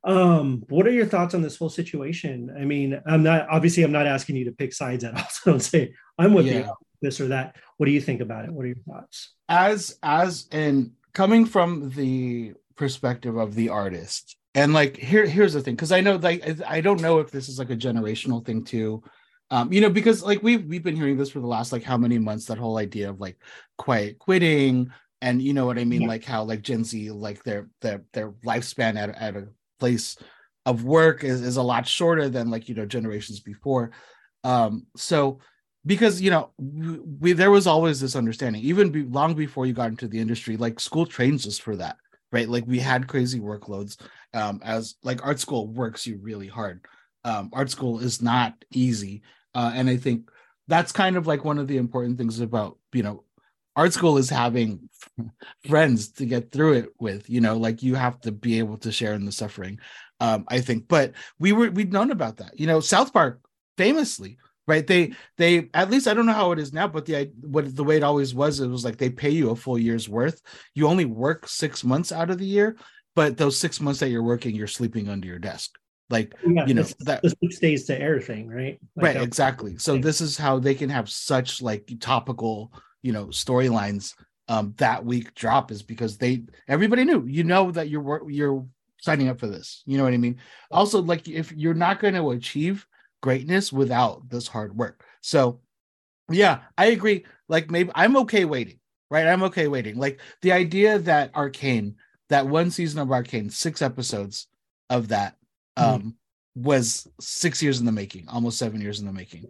um, 0.03 0.63
what 0.69 0.87
are 0.87 0.91
your 0.91 1.05
thoughts 1.05 1.33
on 1.33 1.41
this 1.41 1.57
whole 1.57 1.69
situation? 1.69 2.55
I 2.57 2.65
mean, 2.65 3.01
I'm 3.05 3.23
not 3.23 3.47
obviously 3.49 3.83
I'm 3.83 3.91
not 3.91 4.07
asking 4.07 4.35
you 4.35 4.45
to 4.45 4.51
pick 4.51 4.73
sides 4.73 5.03
at 5.03 5.15
all. 5.15 5.25
So 5.29 5.51
don't 5.51 5.59
say 5.59 5.93
I'm 6.17 6.33
with 6.33 6.47
yeah. 6.47 6.59
you 6.59 6.73
this 7.01 7.19
or 7.19 7.29
that. 7.29 7.55
What 7.77 7.85
do 7.85 7.91
you 7.91 8.01
think 8.01 8.21
about 8.21 8.45
it? 8.45 8.51
What 8.51 8.63
are 8.63 8.69
your 8.69 8.77
thoughts? 8.87 9.33
As 9.49 9.97
as 10.01 10.47
in 10.51 10.93
coming 11.13 11.45
from 11.45 11.91
the 11.91 12.53
perspective 12.75 13.35
of 13.37 13.55
the 13.55 13.69
artist, 13.69 14.37
and 14.55 14.73
like 14.73 14.97
here 14.97 15.25
here's 15.25 15.53
the 15.53 15.61
thing, 15.61 15.75
because 15.75 15.91
I 15.91 16.01
know 16.01 16.15
like 16.15 16.61
I 16.67 16.81
don't 16.81 17.01
know 17.01 17.19
if 17.19 17.29
this 17.29 17.49
is 17.49 17.59
like 17.59 17.69
a 17.69 17.75
generational 17.75 18.43
thing 18.43 18.63
too. 18.63 19.03
Um, 19.51 19.71
you 19.71 19.79
know, 19.79 19.91
because 19.91 20.23
like 20.23 20.41
we've 20.41 20.65
we've 20.65 20.83
been 20.83 20.95
hearing 20.95 21.17
this 21.17 21.29
for 21.29 21.39
the 21.39 21.47
last 21.47 21.71
like 21.71 21.83
how 21.83 21.97
many 21.97 22.17
months, 22.17 22.45
that 22.45 22.57
whole 22.57 22.77
idea 22.77 23.09
of 23.09 23.19
like 23.19 23.37
quiet 23.77 24.17
quitting, 24.17 24.89
and 25.21 25.41
you 25.41 25.53
know 25.53 25.67
what 25.67 25.77
I 25.77 25.83
mean, 25.83 26.03
yeah. 26.03 26.07
like 26.07 26.23
how 26.23 26.43
like 26.43 26.63
Gen 26.63 26.83
Z, 26.83 27.11
like 27.11 27.43
their 27.43 27.69
their 27.81 28.03
their 28.13 28.31
lifespan 28.45 28.97
at, 28.97 29.09
at 29.09 29.35
a 29.35 29.47
place 29.79 30.17
of 30.65 30.83
work 30.83 31.23
is, 31.23 31.41
is 31.41 31.57
a 31.57 31.61
lot 31.61 31.87
shorter 31.87 32.29
than 32.29 32.49
like 32.49 32.67
you 32.67 32.75
know 32.75 32.85
generations 32.85 33.39
before 33.39 33.91
um 34.43 34.85
so 34.95 35.39
because 35.85 36.21
you 36.21 36.31
know 36.31 36.51
we, 36.57 36.99
we 36.99 37.33
there 37.33 37.51
was 37.51 37.67
always 37.67 37.99
this 37.99 38.15
understanding 38.15 38.61
even 38.61 38.89
be, 38.89 39.03
long 39.03 39.33
before 39.33 39.65
you 39.65 39.73
got 39.73 39.89
into 39.89 40.07
the 40.07 40.19
industry 40.19 40.57
like 40.57 40.79
school 40.79 41.05
trains 41.05 41.45
us 41.47 41.57
for 41.57 41.75
that 41.75 41.97
right? 42.35 42.49
Like 42.49 42.65
we 42.67 42.79
had 42.79 43.07
crazy 43.07 43.39
workloads 43.39 43.95
um 44.33 44.59
as 44.63 44.95
like 45.01 45.25
art 45.25 45.39
school 45.39 45.67
works 45.67 46.05
you 46.05 46.19
really 46.21 46.47
hard. 46.47 46.85
Um 47.23 47.49
art 47.53 47.69
school 47.71 47.99
is 47.99 48.21
not 48.21 48.53
easy 48.71 49.23
uh 49.55 49.71
and 49.73 49.89
i 49.89 49.97
think 49.97 50.29
that's 50.67 50.91
kind 50.91 51.15
of 51.15 51.25
like 51.27 51.45
one 51.45 51.57
of 51.57 51.67
the 51.67 51.77
important 51.77 52.17
things 52.17 52.39
about 52.39 52.77
you 52.93 53.03
know 53.03 53.23
art 53.75 53.93
school 53.93 54.17
is 54.17 54.29
having 54.29 54.89
friends 55.69 56.11
to 56.11 56.25
get 56.25 56.51
through 56.51 56.73
it 56.73 56.89
with 56.99 57.29
you 57.29 57.41
know 57.41 57.57
like 57.57 57.81
you 57.81 57.95
have 57.95 58.19
to 58.21 58.31
be 58.31 58.59
able 58.59 58.77
to 58.77 58.91
share 58.91 59.13
in 59.13 59.25
the 59.25 59.31
suffering 59.31 59.79
um 60.19 60.45
i 60.49 60.59
think. 60.59 60.87
But 60.87 61.13
we 61.39 61.53
were 61.53 61.71
we'd 61.71 61.93
known 61.93 62.11
about 62.11 62.37
that. 62.37 62.59
You 62.59 62.67
know 62.67 62.79
south 62.81 63.13
park 63.13 63.41
famously 63.77 64.37
right? 64.67 64.85
They 64.85 65.13
they 65.37 65.69
at 65.73 65.89
least 65.89 66.07
i 66.07 66.13
don't 66.13 66.25
know 66.25 66.33
how 66.33 66.51
it 66.51 66.59
is 66.59 66.73
now 66.73 66.87
but 66.87 67.05
the 67.05 67.31
what 67.41 67.75
the 67.75 67.83
way 67.83 67.97
it 67.97 68.03
always 68.03 68.33
was 68.33 68.59
it 68.59 68.67
was 68.67 68.85
like 68.85 68.97
they 68.97 69.09
pay 69.09 69.29
you 69.29 69.51
a 69.51 69.55
full 69.55 69.77
year's 69.77 70.09
worth. 70.09 70.41
You 70.73 70.87
only 70.87 71.05
work 71.05 71.47
six 71.47 71.83
months 71.83 72.11
out 72.11 72.29
of 72.29 72.37
the 72.37 72.45
year 72.45 72.77
but 73.15 73.37
those 73.37 73.57
six 73.57 73.79
months 73.79 73.99
that 73.99 74.09
you're 74.09 74.23
working 74.23 74.55
you're 74.55 74.67
sleeping 74.67 75.09
under 75.09 75.27
your 75.27 75.39
desk. 75.39 75.71
Like 76.09 76.35
yeah, 76.47 76.65
you 76.67 76.75
know 76.75 76.85
that 76.99 77.23
the 77.23 77.35
six 77.41 77.59
days 77.59 77.85
to 77.85 77.99
air 77.99 78.21
thing 78.21 78.47
right? 78.47 78.79
Like 78.95 79.15
right 79.15 79.23
exactly. 79.23 79.77
So 79.77 79.97
this 79.97 80.21
is 80.21 80.37
how 80.37 80.59
they 80.59 80.75
can 80.75 80.89
have 80.89 81.09
such 81.09 81.61
like 81.61 81.91
topical 81.99 82.71
you 83.01 83.11
know 83.11 83.27
storylines 83.27 84.13
um 84.47 84.73
that 84.77 85.03
week 85.03 85.33
drop 85.33 85.71
is 85.71 85.81
because 85.81 86.17
they 86.17 86.43
everybody 86.67 87.03
knew 87.03 87.25
you 87.25 87.43
know 87.43 87.71
that 87.71 87.89
you're 87.89 88.29
you're 88.29 88.65
signing 88.99 89.29
up 89.29 89.39
for 89.39 89.47
this. 89.47 89.83
You 89.85 89.97
know 89.97 90.03
what 90.03 90.13
i 90.13 90.17
mean? 90.17 90.37
Also 90.71 91.01
like 91.01 91.27
if 91.27 91.51
you're 91.51 91.73
not 91.73 91.99
going 91.99 92.15
to 92.15 92.31
achieve 92.31 92.85
greatness 93.21 93.71
without 93.73 94.29
this 94.29 94.47
hard 94.47 94.75
work 94.77 95.03
so 95.21 95.59
yeah 96.29 96.59
i 96.77 96.87
agree 96.87 97.25
like 97.47 97.71
maybe 97.71 97.89
i'm 97.95 98.15
okay 98.17 98.45
waiting 98.45 98.79
right 99.09 99.27
i'm 99.27 99.43
okay 99.43 99.67
waiting 99.67 99.97
like 99.97 100.19
the 100.41 100.51
idea 100.51 100.99
that 100.99 101.35
arcane 101.35 101.95
that 102.29 102.47
one 102.47 102.71
season 102.71 102.99
of 102.99 103.11
arcane 103.11 103.49
six 103.49 103.81
episodes 103.81 104.47
of 104.89 105.07
that 105.09 105.35
mm-hmm. 105.77 105.89
um 105.89 105.99
mm-hmm. 105.99 106.63
was 106.63 107.07
six 107.19 107.61
years 107.61 107.79
in 107.79 107.85
the 107.85 107.91
making 107.91 108.27
almost 108.27 108.57
seven 108.57 108.81
years 108.81 108.99
in 108.99 109.05
the 109.05 109.13
making 109.13 109.45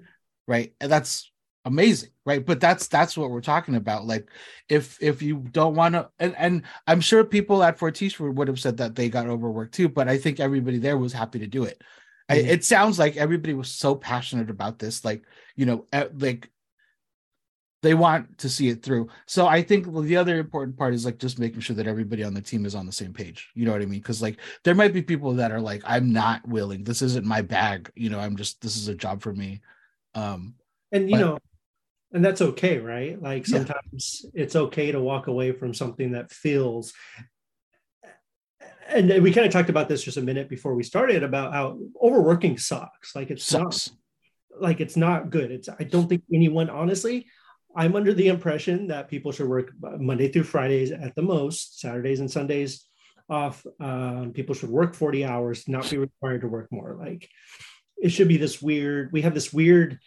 right 0.47 0.73
and 0.79 0.91
that's 0.91 1.31
amazing 1.65 2.11
right 2.25 2.45
but 2.45 2.59
that's 2.59 2.87
that's 2.87 3.17
what 3.17 3.31
we're 3.31 3.41
talking 3.41 3.75
about 3.75 4.05
like 4.05 4.29
if 4.69 5.01
if 5.01 5.23
you 5.23 5.37
don't 5.51 5.73
want 5.73 5.95
to 5.95 6.07
and, 6.19 6.35
and 6.37 6.61
i'm 6.85 7.01
sure 7.01 7.23
people 7.23 7.63
at 7.63 7.79
fortiche 7.79 8.19
would 8.19 8.47
have 8.47 8.59
said 8.59 8.77
that 8.77 8.93
they 8.93 9.09
got 9.09 9.27
overworked 9.27 9.73
too 9.73 9.89
but 9.89 10.07
i 10.07 10.15
think 10.15 10.39
everybody 10.39 10.77
there 10.77 10.97
was 10.97 11.11
happy 11.11 11.39
to 11.39 11.47
do 11.47 11.63
it. 11.63 11.81
I, 12.27 12.37
it 12.37 12.63
sounds 12.63 12.97
like 12.97 13.17
everybody 13.17 13.53
was 13.53 13.69
so 13.69 13.95
passionate 13.95 14.49
about 14.49 14.79
this 14.79 15.05
like 15.05 15.23
you 15.55 15.65
know 15.65 15.85
like 16.17 16.49
they 17.81 17.93
want 17.93 18.39
to 18.39 18.49
see 18.49 18.69
it 18.69 18.81
through. 18.81 19.09
So 19.27 19.45
i 19.45 19.61
think 19.61 19.85
the 19.93 20.17
other 20.17 20.39
important 20.39 20.75
part 20.75 20.95
is 20.95 21.05
like 21.05 21.19
just 21.19 21.37
making 21.37 21.59
sure 21.59 21.75
that 21.75 21.87
everybody 21.87 22.23
on 22.23 22.33
the 22.33 22.41
team 22.41 22.65
is 22.65 22.73
on 22.73 22.87
the 22.87 22.91
same 22.91 23.13
page. 23.13 23.49
You 23.53 23.65
know 23.65 23.71
what 23.71 23.81
i 23.81 23.85
mean? 23.85 23.99
Because 23.99 24.21
like 24.21 24.37
there 24.63 24.75
might 24.75 24.93
be 24.93 25.01
people 25.01 25.33
that 25.33 25.51
are 25.51 25.61
like 25.61 25.83
i'm 25.85 26.11
not 26.11 26.47
willing. 26.47 26.83
This 26.83 27.01
isn't 27.03 27.25
my 27.25 27.41
bag. 27.41 27.91
You 27.95 28.09
know 28.09 28.19
i'm 28.19 28.35
just 28.35 28.61
this 28.61 28.75
is 28.75 28.87
a 28.87 28.95
job 28.95 29.21
for 29.21 29.33
me. 29.33 29.61
Um 30.15 30.55
and 30.91 31.09
you 31.09 31.17
but, 31.17 31.21
know 31.21 31.39
and 32.11 32.25
that's 32.25 32.41
okay 32.41 32.79
right? 32.79 33.21
Like 33.21 33.45
sometimes 33.45 34.25
yeah. 34.33 34.43
it's 34.43 34.55
okay 34.55 34.91
to 34.91 34.99
walk 34.99 35.27
away 35.27 35.51
from 35.51 35.73
something 35.73 36.13
that 36.13 36.31
feels 36.31 36.91
and 38.87 39.23
we 39.23 39.31
kind 39.31 39.47
of 39.47 39.53
talked 39.53 39.69
about 39.69 39.89
this 39.89 40.03
just 40.03 40.17
a 40.17 40.21
minute 40.21 40.49
before 40.49 40.75
we 40.75 40.83
started 40.83 41.23
about 41.23 41.53
how 41.53 41.77
overworking 42.01 42.57
sucks. 42.57 43.15
Like 43.15 43.31
it 43.31 43.41
sucks. 43.41 43.91
not, 44.51 44.61
like 44.61 44.81
it's 44.81 44.95
not 44.97 45.29
good. 45.29 45.51
It's 45.51 45.69
i 45.79 45.83
don't 45.83 46.07
think 46.07 46.23
anyone 46.33 46.69
honestly 46.69 47.27
i'm 47.75 47.95
under 47.95 48.13
the 48.13 48.29
impression 48.29 48.87
that 48.87 49.09
people 49.09 49.33
should 49.33 49.49
work 49.49 49.73
monday 49.99 50.29
through 50.29 50.43
fridays 50.43 50.91
at 50.91 51.13
the 51.15 51.21
most 51.21 51.81
saturdays 51.81 52.21
and 52.21 52.31
sundays 52.31 52.85
off 53.29 53.65
um, 53.79 54.31
people 54.33 54.55
should 54.55 54.69
work 54.69 54.93
40 54.93 55.25
hours 55.25 55.67
not 55.67 55.89
be 55.89 55.97
required 55.97 56.41
to 56.41 56.47
work 56.47 56.71
more. 56.71 56.95
Like 56.99 57.29
it 57.97 58.09
should 58.09 58.27
be 58.27 58.37
this 58.37 58.61
weird 58.61 59.11
we 59.11 59.21
have 59.21 59.33
this 59.33 59.51
weird 59.51 59.99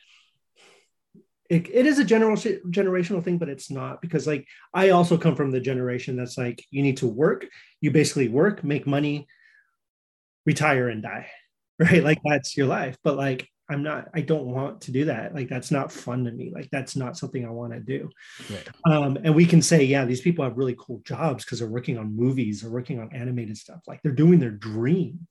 it, 1.48 1.68
it 1.72 1.86
is 1.86 1.98
a 1.98 2.04
general 2.04 2.36
generational 2.36 3.24
thing 3.24 3.38
but 3.38 3.48
it's 3.48 3.70
not 3.70 4.02
because 4.02 4.26
like 4.26 4.46
i 4.74 4.90
also 4.90 5.16
come 5.16 5.34
from 5.34 5.50
the 5.50 5.60
generation 5.60 6.16
that's 6.16 6.36
like 6.36 6.64
you 6.70 6.82
need 6.82 6.96
to 6.98 7.06
work. 7.06 7.46
You 7.80 7.90
basically 7.90 8.28
work 8.28 8.64
make 8.64 8.86
money 8.86 9.26
retire 10.44 10.88
and 10.88 11.02
die 11.02 11.28
right? 11.78 12.02
Like 12.02 12.18
that's 12.24 12.56
your 12.56 12.66
life. 12.66 12.96
But 13.04 13.16
like 13.16 13.48
i'm 13.70 13.82
not 13.82 14.08
i 14.14 14.22
don't 14.22 14.46
want 14.46 14.80
to 14.82 14.92
do 14.92 15.04
that. 15.06 15.34
Like 15.34 15.48
that's 15.48 15.70
not 15.70 15.92
fun 15.92 16.24
to 16.24 16.32
me. 16.32 16.50
Like 16.52 16.68
that's 16.70 16.96
not 16.96 17.16
something 17.16 17.46
i 17.46 17.50
want 17.50 17.72
to 17.72 17.80
do. 17.80 18.10
Right. 18.50 18.68
um, 18.92 19.18
and 19.22 19.34
we 19.34 19.46
can 19.46 19.62
say 19.62 19.84
yeah 19.84 20.04
these 20.04 20.20
people 20.20 20.44
have 20.44 20.58
really 20.58 20.76
cool 20.78 21.00
jobs 21.04 21.44
because 21.44 21.60
they're 21.60 21.68
working 21.68 21.98
on 21.98 22.16
movies 22.16 22.64
or 22.64 22.70
working 22.70 22.98
on 22.98 23.14
animated 23.14 23.56
stuff. 23.56 23.80
Like 23.86 24.02
they're 24.02 24.12
doing 24.12 24.40
their 24.40 24.50
dream 24.50 25.26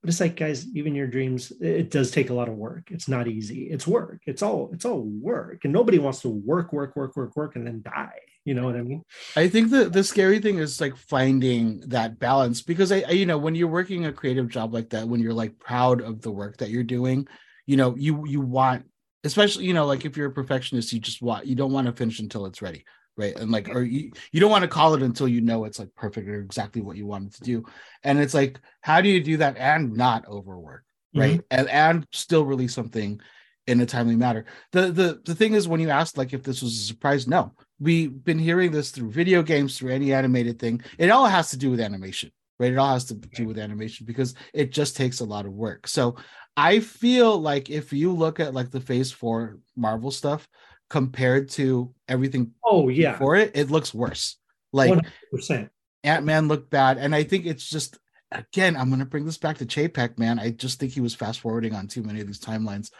but 0.00 0.10
it's 0.10 0.20
like 0.20 0.36
guys 0.36 0.66
even 0.74 0.94
your 0.94 1.06
dreams 1.06 1.52
it 1.60 1.90
does 1.90 2.10
take 2.10 2.30
a 2.30 2.34
lot 2.34 2.48
of 2.48 2.54
work. 2.54 2.90
It's 2.90 3.08
not 3.08 3.28
easy. 3.28 3.64
It's 3.64 3.86
work. 3.86 4.22
It's 4.26 4.42
all 4.42 4.70
it's 4.72 4.84
all 4.84 5.02
work. 5.02 5.64
And 5.64 5.72
nobody 5.72 5.98
wants 5.98 6.20
to 6.22 6.28
work 6.28 6.72
work 6.72 6.94
work 6.96 7.16
work 7.16 7.36
work 7.36 7.56
and 7.56 7.66
then 7.66 7.82
die. 7.82 8.20
You 8.44 8.54
know 8.54 8.64
what 8.64 8.76
i 8.76 8.82
mean? 8.82 9.02
I 9.36 9.48
think 9.48 9.70
the 9.70 9.90
the 9.90 10.02
scary 10.02 10.38
thing 10.38 10.58
is 10.58 10.80
like 10.80 10.96
finding 10.96 11.80
that 11.88 12.18
balance 12.18 12.62
because 12.62 12.92
I, 12.92 13.00
I 13.00 13.10
you 13.10 13.26
know 13.26 13.38
when 13.38 13.54
you're 13.54 13.68
working 13.68 14.06
a 14.06 14.12
creative 14.12 14.48
job 14.48 14.72
like 14.72 14.90
that 14.90 15.06
when 15.06 15.20
you're 15.20 15.34
like 15.34 15.58
proud 15.58 16.00
of 16.00 16.22
the 16.22 16.30
work 16.30 16.56
that 16.58 16.70
you're 16.70 16.82
doing 16.82 17.28
you 17.66 17.76
know 17.76 17.94
you 17.96 18.26
you 18.26 18.40
want 18.40 18.86
especially 19.24 19.66
you 19.66 19.74
know 19.74 19.84
like 19.84 20.06
if 20.06 20.16
you're 20.16 20.30
a 20.30 20.32
perfectionist 20.32 20.92
you 20.94 21.00
just 21.00 21.20
want 21.20 21.46
you 21.46 21.54
don't 21.54 21.72
want 21.72 21.86
to 21.86 21.92
finish 21.92 22.20
until 22.20 22.46
it's 22.46 22.62
ready 22.62 22.84
right? 23.18 23.36
And 23.36 23.50
like 23.50 23.68
or 23.68 23.82
you, 23.82 24.12
you 24.32 24.40
don't 24.40 24.50
want 24.50 24.62
to 24.62 24.68
call 24.68 24.94
it 24.94 25.02
until 25.02 25.28
you 25.28 25.42
know 25.42 25.64
it's 25.64 25.78
like 25.78 25.94
perfect 25.94 26.28
or 26.28 26.40
exactly 26.40 26.80
what 26.80 26.96
you 26.96 27.06
wanted 27.06 27.34
to 27.34 27.42
do. 27.42 27.64
And 28.04 28.18
it's 28.18 28.32
like 28.32 28.60
how 28.80 29.00
do 29.00 29.08
you 29.08 29.22
do 29.22 29.36
that 29.38 29.56
and 29.58 29.94
not 29.94 30.26
overwork 30.26 30.84
right? 31.14 31.40
Mm-hmm. 31.40 31.58
and 31.58 31.68
and 31.68 32.06
still 32.12 32.44
release 32.44 32.74
something 32.74 33.20
in 33.66 33.80
a 33.80 33.86
timely 33.86 34.16
manner. 34.16 34.46
The 34.72 34.92
the 34.92 35.20
the 35.24 35.34
thing 35.34 35.54
is 35.54 35.68
when 35.68 35.80
you 35.80 35.90
ask 35.90 36.16
like 36.16 36.32
if 36.32 36.42
this 36.42 36.62
was 36.62 36.78
a 36.78 36.82
surprise 36.82 37.26
no. 37.26 37.52
We've 37.80 38.24
been 38.24 38.40
hearing 38.40 38.72
this 38.72 38.90
through 38.90 39.12
video 39.12 39.40
games 39.40 39.78
through 39.78 39.92
any 39.92 40.12
animated 40.12 40.58
thing. 40.58 40.82
It 40.98 41.10
all 41.10 41.26
has 41.26 41.50
to 41.50 41.56
do 41.56 41.70
with 41.70 41.80
animation 41.80 42.32
right? 42.60 42.72
It 42.72 42.78
all 42.78 42.92
has 42.92 43.04
to 43.04 43.14
do 43.14 43.46
with 43.46 43.56
animation 43.56 44.04
because 44.04 44.34
it 44.52 44.72
just 44.72 44.96
takes 44.96 45.20
a 45.20 45.24
lot 45.24 45.46
of 45.46 45.52
work. 45.52 45.86
So 45.86 46.16
i 46.58 46.80
feel 46.80 47.40
like 47.40 47.70
if 47.70 47.92
you 47.92 48.12
look 48.12 48.40
at 48.40 48.52
like 48.52 48.70
the 48.72 48.80
phase 48.80 49.12
four 49.12 49.58
marvel 49.76 50.10
stuff 50.10 50.48
compared 50.90 51.50
to 51.50 51.94
everything 52.08 52.52
Oh 52.64 52.88
yeah, 52.88 53.12
before 53.12 53.36
it, 53.36 53.52
it 53.54 53.70
looks 53.70 53.92
worse. 53.92 54.36
Like 54.72 54.98
percent. 55.32 55.70
Ant 56.04 56.24
Man 56.24 56.48
looked 56.48 56.70
bad, 56.70 56.98
and 56.98 57.14
I 57.14 57.24
think 57.24 57.46
it's 57.46 57.68
just 57.68 57.98
again, 58.32 58.76
I'm 58.76 58.90
gonna 58.90 59.06
bring 59.06 59.24
this 59.24 59.38
back 59.38 59.58
to 59.58 59.66
Chapek, 59.66 60.18
man. 60.18 60.38
I 60.38 60.50
just 60.50 60.78
think 60.78 60.92
he 60.92 61.00
was 61.00 61.14
fast 61.14 61.40
forwarding 61.40 61.74
on 61.74 61.86
too 61.86 62.02
many 62.02 62.20
of 62.20 62.26
these 62.26 62.40
timelines. 62.40 62.90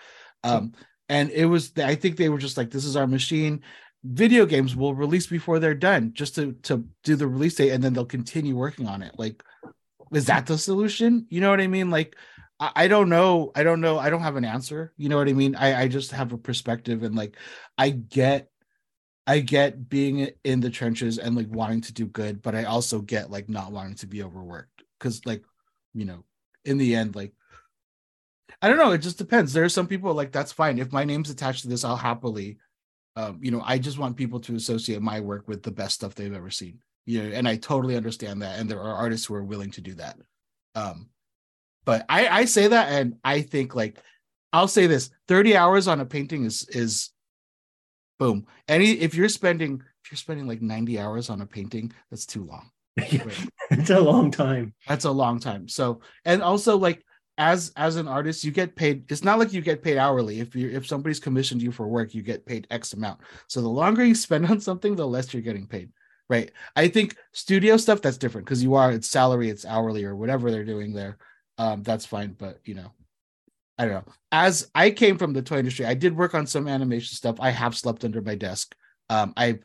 Um, 0.44 0.72
and 1.08 1.30
it 1.30 1.46
was 1.46 1.72
I 1.78 1.94
think 1.94 2.16
they 2.16 2.28
were 2.28 2.38
just 2.38 2.56
like, 2.56 2.70
this 2.70 2.84
is 2.84 2.96
our 2.96 3.06
machine. 3.06 3.62
Video 4.04 4.46
games 4.46 4.76
will 4.76 4.94
release 4.94 5.26
before 5.26 5.58
they're 5.58 5.74
done, 5.74 6.12
just 6.14 6.34
to 6.36 6.52
to 6.62 6.86
do 7.04 7.16
the 7.16 7.26
release 7.26 7.56
date, 7.56 7.70
and 7.70 7.82
then 7.82 7.92
they'll 7.92 8.04
continue 8.04 8.56
working 8.56 8.86
on 8.86 9.02
it. 9.02 9.14
Like, 9.18 9.42
is 10.12 10.26
that 10.26 10.46
the 10.46 10.56
solution? 10.56 11.26
You 11.30 11.40
know 11.40 11.50
what 11.50 11.60
I 11.60 11.66
mean? 11.66 11.90
Like, 11.90 12.16
I, 12.60 12.88
don't 12.88 13.08
know. 13.08 13.52
I 13.54 13.62
don't 13.62 13.80
know. 13.80 13.98
I 13.98 14.10
don't 14.10 14.22
have 14.22 14.36
an 14.36 14.44
answer. 14.44 14.92
You 14.96 15.08
know 15.08 15.16
what 15.16 15.28
I 15.28 15.32
mean? 15.32 15.54
I 15.54 15.82
I 15.82 15.88
just 15.88 16.10
have 16.10 16.32
a 16.32 16.38
perspective, 16.38 17.04
and 17.04 17.14
like, 17.14 17.36
I 17.76 17.90
get 17.90 18.50
I 19.28 19.40
get 19.40 19.90
being 19.90 20.30
in 20.42 20.60
the 20.60 20.70
trenches 20.70 21.18
and 21.18 21.36
like 21.36 21.48
wanting 21.50 21.82
to 21.82 21.92
do 21.92 22.06
good, 22.06 22.40
but 22.40 22.54
I 22.54 22.64
also 22.64 23.00
get 23.00 23.30
like 23.30 23.48
not 23.48 23.72
wanting 23.72 23.96
to 23.96 24.06
be 24.06 24.22
overworked 24.22 24.82
because 24.98 25.24
like 25.26 25.44
you 25.92 26.06
know 26.06 26.24
in 26.64 26.78
the 26.78 26.94
end 26.94 27.14
like 27.14 27.34
I 28.62 28.68
don't 28.68 28.78
know 28.78 28.92
it 28.92 28.98
just 28.98 29.18
depends. 29.18 29.52
There 29.52 29.64
are 29.64 29.68
some 29.68 29.86
people 29.86 30.14
like 30.14 30.32
that's 30.32 30.50
fine 30.52 30.78
if 30.78 30.92
my 30.92 31.04
name's 31.04 31.28
attached 31.28 31.62
to 31.62 31.68
this, 31.68 31.84
I'll 31.84 31.96
happily. 31.96 32.58
Um, 33.16 33.38
you 33.42 33.50
know, 33.50 33.62
I 33.64 33.78
just 33.78 33.98
want 33.98 34.16
people 34.16 34.40
to 34.40 34.54
associate 34.54 35.02
my 35.02 35.20
work 35.20 35.46
with 35.46 35.62
the 35.62 35.72
best 35.72 35.96
stuff 35.96 36.14
they've 36.14 36.32
ever 36.32 36.50
seen. 36.50 36.78
You 37.04 37.22
know, 37.24 37.36
and 37.36 37.46
I 37.48 37.56
totally 37.56 37.96
understand 37.96 38.42
that, 38.42 38.58
and 38.58 38.70
there 38.70 38.80
are 38.80 38.94
artists 38.94 39.26
who 39.26 39.34
are 39.34 39.44
willing 39.44 39.72
to 39.72 39.80
do 39.80 39.94
that. 39.94 40.18
Um, 40.74 41.10
but 41.88 42.04
I 42.10 42.28
I 42.28 42.44
say 42.44 42.68
that, 42.68 42.92
and 42.92 43.16
I 43.24 43.40
think 43.40 43.74
like 43.74 43.96
I'll 44.52 44.68
say 44.68 44.86
this: 44.86 45.08
thirty 45.26 45.56
hours 45.56 45.88
on 45.88 46.00
a 46.00 46.04
painting 46.04 46.44
is 46.44 46.68
is 46.68 47.12
boom. 48.18 48.46
Any 48.68 48.90
if 48.90 49.14
you're 49.14 49.30
spending 49.30 49.82
if 50.04 50.12
you're 50.12 50.18
spending 50.18 50.46
like 50.46 50.60
90 50.60 50.98
hours 50.98 51.30
on 51.30 51.40
a 51.40 51.46
painting, 51.46 51.90
that's 52.10 52.26
too 52.26 52.44
long. 52.44 52.70
it's 52.98 53.88
a 53.88 53.98
long 53.98 54.30
time. 54.30 54.74
That's 54.86 55.06
a 55.06 55.10
long 55.10 55.40
time. 55.40 55.66
So 55.66 56.02
and 56.26 56.42
also 56.42 56.76
like 56.76 57.02
as 57.38 57.72
as 57.74 57.96
an 57.96 58.06
artist, 58.06 58.44
you 58.44 58.50
get 58.50 58.76
paid. 58.76 59.10
It's 59.10 59.24
not 59.24 59.38
like 59.38 59.54
you 59.54 59.62
get 59.62 59.82
paid 59.82 59.96
hourly. 59.96 60.40
If 60.40 60.54
you 60.54 60.68
if 60.68 60.86
somebody's 60.86 61.20
commissioned 61.20 61.62
you 61.62 61.72
for 61.72 61.88
work, 61.88 62.14
you 62.14 62.20
get 62.20 62.44
paid 62.44 62.66
X 62.70 62.92
amount. 62.92 63.20
So 63.46 63.62
the 63.62 63.68
longer 63.68 64.04
you 64.04 64.14
spend 64.14 64.44
on 64.44 64.60
something, 64.60 64.94
the 64.94 65.06
less 65.06 65.32
you're 65.32 65.40
getting 65.40 65.66
paid. 65.66 65.88
Right. 66.28 66.52
I 66.76 66.88
think 66.88 67.16
studio 67.32 67.78
stuff 67.78 68.02
that's 68.02 68.18
different 68.18 68.46
because 68.46 68.62
you 68.62 68.74
are 68.74 68.92
it's 68.92 69.08
salary, 69.08 69.48
it's 69.48 69.64
hourly 69.64 70.04
or 70.04 70.14
whatever 70.14 70.50
they're 70.50 70.66
doing 70.66 70.92
there. 70.92 71.16
Um, 71.58 71.82
that's 71.82 72.06
fine. 72.06 72.34
But 72.38 72.60
you 72.64 72.74
know, 72.74 72.92
I 73.78 73.84
don't 73.84 73.94
know. 73.94 74.12
As 74.32 74.70
I 74.74 74.90
came 74.90 75.18
from 75.18 75.32
the 75.32 75.42
toy 75.42 75.58
industry, 75.58 75.84
I 75.84 75.94
did 75.94 76.16
work 76.16 76.34
on 76.34 76.46
some 76.46 76.68
animation 76.68 77.14
stuff. 77.14 77.36
I 77.40 77.50
have 77.50 77.76
slept 77.76 78.04
under 78.04 78.22
my 78.22 78.34
desk. 78.36 78.74
Um, 79.10 79.32
I've 79.36 79.64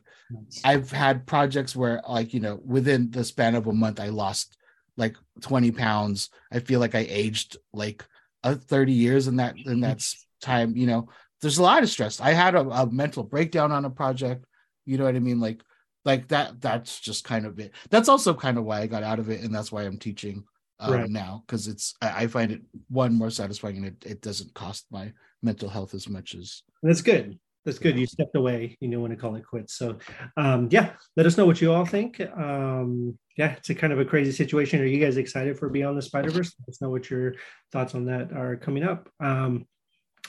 I've 0.64 0.90
had 0.90 1.26
projects 1.26 1.76
where 1.76 2.02
like 2.08 2.34
you 2.34 2.40
know 2.40 2.60
within 2.64 3.10
the 3.10 3.24
span 3.24 3.54
of 3.54 3.66
a 3.66 3.72
month 3.72 4.00
I 4.00 4.08
lost 4.08 4.56
like 4.96 5.16
20 5.40 5.70
pounds. 5.72 6.30
I 6.52 6.60
feel 6.60 6.80
like 6.80 6.94
I 6.94 7.06
aged 7.08 7.56
like 7.72 8.04
uh, 8.42 8.54
30 8.54 8.92
years 8.92 9.28
in 9.28 9.36
that 9.36 9.56
in 9.64 9.80
that 9.80 10.06
time. 10.40 10.76
You 10.76 10.86
know, 10.86 11.08
there's 11.40 11.58
a 11.58 11.62
lot 11.62 11.82
of 11.82 11.90
stress. 11.90 12.20
I 12.20 12.30
had 12.30 12.54
a, 12.54 12.60
a 12.60 12.90
mental 12.90 13.22
breakdown 13.22 13.72
on 13.72 13.84
a 13.84 13.90
project. 13.90 14.44
You 14.86 14.98
know 14.98 15.04
what 15.04 15.16
I 15.16 15.20
mean? 15.20 15.40
Like 15.40 15.62
like 16.04 16.28
that. 16.28 16.60
That's 16.60 17.00
just 17.00 17.24
kind 17.24 17.46
of 17.46 17.58
it. 17.58 17.72
That's 17.90 18.08
also 18.08 18.34
kind 18.34 18.58
of 18.58 18.64
why 18.64 18.80
I 18.80 18.86
got 18.86 19.02
out 19.02 19.18
of 19.18 19.30
it, 19.30 19.42
and 19.42 19.54
that's 19.54 19.72
why 19.72 19.82
I'm 19.82 19.98
teaching 19.98 20.44
um, 20.80 20.92
right. 20.92 21.10
now 21.10 21.44
because 21.46 21.68
it's 21.68 21.94
I, 22.00 22.24
I, 22.24 22.26
find 22.26 22.50
it 22.50 22.62
one 22.88 23.14
more 23.14 23.30
satisfying 23.30 23.76
and 23.78 23.86
it, 23.86 24.04
it 24.04 24.20
doesn't 24.20 24.54
cost 24.54 24.86
my 24.90 25.12
mental 25.42 25.68
health 25.68 25.94
as 25.94 26.08
much 26.08 26.34
as 26.34 26.62
that's 26.82 27.02
good. 27.02 27.38
That's 27.64 27.78
good. 27.78 27.98
You 27.98 28.06
stepped 28.06 28.36
away 28.36 28.76
you 28.80 28.88
know 28.88 29.00
when 29.00 29.10
to 29.10 29.16
call 29.16 29.36
it 29.36 29.46
quits. 29.46 29.74
So 29.74 29.98
um 30.36 30.68
yeah 30.70 30.90
let 31.16 31.26
us 31.26 31.36
know 31.36 31.46
what 31.46 31.60
you 31.60 31.72
all 31.72 31.84
think. 31.84 32.20
Um 32.20 33.18
yeah 33.36 33.52
it's 33.52 33.70
a 33.70 33.74
kind 33.74 33.92
of 33.92 34.00
a 34.00 34.04
crazy 34.04 34.32
situation. 34.32 34.80
Are 34.80 34.86
you 34.86 34.98
guys 34.98 35.16
excited 35.16 35.58
for 35.58 35.68
beyond 35.68 35.96
the 35.96 36.02
spider 36.02 36.30
verse 36.30 36.54
let 36.60 36.72
us 36.72 36.80
know 36.80 36.90
what 36.90 37.08
your 37.08 37.34
thoughts 37.72 37.94
on 37.94 38.06
that 38.06 38.32
are 38.32 38.56
coming 38.56 38.82
up. 38.82 39.08
Um 39.20 39.66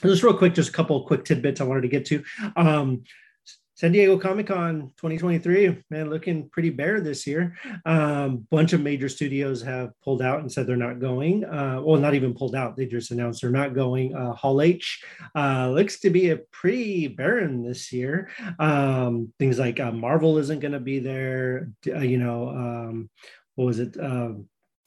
just 0.02 0.22
real 0.22 0.36
quick 0.36 0.54
just 0.54 0.68
a 0.68 0.72
couple 0.72 1.02
quick 1.06 1.24
tidbits 1.24 1.60
i 1.60 1.64
wanted 1.64 1.82
to 1.82 1.88
get 1.88 2.06
to. 2.06 2.22
Um 2.54 3.02
San 3.76 3.92
Diego 3.92 4.16
Comic 4.16 4.46
Con 4.46 4.90
2023, 4.96 5.82
man, 5.90 6.08
looking 6.08 6.48
pretty 6.48 6.70
bare 6.70 6.98
this 6.98 7.26
year. 7.26 7.54
Um, 7.84 8.46
bunch 8.50 8.72
of 8.72 8.80
major 8.80 9.06
studios 9.06 9.60
have 9.60 9.90
pulled 10.02 10.22
out 10.22 10.40
and 10.40 10.50
said 10.50 10.66
they're 10.66 10.76
not 10.76 10.98
going. 10.98 11.44
Uh, 11.44 11.82
well, 11.84 12.00
not 12.00 12.14
even 12.14 12.32
pulled 12.32 12.54
out; 12.54 12.74
they 12.74 12.86
just 12.86 13.10
announced 13.10 13.42
they're 13.42 13.50
not 13.50 13.74
going. 13.74 14.14
Uh, 14.14 14.32
Hall 14.32 14.62
H 14.62 15.04
uh, 15.34 15.68
looks 15.68 16.00
to 16.00 16.08
be 16.08 16.30
a 16.30 16.38
pretty 16.52 17.06
barren 17.06 17.62
this 17.62 17.92
year. 17.92 18.30
Um, 18.58 19.34
things 19.38 19.58
like 19.58 19.78
uh, 19.78 19.92
Marvel 19.92 20.38
isn't 20.38 20.60
going 20.60 20.72
to 20.72 20.80
be 20.80 20.98
there. 20.98 21.68
Uh, 21.86 21.98
you 21.98 22.16
know, 22.16 22.48
um, 22.48 23.10
what 23.56 23.66
was 23.66 23.78
it? 23.78 23.94
Uh, 24.00 24.32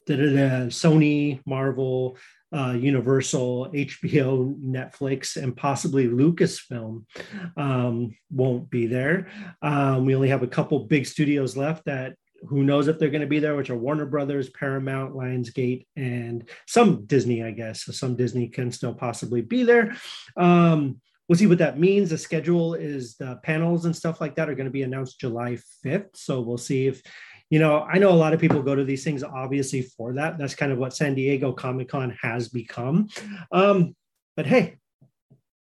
Sony, 0.07 1.39
Marvel, 1.45 2.17
uh, 2.55 2.71
Universal, 2.71 3.71
HBO, 3.73 4.59
Netflix, 4.61 5.41
and 5.41 5.55
possibly 5.55 6.07
Lucasfilm 6.07 7.05
um, 7.57 8.15
won't 8.31 8.69
be 8.69 8.87
there. 8.87 9.27
Um, 9.61 10.05
we 10.05 10.15
only 10.15 10.29
have 10.29 10.43
a 10.43 10.47
couple 10.47 10.79
big 10.85 11.05
studios 11.05 11.55
left 11.55 11.85
that 11.85 12.15
who 12.47 12.63
knows 12.63 12.87
if 12.87 12.97
they're 12.97 13.09
going 13.09 13.21
to 13.21 13.27
be 13.27 13.39
there, 13.39 13.55
which 13.55 13.69
are 13.69 13.77
Warner 13.77 14.05
Brothers, 14.05 14.49
Paramount, 14.49 15.13
Lionsgate, 15.13 15.85
and 15.95 16.49
some 16.67 17.05
Disney, 17.05 17.43
I 17.43 17.51
guess. 17.51 17.83
So 17.83 17.91
some 17.91 18.15
Disney 18.15 18.47
can 18.47 18.71
still 18.71 18.93
possibly 18.93 19.41
be 19.41 19.63
there. 19.63 19.95
Um, 20.37 21.01
we'll 21.27 21.37
see 21.37 21.47
what 21.47 21.59
that 21.59 21.79
means. 21.79 22.09
The 22.09 22.17
schedule 22.17 22.73
is 22.73 23.15
the 23.15 23.39
panels 23.43 23.85
and 23.85 23.95
stuff 23.95 24.21
like 24.21 24.35
that 24.35 24.49
are 24.49 24.55
going 24.55 24.65
to 24.65 24.71
be 24.71 24.83
announced 24.83 25.19
July 25.19 25.57
5th. 25.85 26.15
So 26.15 26.41
we'll 26.41 26.57
see 26.57 26.87
if 26.87 27.01
you 27.49 27.59
know, 27.59 27.81
I 27.81 27.97
know 27.97 28.11
a 28.11 28.13
lot 28.13 28.33
of 28.33 28.39
people 28.39 28.61
go 28.61 28.75
to 28.75 28.83
these 28.83 29.03
things 29.03 29.23
obviously 29.23 29.81
for 29.81 30.13
that. 30.13 30.37
That's 30.37 30.55
kind 30.55 30.71
of 30.71 30.77
what 30.77 30.95
San 30.95 31.15
Diego 31.15 31.51
Comic 31.51 31.89
Con 31.89 32.15
has 32.21 32.47
become. 32.47 33.09
Um, 33.51 33.95
but 34.35 34.45
hey, 34.45 34.77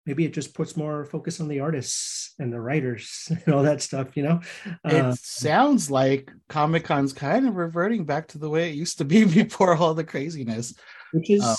maybe 0.05 0.25
it 0.27 0.35
just 0.35 0.55
puts 0.55 0.77
more 0.77 1.05
focus 1.07 1.41
on 1.41 1.49
the 1.49 1.61
artists 1.61 2.35
and 2.39 2.53
the 2.53 2.61
writers 2.61 3.27
and 3.47 3.55
all 3.55 3.63
that 3.63 3.81
stuff, 3.81 4.17
you 4.17 4.23
know? 4.23 4.41
It 4.85 4.95
uh, 4.95 5.15
sounds 5.19 5.91
like 5.91 6.31
Comic 6.49 6.85
Con's 6.85 7.15
kind 7.15 7.49
of 7.49 7.57
reverting 7.57 8.05
back 8.05 8.29
to 8.29 8.39
the 8.39 8.51
way 8.51 8.69
it 8.69 8.75
used 8.75 8.99
to 8.99 9.05
be 9.05 9.25
before 9.43 9.75
all 9.75 9.95
the 9.95 10.05
craziness. 10.05 10.75
Which 11.13 11.31
is, 11.31 11.43
um, 11.43 11.57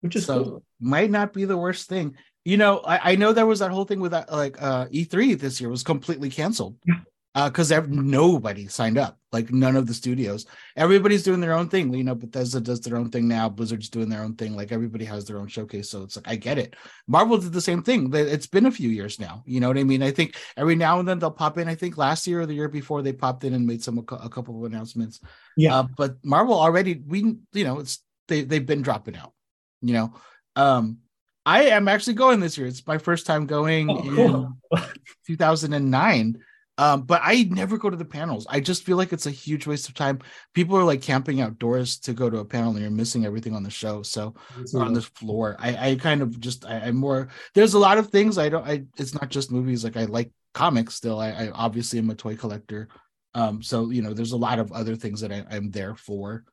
which 0.00 0.14
is 0.14 0.26
so 0.26 0.44
cool. 0.44 0.62
might 0.80 1.10
not 1.10 1.32
be 1.32 1.44
the 1.44 1.56
worst 1.56 1.88
thing. 1.88 2.16
You 2.44 2.56
know, 2.56 2.78
I, 2.78 3.12
I 3.12 3.16
know 3.16 3.32
there 3.32 3.46
was 3.46 3.58
that 3.58 3.72
whole 3.72 3.84
thing 3.84 3.98
with 3.98 4.12
that, 4.12 4.30
like 4.30 4.62
uh, 4.62 4.86
E3 4.86 5.36
this 5.40 5.60
year 5.60 5.68
was 5.68 5.82
completely 5.82 6.30
canceled. 6.30 6.76
Yeah 6.86 7.00
because 7.44 7.70
uh, 7.70 7.84
nobody 7.86 8.66
signed 8.66 8.96
up, 8.96 9.18
like 9.30 9.52
none 9.52 9.76
of 9.76 9.86
the 9.86 9.92
studios. 9.92 10.46
Everybody's 10.74 11.22
doing 11.22 11.40
their 11.40 11.52
own 11.52 11.68
thing. 11.68 11.92
You 11.92 12.02
know, 12.02 12.14
Bethesda 12.14 12.60
does 12.60 12.80
their 12.80 12.96
own 12.96 13.10
thing 13.10 13.28
now. 13.28 13.50
Blizzard's 13.50 13.90
doing 13.90 14.08
their 14.08 14.22
own 14.22 14.36
thing. 14.36 14.56
Like 14.56 14.72
everybody 14.72 15.04
has 15.04 15.26
their 15.26 15.38
own 15.38 15.46
showcase. 15.46 15.90
So 15.90 16.02
it's 16.02 16.16
like 16.16 16.28
I 16.28 16.36
get 16.36 16.56
it. 16.56 16.76
Marvel 17.06 17.36
did 17.36 17.52
the 17.52 17.60
same 17.60 17.82
thing. 17.82 18.10
It's 18.14 18.46
been 18.46 18.64
a 18.64 18.70
few 18.70 18.88
years 18.88 19.20
now. 19.20 19.42
You 19.44 19.60
know 19.60 19.68
what 19.68 19.76
I 19.76 19.84
mean? 19.84 20.02
I 20.02 20.12
think 20.12 20.36
every 20.56 20.76
now 20.76 20.98
and 20.98 21.06
then 21.06 21.18
they'll 21.18 21.30
pop 21.30 21.58
in. 21.58 21.68
I 21.68 21.74
think 21.74 21.98
last 21.98 22.26
year 22.26 22.40
or 22.40 22.46
the 22.46 22.54
year 22.54 22.68
before 22.68 23.02
they 23.02 23.12
popped 23.12 23.44
in 23.44 23.52
and 23.52 23.66
made 23.66 23.82
some 23.82 23.98
a 23.98 24.28
couple 24.30 24.56
of 24.56 24.72
announcements. 24.72 25.20
Yeah. 25.58 25.80
Uh, 25.80 25.86
but 25.94 26.16
Marvel 26.24 26.58
already 26.58 27.02
we 27.06 27.36
you 27.52 27.64
know 27.64 27.80
it's 27.80 28.02
they 28.28 28.44
they've 28.44 28.64
been 28.64 28.82
dropping 28.82 29.16
out. 29.16 29.32
You 29.82 29.92
know. 29.92 30.14
Um, 30.56 31.00
I 31.44 31.64
am 31.64 31.86
actually 31.86 32.14
going 32.14 32.40
this 32.40 32.56
year. 32.56 32.66
It's 32.66 32.84
my 32.86 32.96
first 32.96 33.26
time 33.26 33.46
going 33.46 33.90
oh, 33.90 34.02
cool. 34.02 34.58
in 34.72 34.82
2009. 35.26 36.38
Um, 36.78 37.02
but 37.02 37.22
I 37.24 37.44
never 37.50 37.78
go 37.78 37.88
to 37.88 37.96
the 37.96 38.04
panels. 38.04 38.46
I 38.50 38.60
just 38.60 38.84
feel 38.84 38.98
like 38.98 39.12
it's 39.12 39.26
a 39.26 39.30
huge 39.30 39.66
waste 39.66 39.88
of 39.88 39.94
time. 39.94 40.18
People 40.52 40.76
are 40.76 40.84
like 40.84 41.00
camping 41.00 41.40
outdoors 41.40 41.98
to 42.00 42.12
go 42.12 42.28
to 42.28 42.38
a 42.38 42.44
panel 42.44 42.72
and 42.72 42.80
you're 42.80 42.90
missing 42.90 43.24
everything 43.24 43.54
on 43.54 43.62
the 43.62 43.70
show. 43.70 44.02
So 44.02 44.34
on 44.74 44.92
the 44.92 45.00
floor, 45.00 45.56
I, 45.58 45.90
I 45.90 45.94
kind 45.94 46.20
of 46.20 46.38
just 46.38 46.66
I, 46.66 46.88
am 46.88 46.96
more 46.96 47.28
there's 47.54 47.74
a 47.74 47.78
lot 47.78 47.96
of 47.96 48.08
things 48.08 48.36
I 48.36 48.50
don't 48.50 48.66
I 48.66 48.84
it's 48.98 49.14
not 49.14 49.30
just 49.30 49.50
movies, 49.50 49.84
like 49.84 49.96
I 49.96 50.04
like 50.04 50.30
comics 50.52 50.94
still. 50.94 51.18
I, 51.18 51.30
I 51.30 51.50
obviously 51.50 51.98
am 51.98 52.10
a 52.10 52.14
toy 52.14 52.36
collector. 52.36 52.88
Um, 53.34 53.62
so 53.62 53.90
you 53.90 54.02
know, 54.02 54.12
there's 54.12 54.32
a 54.32 54.36
lot 54.36 54.58
of 54.58 54.72
other 54.72 54.96
things 54.96 55.20
that 55.22 55.32
I, 55.32 55.44
I'm 55.50 55.70
there 55.70 55.94
for. 55.94 56.44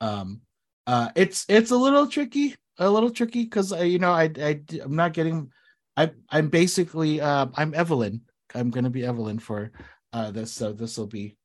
Um 0.00 0.40
uh 0.88 1.10
it's 1.14 1.44
it's 1.48 1.70
a 1.70 1.76
little 1.76 2.08
tricky, 2.08 2.56
a 2.78 2.90
little 2.90 3.10
tricky 3.10 3.44
because 3.44 3.72
I 3.72 3.82
you 3.82 4.00
know 4.00 4.12
I, 4.12 4.30
I 4.38 4.60
I'm 4.82 4.96
not 4.96 5.12
getting 5.12 5.52
I 5.96 6.10
I'm 6.30 6.48
basically 6.48 7.20
uh 7.20 7.46
I'm 7.54 7.74
Evelyn 7.74 8.22
I'm 8.54 8.70
gonna 8.70 8.90
be 8.90 9.04
Evelyn 9.04 9.38
for 9.38 9.72
uh 10.12 10.30
this, 10.30 10.52
so 10.52 10.72
this 10.72 10.96
will 10.96 11.06
be 11.06 11.36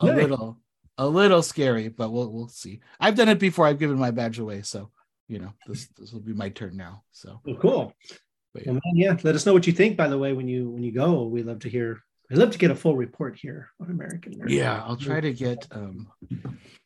a 0.00 0.06
nice. 0.06 0.16
little 0.16 0.58
a 0.98 1.06
little 1.06 1.42
scary, 1.42 1.88
but 1.88 2.10
we'll 2.10 2.30
we'll 2.30 2.48
see. 2.48 2.80
I've 2.98 3.14
done 3.14 3.28
it 3.28 3.38
before. 3.38 3.66
I've 3.66 3.78
given 3.78 3.98
my 3.98 4.10
badge 4.10 4.38
away, 4.38 4.62
so 4.62 4.90
you 5.28 5.38
know 5.38 5.52
this 5.66 5.88
this 5.98 6.12
will 6.12 6.20
be 6.20 6.34
my 6.34 6.48
turn 6.50 6.76
now. 6.76 7.04
So 7.12 7.40
well, 7.44 7.56
cool. 7.56 7.94
But, 8.52 8.66
yeah. 8.66 8.72
Well, 8.72 8.80
man, 8.84 8.96
yeah. 8.96 9.16
Let 9.22 9.34
us 9.34 9.46
know 9.46 9.52
what 9.52 9.66
you 9.66 9.72
think. 9.72 9.96
By 9.96 10.08
the 10.08 10.18
way, 10.18 10.32
when 10.32 10.48
you 10.48 10.70
when 10.70 10.82
you 10.82 10.92
go, 10.92 11.24
we 11.24 11.42
love 11.42 11.60
to 11.60 11.68
hear. 11.68 12.00
I'd 12.30 12.38
love 12.38 12.50
to 12.52 12.58
get 12.58 12.70
a 12.70 12.76
full 12.76 12.94
report 12.96 13.36
here 13.36 13.70
on 13.80 13.90
American. 13.90 14.34
American. 14.34 14.56
Yeah, 14.56 14.82
I'll 14.84 14.96
try 14.96 15.20
to 15.20 15.32
get 15.32 15.66
um 15.72 16.08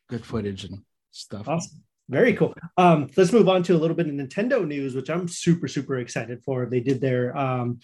good 0.09 0.25
footage 0.25 0.63
and 0.63 0.81
stuff. 1.11 1.47
Awesome. 1.47 1.83
Very 2.07 2.33
cool. 2.33 2.53
Um, 2.77 3.09
let's 3.17 3.31
move 3.31 3.49
on 3.49 3.63
to 3.63 3.75
a 3.75 3.79
little 3.79 3.95
bit 3.95 4.07
of 4.07 4.13
Nintendo 4.13 4.65
news, 4.65 4.95
which 4.95 5.09
I'm 5.09 5.27
super, 5.27 5.67
super 5.67 5.97
excited 5.97 6.43
for. 6.43 6.67
They 6.67 6.79
did 6.79 7.01
their 7.01 7.35
um, 7.35 7.79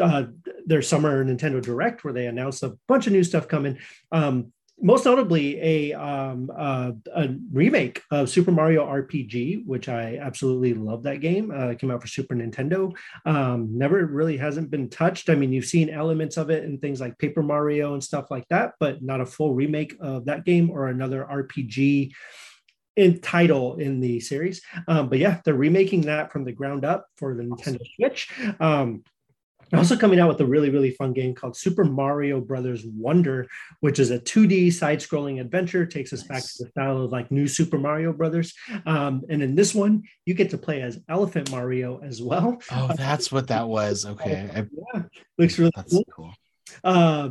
uh, 0.00 0.24
their 0.64 0.82
summer 0.82 1.24
Nintendo 1.24 1.60
Direct 1.60 2.04
where 2.04 2.12
they 2.12 2.26
announced 2.26 2.62
a 2.62 2.76
bunch 2.86 3.08
of 3.08 3.12
new 3.12 3.24
stuff 3.24 3.48
coming. 3.48 3.78
Um, 4.12 4.52
most 4.80 5.04
notably 5.04 5.60
a 5.60 5.92
um, 5.92 6.50
uh, 6.56 6.92
a 7.14 7.28
remake 7.52 8.02
of 8.10 8.28
Super 8.28 8.50
Mario 8.50 8.86
RPG, 8.86 9.66
which 9.66 9.88
I 9.88 10.18
absolutely 10.20 10.74
love 10.74 11.04
that 11.04 11.20
game. 11.20 11.52
Uh, 11.54 11.74
came 11.74 11.90
out 11.90 12.00
for 12.00 12.08
Super 12.08 12.34
Nintendo. 12.34 12.94
Um, 13.24 13.76
never 13.76 14.04
really 14.06 14.36
hasn't 14.36 14.70
been 14.70 14.88
touched. 14.88 15.30
I 15.30 15.34
mean, 15.34 15.52
you've 15.52 15.64
seen 15.64 15.90
elements 15.90 16.36
of 16.36 16.50
it 16.50 16.64
in 16.64 16.78
things 16.78 17.00
like 17.00 17.18
Paper 17.18 17.42
Mario 17.42 17.94
and 17.94 18.02
stuff 18.02 18.30
like 18.30 18.46
that, 18.48 18.74
but 18.80 19.02
not 19.02 19.20
a 19.20 19.26
full 19.26 19.54
remake 19.54 19.96
of 20.00 20.26
that 20.26 20.44
game 20.44 20.70
or 20.70 20.88
another 20.88 21.26
RPG 21.30 22.12
in 22.96 23.20
title 23.20 23.76
in 23.76 24.00
the 24.00 24.20
series. 24.20 24.62
Um, 24.88 25.08
but 25.08 25.18
yeah, 25.18 25.40
they're 25.44 25.54
remaking 25.54 26.02
that 26.02 26.32
from 26.32 26.44
the 26.44 26.52
ground 26.52 26.84
up 26.84 27.06
for 27.16 27.34
the 27.34 27.42
Nintendo 27.42 27.80
Switch. 27.96 28.28
Um, 28.60 29.02
also 29.72 29.96
coming 29.96 30.20
out 30.20 30.28
with 30.28 30.40
a 30.40 30.46
really 30.46 30.70
really 30.70 30.90
fun 30.90 31.12
game 31.12 31.34
called 31.34 31.56
super 31.56 31.84
mario 31.84 32.40
brothers 32.40 32.84
wonder 32.86 33.46
which 33.80 33.98
is 33.98 34.10
a 34.10 34.18
2d 34.18 34.72
side-scrolling 34.72 35.40
adventure 35.40 35.86
takes 35.86 36.12
us 36.12 36.20
nice. 36.20 36.28
back 36.28 36.42
to 36.42 36.64
the 36.64 36.70
style 36.70 37.02
of 37.02 37.10
like 37.10 37.30
new 37.30 37.48
super 37.48 37.78
mario 37.78 38.12
brothers 38.12 38.54
um, 38.86 39.22
and 39.28 39.42
in 39.42 39.54
this 39.54 39.74
one 39.74 40.02
you 40.26 40.34
get 40.34 40.50
to 40.50 40.58
play 40.58 40.82
as 40.82 41.00
elephant 41.08 41.50
mario 41.50 42.00
as 42.02 42.22
well 42.22 42.60
oh 42.70 42.90
that's 42.96 43.32
what 43.32 43.48
that 43.48 43.66
was 43.66 44.04
okay 44.04 44.66
yeah 44.94 45.02
looks 45.38 45.58
really 45.58 45.72
that's 45.74 45.92
cool, 45.92 46.04
cool. 46.14 46.34
Uh, 46.82 47.30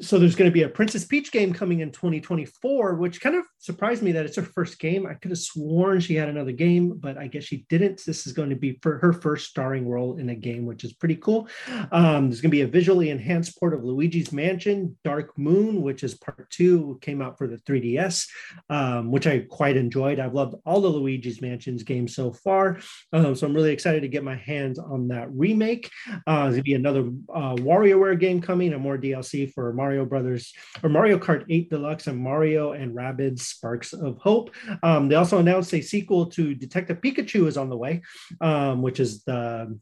so 0.00 0.18
there's 0.18 0.34
going 0.34 0.50
to 0.50 0.54
be 0.54 0.62
a 0.62 0.68
Princess 0.68 1.04
Peach 1.04 1.30
game 1.30 1.52
coming 1.52 1.80
in 1.80 1.90
2024, 1.90 2.94
which 2.94 3.20
kind 3.20 3.36
of 3.36 3.44
surprised 3.58 4.02
me 4.02 4.12
that 4.12 4.24
it's 4.24 4.36
her 4.36 4.42
first 4.42 4.78
game. 4.78 5.06
I 5.06 5.14
could 5.14 5.30
have 5.30 5.38
sworn 5.38 6.00
she 6.00 6.14
had 6.14 6.28
another 6.28 6.52
game, 6.52 6.98
but 6.98 7.16
I 7.16 7.28
guess 7.28 7.44
she 7.44 7.64
didn't. 7.68 8.02
This 8.04 8.26
is 8.26 8.32
going 8.32 8.50
to 8.50 8.56
be 8.56 8.78
for 8.82 8.98
her 8.98 9.12
first 9.12 9.48
starring 9.48 9.88
role 9.88 10.18
in 10.18 10.30
a 10.30 10.34
game, 10.34 10.66
which 10.66 10.84
is 10.84 10.92
pretty 10.92 11.16
cool. 11.16 11.48
Um, 11.92 12.28
there's 12.28 12.40
going 12.40 12.50
to 12.50 12.56
be 12.56 12.62
a 12.62 12.66
visually 12.66 13.10
enhanced 13.10 13.58
port 13.58 13.74
of 13.74 13.84
Luigi's 13.84 14.32
Mansion, 14.32 14.96
Dark 15.04 15.36
Moon, 15.38 15.82
which 15.82 16.02
is 16.02 16.14
part 16.14 16.48
two, 16.50 16.98
came 17.00 17.22
out 17.22 17.38
for 17.38 17.46
the 17.46 17.58
3DS, 17.58 18.28
um, 18.70 19.10
which 19.10 19.26
I 19.26 19.40
quite 19.40 19.76
enjoyed. 19.76 20.18
I've 20.18 20.34
loved 20.34 20.56
all 20.66 20.80
the 20.80 20.88
Luigi's 20.88 21.40
Mansions 21.40 21.82
games 21.82 22.14
so 22.14 22.32
far, 22.32 22.78
um, 23.12 23.34
so 23.34 23.46
I'm 23.46 23.54
really 23.54 23.72
excited 23.72 24.02
to 24.02 24.08
get 24.08 24.24
my 24.24 24.36
hands 24.36 24.78
on 24.78 25.08
that 25.08 25.30
remake. 25.32 25.90
Uh, 26.26 26.44
there's 26.44 26.54
going 26.54 26.56
to 26.56 26.62
be 26.62 26.74
another 26.74 27.10
uh, 27.32 27.54
WarioWare 27.56 28.18
game 28.18 28.40
coming, 28.40 28.72
and 28.72 28.82
more 28.82 28.98
DLC 28.98 29.52
for 29.52 29.72
Mario 29.72 29.83
Brothers 30.04 30.52
or 30.82 30.88
Mario 30.88 31.18
Kart 31.18 31.44
8 31.48 31.70
Deluxe 31.70 32.06
and 32.06 32.18
Mario 32.18 32.72
and 32.72 32.94
Rabbids 32.94 33.40
Sparks 33.40 33.92
of 33.92 34.18
Hope. 34.18 34.50
Um, 34.82 35.08
they 35.08 35.14
also 35.14 35.38
announced 35.38 35.74
a 35.74 35.80
sequel 35.80 36.26
to 36.26 36.54
Detective 36.54 37.00
Pikachu 37.00 37.46
is 37.46 37.56
on 37.56 37.68
the 37.68 37.76
way, 37.76 38.02
um, 38.40 38.82
which 38.82 39.00
is 39.00 39.24
the 39.24 39.78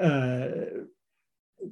uh, 0.00 0.48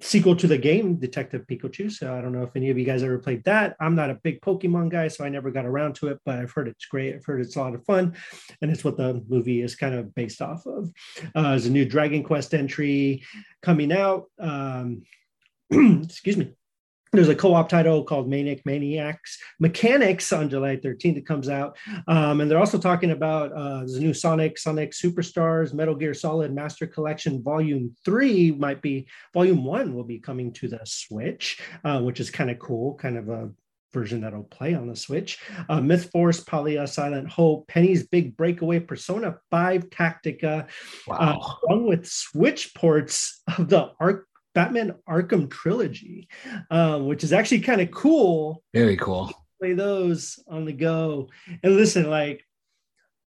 sequel 0.01 0.37
to 0.37 0.47
the 0.47 0.59
game 0.59 0.97
Detective 0.97 1.47
Pikachu. 1.47 1.91
So 1.91 2.15
I 2.15 2.21
don't 2.21 2.33
know 2.33 2.43
if 2.43 2.57
any 2.57 2.71
of 2.71 2.79
you 2.79 2.85
guys 2.85 3.03
ever 3.03 3.19
played 3.19 3.45
that. 3.45 3.77
I'm 3.81 3.95
not 3.95 4.11
a 4.11 4.15
big 4.23 4.41
Pokemon 4.41 4.91
guy, 4.91 5.09
so 5.09 5.25
I 5.25 5.29
never 5.29 5.51
got 5.51 5.67
around 5.67 5.95
to 5.97 6.09
it, 6.09 6.19
but 6.25 6.39
I've 6.39 6.53
heard 6.53 6.69
it's 6.69 6.87
great. 6.87 7.15
I've 7.15 7.25
heard 7.25 7.41
it's 7.41 7.57
a 7.57 7.61
lot 7.61 7.75
of 7.75 7.85
fun, 7.85 8.15
and 8.61 8.71
it's 8.71 8.85
what 8.85 8.97
the 8.97 9.23
movie 9.29 9.63
is 9.63 9.75
kind 9.75 9.95
of 9.95 10.15
based 10.15 10.41
off 10.41 10.67
of. 10.67 10.91
Uh, 11.35 11.51
there's 11.51 11.67
a 11.67 11.71
new 11.71 11.85
Dragon 11.85 12.23
Quest 12.23 12.55
entry 12.55 13.23
coming 13.61 13.93
out. 13.93 14.27
Um, 14.39 15.03
excuse 15.71 16.37
me 16.37 16.53
there's 17.13 17.29
a 17.29 17.35
co-op 17.35 17.69
title 17.69 18.05
called 18.05 18.29
Manic 18.29 18.65
Maniacs 18.65 19.39
Mechanics 19.61 20.33
on 20.33 20.49
July 20.49 20.77
13th. 20.77 21.19
It 21.19 21.27
comes 21.27 21.49
out, 21.49 21.77
um, 22.09 22.41
and 22.41 22.51
they're 22.51 22.59
also 22.59 22.79
talking 22.79 23.11
about 23.11 23.53
uh, 23.53 23.85
the 23.85 24.01
new 24.01 24.15
Sonic, 24.15 24.57
Sonic 24.59 24.93
Superstars, 24.93 25.75
Metal 25.75 25.95
Gear 25.95 26.15
Solid 26.15 26.55
Master 26.55 26.87
Collection 26.87 27.43
Volume 27.43 27.95
Three 28.05 28.53
might 28.53 28.81
be 28.81 29.07
Volume 29.35 29.65
One 29.65 29.95
will 29.95 30.05
be 30.05 30.19
coming 30.19 30.53
to 30.55 30.69
the 30.69 30.81
Switch, 30.85 31.61
uh, 31.85 32.01
which 32.01 32.19
is 32.19 32.31
kind 32.31 32.51
of 32.51 32.59
cool, 32.59 32.95
kind 32.95 33.19
of 33.19 33.29
a 33.29 33.51
version 33.93 34.23
that'll 34.23 34.45
play 34.45 34.75
on 34.75 34.89
the 34.89 34.97
Switch. 34.97 35.39
Uh, 35.69 35.81
Myth 35.81 36.11
Force, 36.11 36.43
Palia, 36.43 36.89
Silent 36.89 37.29
Hope, 37.29 37.69
Penny's 37.69 38.07
Big 38.07 38.37
Breakaway, 38.37 38.81
Persona 38.81 39.37
5 39.51 39.91
Tactica, 39.91 40.67
wow. 41.07 41.17
uh, 41.17 41.67
along 41.69 41.87
with 41.89 42.07
Switch 42.07 42.75
ports 42.75 43.43
of 43.59 43.69
the 43.69 43.91
Arc 44.01 44.27
Batman 44.55 44.95
Arkham 45.09 45.51
trilogy, 45.51 46.29
um, 46.71 47.07
which 47.07 47.25
is 47.25 47.33
actually 47.33 47.61
kind 47.61 47.81
of 47.81 47.91
cool. 47.91 48.63
Very 48.75 48.97
cool. 48.97 49.33
Play 49.61 49.73
those 49.73 50.39
on 50.49 50.65
the 50.65 50.73
go. 50.73 51.29
And 51.63 51.77
listen, 51.77 52.11
like, 52.11 52.45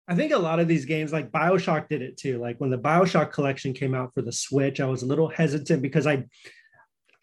I 0.07 0.15
think 0.15 0.31
a 0.31 0.37
lot 0.37 0.59
of 0.59 0.67
these 0.67 0.85
games, 0.85 1.11
like 1.11 1.31
Bioshock, 1.31 1.89
did 1.89 2.01
it 2.01 2.17
too. 2.17 2.37
Like 2.37 2.59
when 2.59 2.69
the 2.69 2.77
Bioshock 2.77 3.31
collection 3.33 3.73
came 3.73 3.93
out 3.93 4.13
for 4.13 4.21
the 4.21 4.31
Switch, 4.31 4.79
I 4.79 4.85
was 4.85 5.03
a 5.03 5.07
little 5.07 5.27
hesitant 5.27 5.81
because 5.81 6.07
I, 6.07 6.25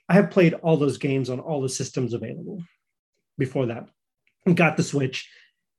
I 0.09 0.15
have 0.15 0.31
played 0.31 0.55
all 0.55 0.77
those 0.77 0.99
games 0.99 1.31
on 1.31 1.41
all 1.41 1.63
the 1.63 1.69
systems 1.69 2.13
available 2.13 2.63
before 3.39 3.67
that. 3.67 3.89
Got 4.55 4.77
the 4.77 4.83
Switch, 4.83 5.31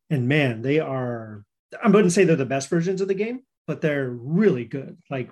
and 0.09 0.27
man, 0.27 0.63
they 0.63 0.79
are. 0.79 1.43
I 1.83 1.87
wouldn't 1.87 2.13
say 2.13 2.23
they're 2.23 2.35
the 2.35 2.45
best 2.45 2.69
versions 2.69 3.01
of 3.01 3.07
the 3.07 3.13
game, 3.13 3.41
but 3.67 3.81
they're 3.81 4.09
really 4.09 4.65
good, 4.65 4.97
like 5.09 5.29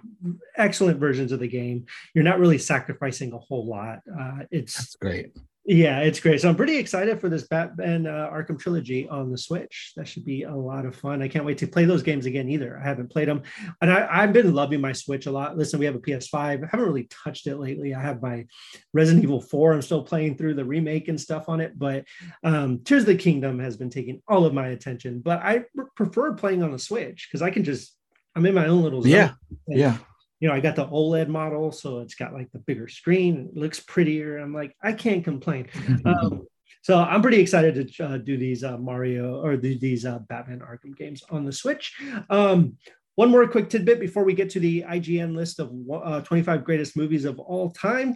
excellent 0.57 0.99
versions 0.99 1.31
of 1.31 1.39
the 1.39 1.47
game. 1.47 1.85
You're 2.13 2.23
not 2.23 2.39
really 2.39 2.57
sacrificing 2.57 3.33
a 3.33 3.37
whole 3.37 3.65
lot. 3.67 3.99
Uh, 4.07 4.39
it's 4.51 4.75
That's 4.75 4.95
great. 4.95 5.33
Yeah, 5.65 5.99
it's 5.99 6.19
great. 6.19 6.41
So 6.41 6.49
I'm 6.49 6.57
pretty 6.57 6.75
excited 6.75 7.21
for 7.21 7.29
this 7.29 7.47
Batman 7.47 8.05
uh, 8.05 8.29
Arkham 8.29 8.59
trilogy 8.59 9.07
on 9.07 9.31
the 9.31 9.37
Switch. 9.37 9.93
That 9.95 10.05
should 10.05 10.25
be 10.25 10.43
a 10.43 10.53
lot 10.53 10.85
of 10.85 10.93
fun. 10.93 11.21
I 11.21 11.29
can't 11.29 11.45
wait 11.45 11.57
to 11.59 11.67
play 11.67 11.85
those 11.85 12.03
games 12.03 12.25
again 12.25 12.49
either. 12.49 12.77
I 12.77 12.85
haven't 12.85 13.09
played 13.09 13.29
them, 13.29 13.43
and 13.81 13.89
I, 13.89 14.21
have 14.21 14.33
been 14.33 14.53
loving 14.53 14.81
my 14.81 14.91
Switch 14.91 15.25
a 15.25 15.31
lot. 15.31 15.57
Listen, 15.57 15.79
we 15.79 15.85
have 15.85 15.95
a 15.95 15.99
PS5. 15.99 16.35
I 16.35 16.49
haven't 16.69 16.85
really 16.85 17.07
touched 17.23 17.47
it 17.47 17.59
lately. 17.59 17.95
I 17.95 18.01
have 18.01 18.21
my 18.21 18.45
Resident 18.91 19.23
Evil 19.23 19.39
4. 19.39 19.71
I'm 19.71 19.81
still 19.81 20.03
playing 20.03 20.35
through 20.35 20.55
the 20.55 20.65
remake 20.65 21.07
and 21.07 21.19
stuff 21.19 21.47
on 21.47 21.61
it, 21.61 21.79
but 21.79 22.03
um, 22.43 22.79
Tears 22.83 23.03
of 23.03 23.07
the 23.07 23.15
Kingdom 23.15 23.57
has 23.59 23.77
been 23.77 23.89
taking 23.89 24.21
all 24.27 24.45
of 24.45 24.53
my 24.53 24.67
attention. 24.67 25.21
But 25.21 25.39
I 25.43 25.63
prefer 25.95 26.33
playing 26.33 26.61
on 26.61 26.73
the 26.73 26.79
Switch 26.79 27.29
because 27.31 27.41
I 27.41 27.51
can 27.51 27.63
just 27.63 27.95
I'm 28.35 28.45
in 28.45 28.55
my 28.55 28.67
own 28.67 28.83
little 28.83 29.01
zone. 29.01 29.11
Yeah. 29.11 29.31
And, 29.67 29.79
yeah. 29.79 29.97
You 30.39 30.49
know, 30.49 30.55
I 30.55 30.59
got 30.59 30.75
the 30.75 30.87
OLED 30.87 31.29
model, 31.29 31.71
so 31.71 31.99
it's 31.99 32.15
got 32.15 32.33
like 32.33 32.51
the 32.51 32.59
bigger 32.59 32.87
screen. 32.87 33.49
It 33.55 33.57
looks 33.57 33.79
prettier. 33.79 34.39
I'm 34.39 34.53
like, 34.53 34.75
I 34.81 34.91
can't 34.91 35.23
complain. 35.23 35.67
um, 36.05 36.45
so 36.81 36.99
I'm 36.99 37.21
pretty 37.21 37.39
excited 37.39 37.93
to 37.95 38.05
uh, 38.05 38.17
do 38.17 38.35
these 38.37 38.63
uh, 38.63 38.77
Mario 38.77 39.41
or 39.41 39.55
the, 39.55 39.77
these 39.77 40.05
uh, 40.05 40.19
Batman 40.27 40.59
Arkham 40.59 40.97
games 40.97 41.23
on 41.29 41.45
the 41.45 41.53
Switch. 41.53 41.95
Um, 42.29 42.77
one 43.15 43.29
more 43.29 43.47
quick 43.47 43.69
tidbit 43.69 43.99
before 43.99 44.25
we 44.25 44.33
get 44.33 44.49
to 44.51 44.59
the 44.59 44.81
IGN 44.81 45.35
list 45.35 45.59
of 45.59 45.71
uh, 45.91 46.21
25 46.21 46.65
greatest 46.65 46.97
movies 46.97 47.25
of 47.25 47.39
all 47.39 47.69
time. 47.71 48.15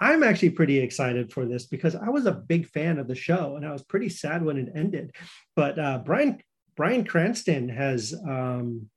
I'm 0.00 0.22
actually 0.22 0.50
pretty 0.50 0.80
excited 0.80 1.32
for 1.32 1.46
this 1.46 1.66
because 1.66 1.94
I 1.94 2.08
was 2.08 2.26
a 2.26 2.32
big 2.32 2.66
fan 2.66 2.98
of 2.98 3.06
the 3.06 3.14
show 3.14 3.56
and 3.56 3.64
I 3.64 3.72
was 3.72 3.84
pretty 3.84 4.08
sad 4.08 4.44
when 4.44 4.56
it 4.56 4.72
ended. 4.74 5.14
But 5.54 5.78
uh, 5.78 5.98
Brian 6.04 6.42
Bryan 6.76 7.04
Cranston 7.04 7.68
has 7.68 8.12
um, 8.26 8.88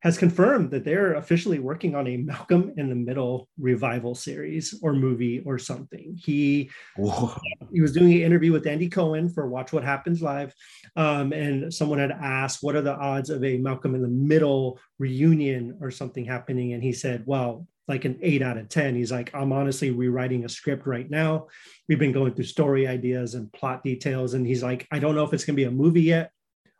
has 0.00 0.16
confirmed 0.16 0.70
that 0.70 0.84
they're 0.84 1.14
officially 1.14 1.58
working 1.58 1.94
on 1.94 2.06
a 2.06 2.16
Malcolm 2.16 2.72
in 2.76 2.88
the 2.88 2.94
Middle 2.94 3.48
revival 3.58 4.14
series 4.14 4.78
or 4.82 4.92
movie 4.92 5.40
or 5.44 5.58
something. 5.58 6.16
He 6.18 6.70
Whoa. 6.96 7.38
he 7.72 7.80
was 7.80 7.92
doing 7.92 8.12
an 8.12 8.22
interview 8.22 8.52
with 8.52 8.66
Andy 8.66 8.88
Cohen 8.88 9.28
for 9.28 9.48
Watch 9.48 9.72
What 9.72 9.84
Happens 9.84 10.22
Live, 10.22 10.54
um, 10.96 11.32
and 11.32 11.72
someone 11.72 11.98
had 11.98 12.12
asked, 12.12 12.62
"What 12.62 12.76
are 12.76 12.82
the 12.82 12.96
odds 12.96 13.30
of 13.30 13.44
a 13.44 13.58
Malcolm 13.58 13.94
in 13.94 14.02
the 14.02 14.08
Middle 14.08 14.80
reunion 14.98 15.78
or 15.80 15.90
something 15.90 16.24
happening?" 16.24 16.72
And 16.72 16.82
he 16.82 16.92
said, 16.92 17.24
"Well." 17.26 17.66
Like 17.88 18.04
an 18.04 18.20
eight 18.22 18.40
out 18.40 18.56
of 18.56 18.68
10. 18.68 18.94
He's 18.94 19.10
like, 19.10 19.34
I'm 19.34 19.52
honestly 19.52 19.90
rewriting 19.90 20.44
a 20.44 20.48
script 20.48 20.86
right 20.86 21.10
now. 21.10 21.48
We've 21.88 21.98
been 21.98 22.12
going 22.12 22.34
through 22.34 22.44
story 22.44 22.86
ideas 22.86 23.34
and 23.34 23.52
plot 23.52 23.82
details. 23.82 24.34
And 24.34 24.46
he's 24.46 24.62
like, 24.62 24.86
I 24.92 25.00
don't 25.00 25.16
know 25.16 25.24
if 25.24 25.34
it's 25.34 25.44
going 25.44 25.56
to 25.56 25.60
be 25.60 25.66
a 25.66 25.72
movie 25.72 26.02
yet 26.02 26.30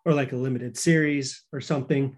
or 0.04 0.14
like 0.14 0.30
a 0.30 0.36
limited 0.36 0.76
series 0.76 1.42
or 1.52 1.60
something, 1.60 2.16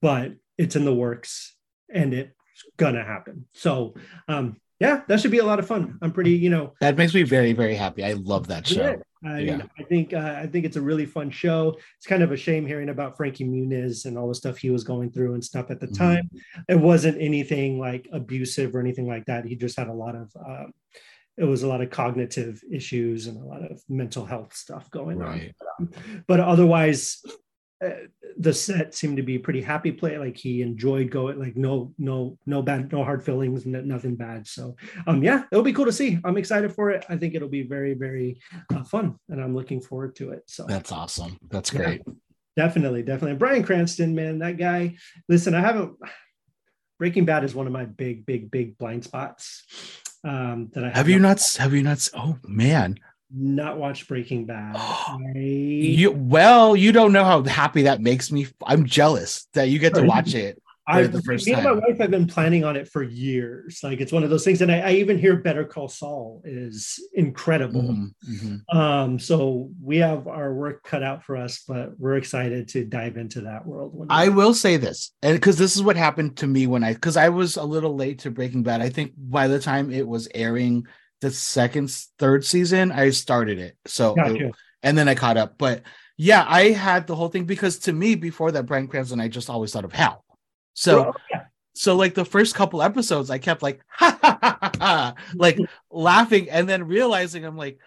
but 0.00 0.32
it's 0.62 0.76
in 0.76 0.84
the 0.84 0.94
works 0.94 1.56
and 1.92 2.14
it's 2.14 2.32
gonna 2.76 3.04
happen. 3.04 3.46
So 3.52 3.94
um 4.28 4.56
yeah, 4.82 5.02
that 5.06 5.20
should 5.20 5.30
be 5.30 5.38
a 5.38 5.44
lot 5.44 5.60
of 5.60 5.66
fun. 5.66 5.96
I'm 6.02 6.10
pretty, 6.10 6.32
you 6.32 6.50
know, 6.50 6.74
that 6.80 6.96
makes 6.96 7.14
me 7.14 7.22
very, 7.22 7.52
very 7.52 7.76
happy. 7.76 8.04
I 8.04 8.14
love 8.14 8.48
that 8.48 8.66
show. 8.66 9.00
I, 9.24 9.38
yeah. 9.38 9.62
I 9.78 9.84
think 9.84 10.12
uh, 10.12 10.34
I 10.36 10.48
think 10.48 10.64
it's 10.64 10.76
a 10.76 10.80
really 10.80 11.06
fun 11.06 11.30
show. 11.30 11.76
It's 11.96 12.06
kind 12.06 12.24
of 12.24 12.32
a 12.32 12.36
shame 12.36 12.66
hearing 12.66 12.88
about 12.88 13.16
Frankie 13.16 13.44
Muniz 13.44 14.06
and 14.06 14.18
all 14.18 14.28
the 14.28 14.34
stuff 14.34 14.58
he 14.58 14.70
was 14.70 14.82
going 14.82 15.12
through 15.12 15.34
and 15.34 15.44
stuff 15.44 15.70
at 15.70 15.78
the 15.78 15.86
mm-hmm. 15.86 16.04
time. 16.04 16.30
It 16.68 16.80
wasn't 16.80 17.22
anything 17.22 17.78
like 17.78 18.08
abusive 18.12 18.74
or 18.74 18.80
anything 18.80 19.06
like 19.06 19.24
that. 19.26 19.44
He 19.44 19.54
just 19.54 19.78
had 19.78 19.86
a 19.86 19.92
lot 19.92 20.16
of 20.16 20.32
um, 20.44 20.72
it 21.36 21.44
was 21.44 21.62
a 21.62 21.68
lot 21.68 21.80
of 21.80 21.90
cognitive 21.90 22.60
issues 22.70 23.28
and 23.28 23.38
a 23.38 23.44
lot 23.44 23.62
of 23.62 23.80
mental 23.88 24.26
health 24.26 24.54
stuff 24.54 24.90
going 24.90 25.18
right. 25.18 25.54
on. 25.78 25.86
But, 25.88 25.98
um, 25.98 26.24
but 26.26 26.40
otherwise, 26.40 27.22
the 28.38 28.52
set 28.52 28.94
seemed 28.94 29.16
to 29.16 29.22
be 29.22 29.38
pretty 29.38 29.60
happy 29.60 29.92
play. 29.92 30.18
Like 30.18 30.36
he 30.36 30.62
enjoyed 30.62 31.10
going 31.10 31.38
like 31.38 31.56
no 31.56 31.92
no 31.98 32.38
no 32.46 32.62
bad 32.62 32.92
no 32.92 33.04
hard 33.04 33.24
feelings 33.24 33.66
nothing 33.66 34.16
bad. 34.16 34.46
So 34.46 34.76
um 35.06 35.22
yeah 35.22 35.44
it'll 35.50 35.64
be 35.64 35.72
cool 35.72 35.86
to 35.86 35.92
see. 35.92 36.18
I'm 36.24 36.36
excited 36.36 36.72
for 36.72 36.90
it. 36.90 37.04
I 37.08 37.16
think 37.16 37.34
it'll 37.34 37.48
be 37.48 37.62
very 37.62 37.94
very 37.94 38.40
uh, 38.74 38.84
fun 38.84 39.16
and 39.28 39.40
i'm 39.40 39.54
looking 39.54 39.80
forward 39.80 40.16
to 40.16 40.30
it. 40.30 40.44
So 40.46 40.64
that's 40.68 40.92
awesome. 40.92 41.38
That's 41.50 41.70
great. 41.70 42.02
Yeah, 42.06 42.12
definitely 42.56 43.02
definitely. 43.02 43.36
Bryan 43.36 43.62
cranston 43.62 44.14
man 44.14 44.38
that 44.38 44.56
guy. 44.56 44.96
Listen 45.28 45.54
i 45.54 45.60
haven't 45.60 45.96
breaking 46.98 47.24
bad 47.24 47.44
is 47.44 47.54
one 47.54 47.66
of 47.66 47.72
my 47.72 47.84
big 47.84 48.24
big 48.24 48.50
big 48.50 48.78
blind 48.78 49.04
spots 49.04 49.64
um, 50.24 50.70
that 50.72 50.84
I 50.84 50.90
Have 50.90 51.08
you 51.08 51.18
not? 51.18 51.42
Have 51.58 51.74
you 51.74 51.82
not? 51.82 52.08
Oh 52.14 52.38
man, 52.44 52.98
not 53.34 53.78
watched 53.78 54.08
Breaking 54.08 54.46
Bad. 54.46 54.76
I, 54.78 55.32
you 55.36 56.12
well, 56.12 56.76
you 56.76 56.92
don't 56.92 57.12
know 57.12 57.24
how 57.24 57.42
happy 57.42 57.82
that 57.82 58.00
makes 58.00 58.30
me. 58.30 58.46
I'm 58.64 58.86
jealous 58.86 59.46
that 59.54 59.68
you 59.68 59.78
get 59.78 59.94
to 59.94 60.02
watch 60.02 60.34
it. 60.34 60.60
I, 60.84 61.04
the 61.04 61.22
first 61.22 61.46
me 61.46 61.52
and 61.52 61.62
my 61.62 61.72
wife 61.72 61.98
have 61.98 62.10
been 62.10 62.26
planning 62.26 62.64
on 62.64 62.74
it 62.74 62.88
for 62.88 63.04
years. 63.04 63.80
Like 63.84 64.00
it's 64.00 64.10
one 64.10 64.24
of 64.24 64.30
those 64.30 64.44
things, 64.44 64.62
and 64.62 64.72
I, 64.72 64.80
I 64.80 64.90
even 64.94 65.16
hear 65.16 65.36
Better 65.36 65.64
Call 65.64 65.88
Saul 65.88 66.42
is 66.44 66.98
incredible. 67.14 67.82
Mhm, 67.82 68.14
mhm. 68.28 68.76
Um, 68.76 69.18
so 69.20 69.70
we 69.80 69.98
have 69.98 70.26
our 70.26 70.52
work 70.52 70.82
cut 70.82 71.04
out 71.04 71.22
for 71.22 71.36
us, 71.36 71.62
but 71.68 71.98
we're 72.00 72.16
excited 72.16 72.68
to 72.70 72.84
dive 72.84 73.16
into 73.16 73.42
that 73.42 73.64
world. 73.64 74.06
I 74.10 74.28
will 74.28 74.54
say 74.54 74.76
this, 74.76 75.12
and 75.22 75.34
because 75.36 75.56
this 75.56 75.76
is 75.76 75.84
what 75.84 75.96
happened 75.96 76.36
to 76.38 76.48
me 76.48 76.66
when 76.66 76.82
I, 76.82 76.94
because 76.94 77.16
I 77.16 77.28
was 77.28 77.56
a 77.56 77.64
little 77.64 77.94
late 77.94 78.18
to 78.20 78.32
Breaking 78.32 78.64
Bad. 78.64 78.82
I 78.82 78.88
think 78.88 79.12
by 79.16 79.46
the 79.46 79.60
time 79.60 79.92
it 79.92 80.06
was 80.06 80.28
airing, 80.34 80.88
the 81.22 81.30
second, 81.30 81.90
third 82.18 82.44
season, 82.44 82.92
I 82.92 83.08
started 83.10 83.58
it. 83.58 83.78
So, 83.86 84.14
Gotcha. 84.14 84.50
and 84.82 84.98
then 84.98 85.08
I 85.08 85.14
caught 85.14 85.38
up. 85.38 85.56
But 85.56 85.82
yeah, 86.18 86.44
I 86.46 86.70
had 86.72 87.06
the 87.06 87.14
whole 87.16 87.28
thing 87.28 87.44
because 87.46 87.78
to 87.80 87.92
me, 87.92 88.14
before 88.16 88.52
that, 88.52 88.66
Bryan 88.66 88.88
Cranston, 88.88 89.20
I 89.20 89.28
just 89.28 89.48
always 89.48 89.72
thought 89.72 89.84
of 89.86 89.92
Hal. 89.94 90.24
So, 90.74 91.02
Well, 91.02 91.16
yeah. 91.30 91.42
so 91.74 91.96
like 91.96 92.14
the 92.14 92.24
first 92.26 92.54
couple 92.54 92.82
episodes, 92.82 93.30
I 93.30 93.38
kept 93.38 93.62
like, 93.62 93.80
ha, 93.88 94.18
ha, 94.20 94.38
ha, 94.42 94.58
ha, 94.60 94.70
ha, 94.78 95.14
like 95.34 95.58
laughing, 95.90 96.50
and 96.50 96.68
then 96.68 96.84
realizing 96.86 97.44
I'm 97.44 97.56
like, 97.56 97.78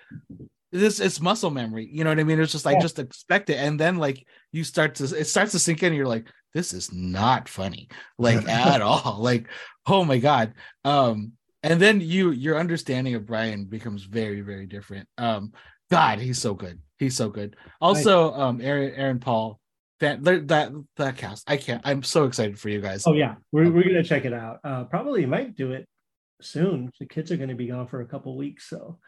this 0.71 0.99
it's 0.99 1.21
muscle 1.21 1.51
memory. 1.51 1.87
You 1.91 2.03
know 2.03 2.09
what 2.09 2.19
I 2.19 2.23
mean? 2.23 2.39
It's 2.39 2.51
just 2.51 2.65
like 2.65 2.75
Yeah. 2.77 2.81
just 2.81 2.99
expect 2.99 3.49
it, 3.49 3.57
and 3.57 3.79
then 3.79 3.97
like 3.97 4.25
you 4.51 4.63
start 4.63 4.95
to 4.95 5.03
it 5.03 5.25
starts 5.25 5.51
to 5.51 5.59
sink 5.59 5.83
in. 5.83 5.93
You're 5.93 6.07
like, 6.07 6.27
this 6.53 6.73
is 6.73 6.91
not 6.93 7.47
funny, 7.49 7.89
like 8.17 8.47
at 8.49 8.81
all. 8.81 9.17
Like, 9.19 9.47
oh 9.87 10.03
my 10.03 10.17
god. 10.17 10.53
Um, 10.83 11.33
and 11.65 11.81
then 11.81 11.99
you 11.99 12.31
your 12.31 12.57
understanding 12.57 13.15
of 13.15 13.25
Bryan 13.25 13.65
becomes 13.65 14.03
very 14.03 14.41
very 14.41 14.67
different. 14.67 15.09
Um, 15.17 15.51
God, 15.91 16.19
he's 16.19 16.39
so 16.39 16.53
good. 16.53 16.79
He's 16.99 17.15
so 17.15 17.29
good. 17.29 17.55
Also, 17.81 18.33
um, 18.33 18.61
Aaron 18.61 18.93
Aaron 18.95 19.19
Paul. 19.19 19.59
That 20.01 20.23
that 20.23 20.71
that 20.97 21.17
cast, 21.17 21.49
I 21.49 21.57
can't. 21.57 21.81
I'm 21.85 22.03
so 22.03 22.25
excited 22.25 22.59
for 22.59 22.69
you 22.69 22.81
guys. 22.81 23.03
Oh 23.07 23.13
yeah, 23.13 23.35
we're 23.51 23.71
we're 23.71 23.83
gonna 23.83 24.03
check 24.03 24.25
it 24.25 24.33
out. 24.33 24.59
Uh, 24.63 24.83
probably 24.83 25.25
might 25.25 25.55
do 25.55 25.71
it 25.71 25.87
soon. 26.41 26.91
The 26.99 27.05
kids 27.05 27.31
are 27.31 27.37
gonna 27.37 27.55
be 27.55 27.67
gone 27.67 27.87
for 27.87 28.01
a 28.01 28.05
couple 28.05 28.35
weeks, 28.35 28.69
so 28.69 28.99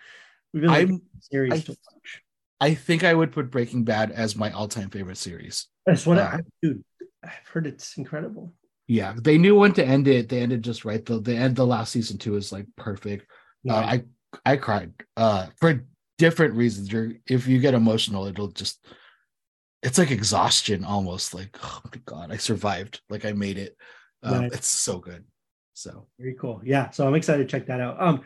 we've 0.53 0.63
been 0.63 0.71
I'm 0.71 1.01
series 1.19 1.53
I- 1.53 1.59
to 1.59 1.71
watch. 1.71 2.23
I 2.59 2.73
think 2.73 3.03
I 3.03 3.13
would 3.13 3.33
put 3.33 3.51
Breaking 3.51 3.83
Bad 3.83 4.11
as 4.11 4.35
my 4.35 4.49
all-time 4.49 4.89
favorite 4.89 5.17
series. 5.17 5.67
That's 5.85 6.07
what 6.07 6.17
uh, 6.17 6.21
I, 6.21 6.39
dude. 6.63 6.83
I've 7.23 7.47
heard 7.51 7.67
it's 7.67 7.97
incredible. 7.97 8.53
Yeah, 8.88 9.13
they 9.17 9.38
knew 9.38 9.55
when 9.55 9.73
to 9.73 9.85
end 9.85 10.07
it. 10.07 10.29
They 10.29 10.41
ended 10.41 10.63
just 10.63 10.85
right. 10.85 11.05
The 11.05 11.19
the 11.19 11.35
end 11.35 11.55
the 11.55 11.67
last 11.67 11.91
season 11.91 12.17
two 12.17 12.35
is 12.35 12.51
like 12.51 12.65
perfect. 12.77 13.29
Uh, 13.69 13.75
I 13.75 14.03
I 14.45 14.55
cried 14.55 14.93
uh 15.17 15.47
for 15.59 15.85
different 16.17 16.55
reasons. 16.55 16.91
You're 16.91 17.11
if 17.27 17.47
you 17.47 17.59
get 17.59 17.73
emotional, 17.73 18.27
it'll 18.27 18.47
just 18.47 18.85
it's 19.83 19.97
like 19.97 20.11
exhaustion 20.11 20.85
almost. 20.85 21.33
Like 21.33 21.57
oh 21.61 21.81
my 21.85 22.01
god, 22.05 22.31
I 22.31 22.38
survived. 22.38 23.01
Like 23.09 23.25
I 23.25 23.33
made 23.33 23.57
it. 23.57 23.75
Um, 24.23 24.41
Right. 24.41 24.51
It's 24.53 24.67
so 24.67 24.99
good. 24.99 25.25
So 25.73 26.07
Very 26.17 26.35
cool. 26.35 26.61
Yeah, 26.63 26.89
so 26.89 27.07
I'm 27.07 27.15
excited 27.15 27.47
to 27.47 27.51
check 27.51 27.67
that 27.67 27.79
out. 27.79 28.01
Um, 28.01 28.21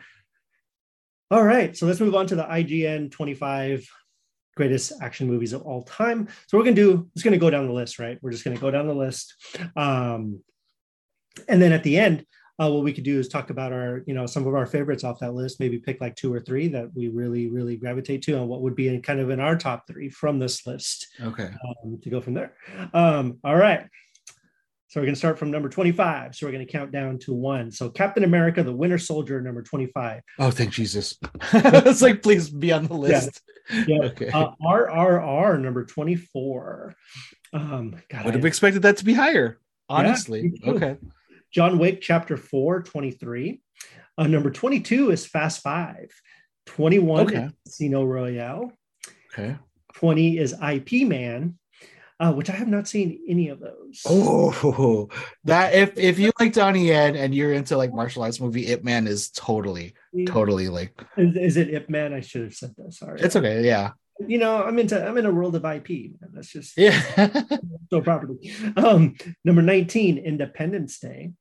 all 1.30 1.44
right, 1.44 1.76
so 1.76 1.86
let's 1.86 2.00
move 2.00 2.14
on 2.14 2.26
to 2.28 2.36
the 2.36 2.44
IGN 2.44 3.10
25 3.10 3.86
greatest 4.54 4.92
action 5.00 5.26
movies 5.26 5.52
of 5.52 5.62
all 5.62 5.82
time. 5.82 6.28
So 6.46 6.56
we're 6.56 6.64
gonna 6.64 6.76
do 6.76 7.08
just 7.14 7.24
gonna 7.24 7.38
go 7.38 7.50
down 7.50 7.66
the 7.66 7.72
list, 7.72 7.98
right? 7.98 8.18
We're 8.22 8.30
just 8.30 8.44
gonna 8.44 8.58
go 8.58 8.70
down 8.70 8.86
the 8.86 8.94
list, 8.94 9.34
um, 9.76 10.42
and 11.48 11.60
then 11.60 11.72
at 11.72 11.82
the 11.82 11.98
end, 11.98 12.26
uh, 12.60 12.70
what 12.70 12.84
we 12.84 12.92
could 12.92 13.04
do 13.04 13.18
is 13.18 13.28
talk 13.28 13.50
about 13.50 13.72
our, 13.72 14.02
you 14.06 14.14
know, 14.14 14.26
some 14.26 14.46
of 14.46 14.54
our 14.54 14.66
favorites 14.66 15.04
off 15.04 15.18
that 15.20 15.34
list. 15.34 15.58
Maybe 15.58 15.78
pick 15.78 16.00
like 16.00 16.14
two 16.14 16.32
or 16.32 16.40
three 16.40 16.68
that 16.68 16.94
we 16.94 17.08
really, 17.08 17.48
really 17.48 17.76
gravitate 17.76 18.22
to, 18.22 18.36
and 18.36 18.48
what 18.48 18.60
would 18.60 18.76
be 18.76 18.88
in 18.88 19.02
kind 19.02 19.20
of 19.20 19.30
in 19.30 19.40
our 19.40 19.56
top 19.56 19.86
three 19.86 20.10
from 20.10 20.38
this 20.38 20.66
list 20.66 21.08
okay. 21.20 21.50
um, 21.84 21.98
to 22.02 22.10
go 22.10 22.20
from 22.20 22.34
there. 22.34 22.54
Um, 22.92 23.38
all 23.42 23.56
right. 23.56 23.86
So 24.92 25.00
we're 25.00 25.06
going 25.06 25.14
to 25.14 25.18
start 25.18 25.38
from 25.38 25.50
number 25.50 25.70
25. 25.70 26.34
So 26.34 26.46
we're 26.46 26.52
going 26.52 26.66
to 26.66 26.70
count 26.70 26.92
down 26.92 27.18
to 27.20 27.32
one. 27.32 27.70
So 27.70 27.88
Captain 27.88 28.24
America, 28.24 28.62
the 28.62 28.74
Winter 28.74 28.98
Soldier, 28.98 29.40
number 29.40 29.62
25. 29.62 30.20
Oh, 30.38 30.50
thank 30.50 30.70
Jesus. 30.70 31.18
it's 31.54 32.02
like 32.02 32.22
please 32.22 32.50
be 32.50 32.72
on 32.72 32.86
the 32.86 32.94
list. 32.94 33.40
Yeah. 33.86 33.98
Okay. 34.02 34.28
Uh, 34.28 34.50
RRR, 34.62 35.58
number 35.60 35.86
24. 35.86 36.94
Um, 37.54 37.96
God, 38.10 38.24
Would 38.26 38.34
I- 38.34 38.36
have 38.36 38.44
expected 38.44 38.82
that 38.82 38.98
to 38.98 39.04
be 39.04 39.14
higher. 39.14 39.60
Honestly. 39.88 40.50
too. 40.50 40.72
okay. 40.72 40.96
John 41.52 41.78
Wick, 41.78 42.00
chapter 42.00 42.36
4, 42.36 42.82
23. 42.82 43.60
Uh, 44.18 44.26
number 44.26 44.50
22 44.50 45.10
is 45.10 45.26
Fast 45.26 45.62
Five. 45.62 46.10
21 46.66 47.26
Okay. 47.26 47.44
is 47.44 47.52
Casino 47.66 48.04
Royale. 48.04 48.72
Okay. 49.32 49.56
20 49.94 50.38
is 50.38 50.54
IP 50.54 51.06
Man, 51.06 51.58
uh, 52.20 52.32
which 52.32 52.48
I 52.48 52.54
have 52.54 52.68
not 52.68 52.88
seen 52.88 53.20
any 53.28 53.48
of 53.48 53.60
those. 53.60 54.02
Oh, 54.06 55.08
that 55.44 55.74
if 55.74 55.98
if 55.98 56.18
you 56.18 56.30
like 56.38 56.52
Donnie 56.52 56.88
Yen 56.88 57.16
and 57.16 57.34
you're 57.34 57.52
into 57.52 57.76
like 57.76 57.92
martial 57.92 58.22
arts 58.22 58.40
movie, 58.40 58.68
Ip 58.68 58.84
Man 58.84 59.06
is 59.06 59.30
totally 59.30 59.94
totally 60.26 60.68
like 60.68 60.94
Is, 61.16 61.36
is 61.36 61.56
it 61.56 61.74
Ip 61.74 61.90
Man? 61.90 62.14
I 62.14 62.20
should 62.20 62.42
have 62.42 62.54
said 62.54 62.74
that. 62.78 62.94
Sorry. 62.94 63.20
it's 63.20 63.36
okay. 63.36 63.64
Yeah, 63.64 63.92
you 64.20 64.38
know, 64.38 64.62
I'm 64.62 64.78
into 64.78 65.06
I'm 65.06 65.18
in 65.18 65.26
a 65.26 65.32
world 65.32 65.56
of 65.56 65.64
IP. 65.64 65.88
Man. 65.90 66.30
That's 66.32 66.48
just 66.52 66.76
yeah. 66.76 67.00
so 67.90 68.00
property. 68.00 68.52
Um, 68.76 69.16
number 69.44 69.62
19, 69.62 70.18
Independence 70.18 70.98
Day. 70.98 71.32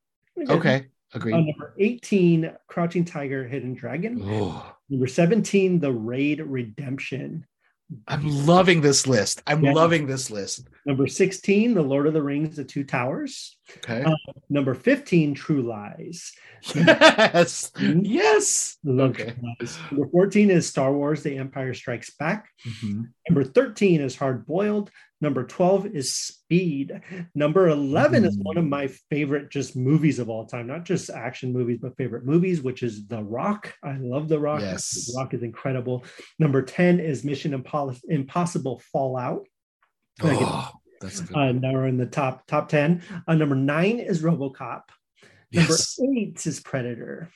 Okay, 0.50 0.76
Uh, 0.78 1.18
agreed. 1.18 1.34
number 1.34 1.74
18, 1.78 2.52
Crouching 2.68 3.06
Tiger, 3.06 3.48
Hidden 3.48 3.74
Dragon. 3.76 4.20
Oh, 4.24 4.76
Number 4.90 5.08
17, 5.08 5.80
The 5.80 5.92
Raid 5.92 6.42
Redemption. 6.42 7.46
I'm 8.08 8.26
loving 8.46 8.80
this 8.80 9.06
list. 9.06 9.42
I'm 9.46 9.62
Yeah. 9.64 9.74
loving 9.74 10.08
this 10.08 10.32
list. 10.32 10.70
Number 10.86 11.08
16, 11.08 11.74
The 11.74 11.82
Lord 11.82 12.08
of 12.08 12.14
the 12.14 12.22
Rings, 12.24 12.56
The 12.56 12.64
Two 12.64 12.86
Towers. 12.86 13.58
Okay. 13.80 14.04
Uh, 14.04 14.16
Number 14.50 14.74
15, 14.74 15.34
True 15.34 15.62
Lies. 15.62 16.32
yes. 16.74 17.72
Yes. 17.80 18.78
Love 18.84 19.12
Okay. 19.12 19.34
Lies. 19.60 19.78
Number 19.92 20.08
14 20.10 20.50
is 20.52 20.68
Star 20.68 20.94
Wars, 20.94 21.24
The 21.24 21.38
Empire 21.38 21.74
Strikes 21.74 22.12
Back. 22.12 22.50
Mhm. 22.66 23.10
Number 23.30 23.44
13 23.44 24.00
is 24.02 24.16
Hard 24.16 24.46
Boiled. 24.46 24.90
Number 25.22 25.46
12 25.46 25.86
is 25.96 26.14
Speed. 26.16 27.00
Number 27.36 27.70
11 27.70 28.26
is 28.26 28.38
Mhm. 28.38 28.44
one 28.44 28.58
of 28.58 28.66
my 28.66 28.88
favorite 28.88 29.50
just 29.52 29.76
movies 29.76 30.18
of 30.20 30.30
all 30.30 30.46
time, 30.48 30.66
not 30.68 30.84
just 30.84 31.10
action 31.12 31.54
movies, 31.54 31.78
but 31.80 31.96
favorite 31.96 32.26
movies, 32.26 32.62
which 32.62 32.82
is 32.84 33.08
The 33.08 33.24
Rock. 33.24 33.74
I 33.84 33.98
love 33.98 34.28
The 34.28 34.40
Rock. 34.40 34.62
Yes. 34.62 35.06
The 35.06 35.20
Rock 35.20 35.34
is 35.36 35.44
incredible. 35.44 36.04
Number 36.40 36.62
10 36.64 37.00
is 37.00 37.24
Mission 37.24 37.52
Impos- 37.54 38.02
Impossible 38.10 38.80
Fallout. 38.92 39.48
Oh, 40.24 40.72
that's 41.00 41.20
good. 41.22 41.36
Uh, 41.38 41.52
now 41.52 41.74
we're 41.74 41.88
in 41.88 41.98
the 41.98 42.06
top 42.08 42.46
top 42.48 42.68
10. 42.70 43.04
Uh, 43.28 43.36
number 43.36 43.56
nine 43.56 44.00
is 44.00 44.22
Robocop. 44.24 44.84
Number 45.54 45.72
yes. 45.72 46.00
eight 46.16 46.46
is 46.48 46.60
Predator. 46.60 47.30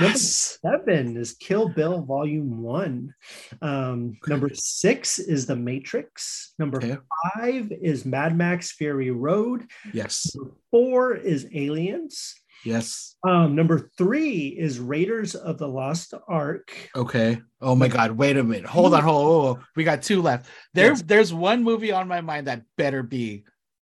Number 0.00 0.18
seven 0.18 1.16
is 1.16 1.34
Kill 1.34 1.68
Bill 1.68 2.02
Volume 2.02 2.62
One. 2.62 3.14
Um, 3.62 4.16
number 4.26 4.50
six 4.52 5.18
is 5.18 5.46
The 5.46 5.56
Matrix. 5.56 6.54
Number 6.58 6.78
Okay. 6.78 6.96
five 7.36 7.70
is 7.72 8.04
Mad 8.04 8.36
Max 8.36 8.72
Fury 8.72 9.10
Road. 9.10 9.66
Yes. 9.92 10.34
Number 10.34 10.52
four 10.70 11.14
is 11.14 11.46
Aliens. 11.54 12.34
Yes. 12.64 13.16
Um, 13.28 13.54
number 13.54 13.90
three 13.98 14.48
is 14.48 14.80
Raiders 14.80 15.34
of 15.34 15.58
the 15.58 15.68
Lost 15.68 16.14
Ark. 16.28 16.72
Okay. 16.96 17.42
Oh 17.60 17.74
my 17.74 17.88
God. 17.88 18.12
Wait 18.12 18.36
a 18.38 18.42
minute. 18.44 18.64
Hold 18.66 18.94
on. 18.94 19.02
Hold 19.02 19.58
on. 19.58 19.64
We 19.76 19.84
got 19.84 20.02
two 20.02 20.22
left. 20.22 20.46
There, 20.72 20.88
Yes. 20.88 21.02
there's 21.02 21.34
one 21.34 21.62
movie 21.62 21.92
on 21.92 22.08
my 22.08 22.20
mind 22.22 22.46
that 22.46 22.62
better 22.78 23.02
be. 23.02 23.44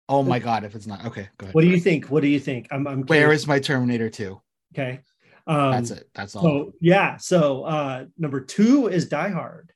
Oh 0.09 0.23
my 0.23 0.39
God. 0.39 0.63
If 0.63 0.73
it's 0.75 0.87
not. 0.87 1.05
Okay. 1.05 1.29
Go 1.37 1.45
ahead. 1.45 1.53
What 1.55 1.61
do 1.61 1.67
you 1.67 1.79
think? 1.79 2.07
What 2.07 2.23
do 2.23 2.27
you 2.27 2.39
think? 2.39 2.67
I'm, 2.71 2.87
I'm 2.87 3.03
Where 3.03 3.31
is 3.31 3.45
my 3.47 3.59
Terminator 3.59 4.09
2? 4.09 4.41
okay. 4.73 5.01
Um, 5.45 5.71
That's 5.71 5.91
it. 5.91 6.09
That's 6.13 6.35
all. 6.35 6.43
So 6.43 6.73
yeah, 6.79 7.17
so 7.17 7.63
uh, 7.63 8.05
number 8.17 8.41
two 8.41 8.87
is 8.87 9.09
Die 9.09 9.29
Hard, 9.29 9.71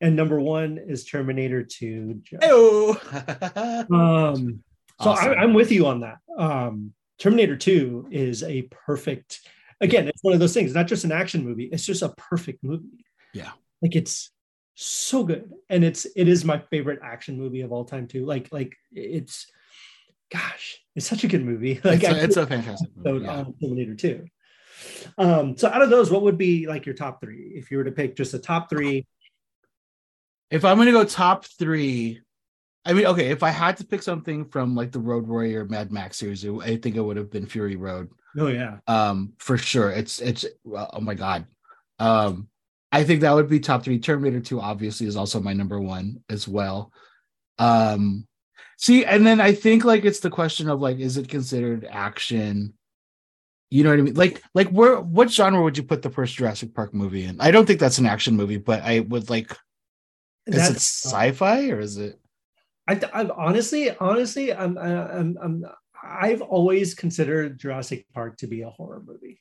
and 0.00 0.16
number 0.16 0.40
one 0.40 0.78
is 0.78 1.04
Terminator 1.04 1.62
Two. 1.62 2.22
Joe. 2.24 2.96
Ew. 3.02 3.96
Um, 3.96 4.62
so 5.00 5.10
Awesome. 5.10 5.30
I, 5.30 5.34
I'm 5.36 5.54
with 5.54 5.72
you 5.72 5.86
on 5.86 6.00
that. 6.00 6.18
Um, 6.36 6.92
Terminator 7.18 7.56
2 7.56 8.08
is 8.10 8.42
a 8.42 8.62
perfect, 8.70 9.40
again, 9.80 10.08
it's 10.08 10.22
one 10.22 10.34
of 10.34 10.40
those 10.40 10.54
things, 10.54 10.74
not 10.74 10.86
just 10.88 11.04
an 11.04 11.12
action 11.12 11.44
movie, 11.44 11.64
it's 11.64 11.86
just 11.86 12.02
a 12.02 12.10
perfect 12.16 12.62
movie. 12.64 13.04
Yeah. 13.32 13.50
Like 13.80 13.96
it's 13.96 14.30
so 14.74 15.24
good. 15.24 15.50
And 15.68 15.84
it's 15.84 16.06
it 16.16 16.28
is 16.28 16.44
my 16.44 16.58
favorite 16.70 17.00
action 17.02 17.38
movie 17.38 17.60
of 17.60 17.72
all 17.72 17.84
time 17.84 18.08
too. 18.08 18.26
Like, 18.26 18.48
like 18.52 18.74
it's 18.92 19.46
gosh, 20.30 20.80
it's 20.96 21.06
such 21.06 21.24
a 21.24 21.28
good 21.28 21.44
movie. 21.44 21.80
Like 21.84 22.02
it's, 22.02 22.08
I 22.08 22.18
a, 22.18 22.24
it's 22.24 22.36
a 22.36 22.46
fantastic 22.46 22.90
movie. 22.96 23.24
Yeah. 23.24 23.44
Terminator 23.62 23.94
2. 23.94 24.24
Um, 25.18 25.56
so 25.56 25.68
out 25.68 25.82
of 25.82 25.90
those, 25.90 26.10
what 26.10 26.22
would 26.22 26.38
be 26.38 26.66
like 26.66 26.86
your 26.86 26.94
top 26.94 27.20
three? 27.20 27.52
If 27.54 27.70
you 27.70 27.78
were 27.78 27.84
to 27.84 27.92
pick 27.92 28.16
just 28.16 28.34
a 28.34 28.38
top 28.38 28.70
three, 28.70 29.06
If 30.50 30.64
I'm 30.64 30.78
gonna 30.78 30.92
go 30.92 31.04
top 31.04 31.44
three, 31.44 32.20
I 32.84 32.92
mean, 32.92 33.06
okay, 33.06 33.30
if 33.30 33.42
I 33.42 33.50
had 33.50 33.76
to 33.78 33.84
pick 33.84 34.02
something 34.02 34.44
from 34.46 34.74
like 34.74 34.90
the 34.92 34.98
Road 34.98 35.26
Warrior 35.26 35.64
Mad 35.66 35.92
Max 35.92 36.16
series, 36.18 36.44
I 36.44 36.76
think 36.76 36.96
it 36.96 37.00
would 37.02 37.16
have 37.16 37.30
been 37.30 37.46
Fury 37.46 37.76
Road. 37.76 38.10
Oh 38.38 38.48
yeah. 38.48 38.78
Um, 38.86 39.34
for 39.38 39.58
sure. 39.58 39.90
It's 39.90 40.20
it's 40.20 40.44
oh 40.66 41.00
my 41.00 41.14
god. 41.14 41.46
Um, 41.98 42.48
I 42.92 43.04
think 43.04 43.20
that 43.20 43.34
would 43.34 43.48
be 43.48 43.60
top 43.60 43.84
three. 43.84 43.98
Terminator 44.00 44.40
2 44.40 44.60
obviously 44.60 45.06
is 45.06 45.16
also 45.16 45.40
my 45.40 45.52
number 45.52 45.80
one 45.80 46.24
as 46.28 46.48
well. 46.48 46.92
Um, 47.58 48.26
see, 48.78 49.04
and 49.04 49.26
then 49.26 49.40
I 49.40 49.52
think 49.52 49.84
like 49.84 50.04
it's 50.04 50.20
the 50.20 50.30
question 50.30 50.68
of 50.68 50.80
like, 50.80 50.98
is 50.98 51.16
it 51.16 51.28
considered 51.28 51.86
action? 51.88 52.74
You 53.70 53.84
know 53.84 53.90
what 53.90 53.98
I 54.00 54.02
mean? 54.02 54.14
Like, 54.14 54.42
like 54.52 54.68
where 54.68 55.00
what 55.00 55.30
genre 55.30 55.62
would 55.62 55.78
you 55.78 55.84
put 55.84 56.02
the 56.02 56.10
first 56.10 56.34
Jurassic 56.34 56.74
Park 56.74 56.92
movie 56.92 57.24
in? 57.24 57.40
I 57.40 57.52
don't 57.52 57.66
think 57.66 57.78
that's 57.78 57.98
an 57.98 58.06
action 58.06 58.36
movie, 58.36 58.56
but 58.56 58.82
I 58.82 59.00
would 59.00 59.30
like 59.30 59.56
is 60.46 60.56
That's- 60.56 60.70
it 60.70 60.76
sci-fi 60.76 61.70
or 61.70 61.80
is 61.80 61.96
it 61.96 62.18
I, 62.88 63.00
I've 63.12 63.30
honestly, 63.30 63.96
honestly, 63.98 64.52
I'm, 64.52 64.76
I'm, 64.76 65.38
I'm, 65.40 65.64
I've 66.02 66.42
always 66.42 66.94
considered 66.94 67.60
Jurassic 67.60 68.04
Park 68.12 68.38
to 68.38 68.48
be 68.48 68.62
a 68.62 68.70
horror 68.70 69.00
movie. 69.06 69.40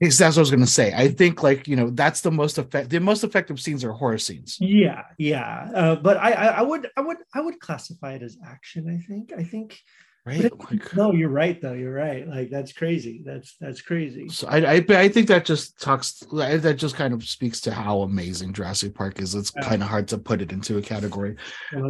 Yes, 0.00 0.18
that's 0.18 0.36
what 0.36 0.40
I 0.40 0.42
was 0.42 0.50
gonna 0.50 0.66
say. 0.66 0.92
I 0.94 1.08
think 1.08 1.42
like 1.42 1.66
you 1.66 1.76
know 1.76 1.90
that's 1.90 2.20
the 2.20 2.30
most 2.30 2.58
effect. 2.58 2.90
The 2.90 3.00
most 3.00 3.24
effective 3.24 3.58
scenes 3.58 3.84
are 3.84 3.92
horror 3.92 4.18
scenes. 4.18 4.58
Yeah, 4.60 5.02
yeah. 5.18 5.70
Uh, 5.74 5.96
but 5.96 6.18
I, 6.18 6.32
I, 6.32 6.46
I 6.46 6.62
would, 6.62 6.88
I 6.96 7.00
would, 7.00 7.16
I 7.34 7.40
would 7.40 7.58
classify 7.58 8.12
it 8.12 8.22
as 8.22 8.36
action. 8.46 8.86
I 8.88 9.04
think, 9.04 9.32
I 9.36 9.44
think. 9.44 9.80
Right? 10.28 10.44
It- 10.44 10.94
no, 10.94 11.12
you're 11.12 11.30
right 11.30 11.58
though. 11.60 11.72
You're 11.72 11.94
right. 11.94 12.28
Like 12.28 12.50
that's 12.50 12.72
crazy. 12.72 13.22
That's 13.24 13.56
that's 13.60 13.80
crazy. 13.80 14.28
so 14.28 14.46
I, 14.46 14.58
I 14.74 14.84
I 14.90 15.08
think 15.08 15.28
that 15.28 15.46
just 15.46 15.80
talks 15.80 16.22
that 16.32 16.76
just 16.76 16.96
kind 16.96 17.14
of 17.14 17.24
speaks 17.26 17.62
to 17.62 17.72
how 17.72 18.02
amazing 18.02 18.52
Jurassic 18.52 18.94
Park 18.94 19.20
is. 19.20 19.34
It's 19.34 19.52
Yeah. 19.56 19.62
kind 19.62 19.82
of 19.82 19.88
hard 19.88 20.06
to 20.08 20.18
put 20.18 20.42
it 20.42 20.52
into 20.52 20.76
a 20.76 20.82
category. 20.82 21.36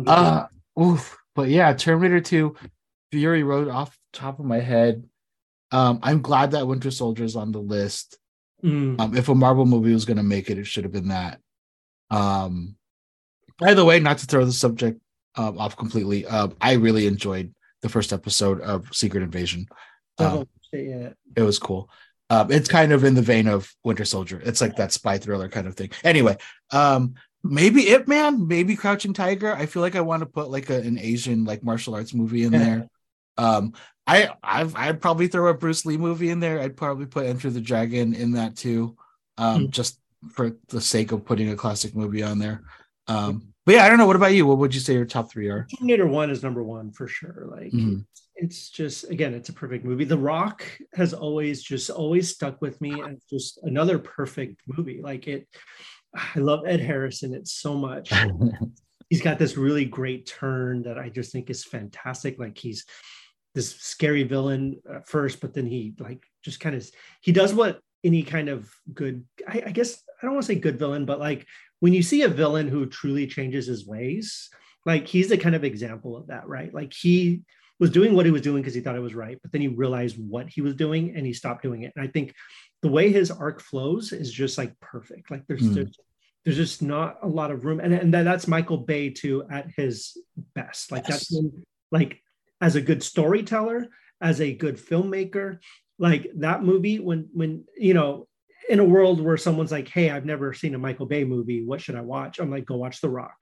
Uh 0.07 0.45
oof. 0.81 1.17
But 1.35 1.49
yeah, 1.49 1.73
Terminator 1.73 2.21
2, 2.21 2.55
Fury 3.13 3.43
Road 3.43 3.69
off 3.69 3.99
top 4.13 4.39
of 4.39 4.45
my 4.47 4.61
head. 4.61 5.05
Um, 5.73 5.99
I'm 6.03 6.23
glad 6.23 6.53
that 6.53 6.67
Winter 6.67 6.91
Soldier 6.91 7.25
is 7.25 7.37
on 7.37 7.53
the 7.53 7.61
list. 7.61 8.19
Mm. 8.65 9.01
Um, 9.01 9.17
if 9.17 9.29
a 9.29 9.35
Marvel 9.35 9.67
movie 9.67 9.93
was 9.93 10.05
gonna 10.05 10.23
make 10.23 10.49
it, 10.49 10.59
it 10.59 10.67
should 10.67 10.85
have 10.85 10.93
been 10.93 11.09
that. 11.09 11.41
Um 12.11 12.77
by 13.59 13.75
the 13.75 13.85
way, 13.85 13.99
not 13.99 14.19
to 14.19 14.27
throw 14.27 14.45
the 14.45 14.53
subject 14.53 15.01
um, 15.35 15.59
off 15.59 15.77
completely, 15.77 16.25
uh, 16.27 16.49
I 16.61 16.75
really 16.75 17.07
enjoyed 17.09 17.53
the 17.83 17.89
first 17.89 18.13
episode 18.13 18.61
of 18.61 18.89
Secret 18.93 19.23
Invasion. 19.23 19.67
Um, 20.19 20.49
it 20.73 21.17
it 21.37 21.43
was 21.43 21.59
cool. 21.59 21.91
Um, 22.31 22.51
it's 22.53 22.69
kind 22.69 22.93
of 22.93 23.05
in 23.05 23.15
the 23.15 23.23
vein 23.23 23.47
of 23.49 23.73
Winter 23.85 24.05
Soldier. 24.05 24.41
It's 24.45 24.61
like 24.61 24.77
that 24.77 24.93
spy 24.93 25.17
thriller 25.19 25.49
kind 25.49 25.67
of 25.67 25.75
thing. 25.77 25.91
Anyway, 26.05 26.37
um, 26.73 27.15
maybe 27.43 27.89
Ip 27.89 28.07
Man, 28.07 28.47
maybe 28.47 28.77
Crouching 28.77 29.15
Tiger. 29.15 29.55
I 29.55 29.67
feel 29.67 29.81
like 29.81 29.97
I 29.97 30.03
want 30.03 30.21
to 30.21 30.27
put 30.27 30.51
like 30.51 30.69
a, 30.71 30.77
an 30.81 30.99
Asian 30.99 31.45
like 31.45 31.63
martial 31.63 31.95
arts 31.95 32.13
movie 32.13 32.43
in 32.45 32.53
there. 32.53 32.89
Um, 33.39 33.73
I 34.07 34.31
I've, 34.43 34.75
I'd 34.77 35.01
probably 35.01 35.29
throw 35.29 35.49
a 35.49 35.55
Bruce 35.55 35.87
Lee 35.87 35.97
movie 35.97 36.31
in 36.31 36.41
there. 36.41 36.61
I'd 36.61 36.77
probably 36.77 37.07
put 37.07 37.27
Enter 37.27 37.51
the 37.51 37.61
Dragon 37.61 38.13
in 38.15 38.33
that 38.33 38.57
too, 38.57 38.97
um, 39.39 39.67
Hmm. 39.67 39.71
just 39.71 40.01
for 40.33 40.57
the 40.69 40.81
sake 40.81 41.13
of 41.13 41.25
putting 41.25 41.51
a 41.51 41.57
classic 41.57 41.95
movie 41.95 42.25
on 42.25 42.39
there. 42.39 42.63
Um, 43.07 43.55
but 43.69 43.75
yeah, 43.75 43.85
I 43.85 43.91
don't 43.91 43.99
know. 43.99 44.07
What 44.07 44.17
about 44.17 44.33
you? 44.33 44.47
What 44.47 44.57
would 44.57 44.73
you 44.75 44.81
say 44.81 44.95
your 44.95 45.05
top 45.05 45.31
three 45.31 45.51
are? 45.51 45.67
Terminator 45.77 46.07
One 46.07 46.31
is 46.31 46.43
number 46.43 46.63
one 46.63 46.91
for 46.91 47.07
sure. 47.07 47.49
Like 47.51 47.71
Mhm. 47.71 48.07
it's 48.37 48.71
just 48.71 49.11
again, 49.11 49.35
it's 49.35 49.51
a 49.51 49.53
perfect 49.53 49.85
movie. 49.85 50.05
The 50.07 50.17
Rock 50.17 50.65
has 50.95 51.13
always 51.13 51.63
just 51.63 51.91
always 51.91 52.31
stuck 52.31 52.63
with 52.63 52.81
me 52.81 53.03
as 53.07 53.23
just 53.29 53.59
another 53.65 53.99
perfect 53.99 54.63
movie. 54.67 55.03
Like 55.03 55.29
it, 55.29 55.47
I 56.15 56.39
love 56.39 56.61
Ed 56.67 56.81
Harrison. 56.81 57.35
It's 57.35 57.53
so 57.53 57.75
much. 57.75 58.11
he's 59.11 59.21
got 59.21 59.39
this 59.39 59.59
really 59.59 59.85
great 59.85 60.25
turn 60.25 60.85
that 60.85 60.99
I 60.99 61.11
just 61.11 61.31
think 61.31 61.51
is 61.51 61.63
fantastic. 61.63 62.39
Like 62.39 62.57
he's 62.57 62.87
this 63.55 63.77
scary 63.77 64.23
villain 64.23 64.81
at 64.91 65.07
first, 65.07 65.43
but 65.43 65.53
then 65.53 65.67
he 65.67 65.93
like 65.99 66.25
just 66.43 66.59
kind 66.59 66.75
of 66.75 66.91
he 67.21 67.33
does 67.33 67.53
what 67.53 67.81
any 68.03 68.23
kind 68.23 68.49
of 68.49 68.73
good 68.95 69.27
I, 69.47 69.65
I 69.67 69.71
guess 69.73 70.03
I 70.23 70.27
don't 70.27 70.35
want 70.37 70.47
to 70.47 70.55
say 70.55 70.59
good 70.59 70.79
villain, 70.79 71.05
but 71.05 71.21
like 71.21 71.47
when 71.81 71.93
you 71.93 72.03
see 72.03 72.23
a 72.23 72.29
villain 72.29 72.69
who 72.69 72.87
truly 72.87 73.27
changes 73.27 73.67
his 73.67 73.87
ways, 73.87 74.49
like 74.87 75.07
he's 75.07 75.29
the 75.29 75.39
kind 75.39 75.55
of 75.55 75.65
example 75.65 76.17
of 76.17 76.29
that, 76.29 76.49
right? 76.49 76.73
Like 76.73 76.93
he 76.93 77.43
was 77.81 77.91
doing 77.91 78.15
what 78.15 78.27
he 78.27 78.33
was 78.33 78.43
doing 78.43 78.63
because 78.63 78.75
he 78.75 78.81
thought 78.81 78.97
it 78.97 79.01
was 79.01 79.15
right, 79.15 79.39
but 79.43 79.53
then 79.53 79.61
he 79.61 79.69
realized 79.69 80.17
what 80.19 80.49
he 80.49 80.61
was 80.61 80.75
doing 80.75 81.15
and 81.17 81.25
he 81.27 81.33
stopped 81.33 81.63
doing 81.63 81.83
it. 81.83 81.93
And 81.95 82.05
I 82.05 82.09
think 82.11 82.35
the 82.83 82.89
way 82.89 83.13
his 83.13 83.31
arc 83.31 83.61
flows 83.61 84.13
is 84.13 84.33
just 84.33 84.59
like 84.59 84.79
perfect. 84.81 85.31
Like 85.31 85.47
there's 85.47 85.61
Hmm. 85.61 85.75
there's 85.75 85.99
there's 86.45 86.57
just 86.57 86.83
not 86.83 87.19
a 87.23 87.29
lot 87.29 87.51
of 87.51 87.65
room 87.65 87.79
and, 87.81 87.93
and 87.93 88.15
that- 88.15 88.23
that's 88.23 88.47
michael 88.49 88.79
bay 88.79 89.11
too 89.11 89.45
at 89.51 89.67
his 89.77 90.17
best 90.55 90.91
like 90.91 91.05
that's 91.07 91.31
him, 91.31 91.65
like 91.91 92.23
as 92.61 92.75
a 92.77 92.81
good 92.81 93.03
storyteller 93.03 93.89
as 94.23 94.41
a 94.41 94.55
good 94.55 94.77
filmmaker 94.77 95.59
like 95.99 96.31
that 96.37 96.63
movie 96.63 97.01
when 97.01 97.29
when 97.35 97.65
you 97.77 97.93
know 97.93 98.28
in 98.69 98.81
a 98.81 98.85
world 98.85 99.21
where 99.21 99.37
someone's 99.37 99.73
like 99.73 99.89
hey 99.89 100.11
i've 100.11 100.25
never 100.25 100.53
seen 100.53 100.75
a 100.75 100.79
michael 100.79 101.07
bay 101.07 101.25
movie 101.25 101.65
what 101.65 101.81
should 101.81 101.95
i 101.95 102.01
watch 102.01 102.39
i'm 102.39 102.51
like 102.51 102.67
go 102.67 102.77
watch 102.77 103.01
the 103.01 103.09
rock 103.09 103.37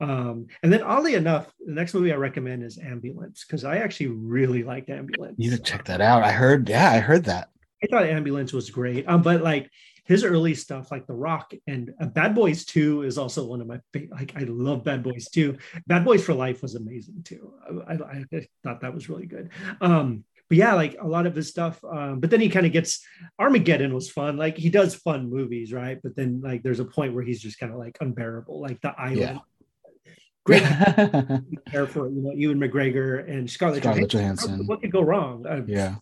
um, 0.00 0.46
and 0.62 0.72
then 0.72 0.82
oddly 0.82 1.14
enough 1.14 1.52
the 1.66 1.72
next 1.72 1.94
movie 1.94 2.12
i 2.12 2.16
recommend 2.16 2.62
is 2.62 2.78
ambulance 2.78 3.44
because 3.46 3.64
i 3.64 3.78
actually 3.78 4.08
really 4.08 4.62
liked 4.62 4.90
ambulance 4.90 5.34
You 5.38 5.50
should 5.50 5.64
check 5.64 5.84
that 5.86 6.00
out. 6.00 6.22
I 6.22 6.32
heard, 6.32 6.68
yeah, 6.68 6.90
I 6.90 6.98
heard 6.98 7.24
that. 7.24 7.48
I 7.82 7.86
thought 7.86 8.04
Ambulance 8.04 8.52
was 8.52 8.68
great, 8.68 9.08
um, 9.08 9.22
but 9.22 9.42
like 9.42 9.70
his 10.04 10.24
early 10.24 10.54
stuff, 10.54 10.90
like 10.90 11.06
The 11.06 11.14
Rock 11.14 11.52
and 11.66 11.94
uh, 12.00 12.06
Bad 12.06 12.34
Boys 12.34 12.64
Two, 12.64 13.02
is 13.02 13.16
also 13.16 13.46
one 13.46 13.60
of 13.60 13.66
my 13.66 13.78
fa- 13.92 14.08
like. 14.10 14.32
I 14.36 14.40
love 14.40 14.84
Bad 14.84 15.02
Boys 15.02 15.28
Two. 15.30 15.56
Bad 15.86 16.04
Boys 16.04 16.24
for 16.24 16.34
Life 16.34 16.62
was 16.62 16.74
amazing 16.74 17.22
too. 17.22 17.54
I, 17.88 17.94
I, 17.94 18.24
I 18.34 18.46
thought 18.62 18.80
that 18.82 18.92
was 18.92 19.08
really 19.08 19.26
good. 19.26 19.50
Um, 19.80 20.24
but 20.50 20.58
yeah, 20.58 20.74
like 20.74 20.96
a 21.00 21.06
lot 21.06 21.26
of 21.26 21.34
his 21.34 21.48
stuff. 21.48 21.82
Um, 21.84 22.18
but 22.20 22.28
then 22.28 22.40
he 22.40 22.48
kind 22.50 22.66
of 22.66 22.72
gets 22.72 23.06
Armageddon 23.38 23.94
was 23.94 24.10
fun. 24.10 24.36
Like 24.36 24.58
he 24.58 24.68
does 24.68 24.94
fun 24.96 25.30
movies, 25.30 25.72
right? 25.72 25.98
But 26.02 26.16
then 26.16 26.40
like 26.42 26.62
there's 26.62 26.80
a 26.80 26.84
point 26.84 27.14
where 27.14 27.22
he's 27.24 27.40
just 27.40 27.58
kind 27.58 27.72
of 27.72 27.78
like 27.78 27.96
unbearable, 28.00 28.60
like 28.60 28.80
The 28.82 28.92
Island. 29.00 29.40
Great 30.44 30.62
care 31.70 31.86
for 31.86 32.08
you 32.10 32.20
know 32.22 32.32
Ewan 32.32 32.58
McGregor 32.58 33.30
and 33.30 33.48
Scarlett, 33.48 33.82
Scarlett 33.82 34.08
Johansson. 34.10 34.48
Johansson. 34.48 34.66
What 34.66 34.80
could 34.80 34.90
go 34.90 35.02
wrong? 35.02 35.46
Uh, 35.46 35.62
Yeah. 35.66 35.96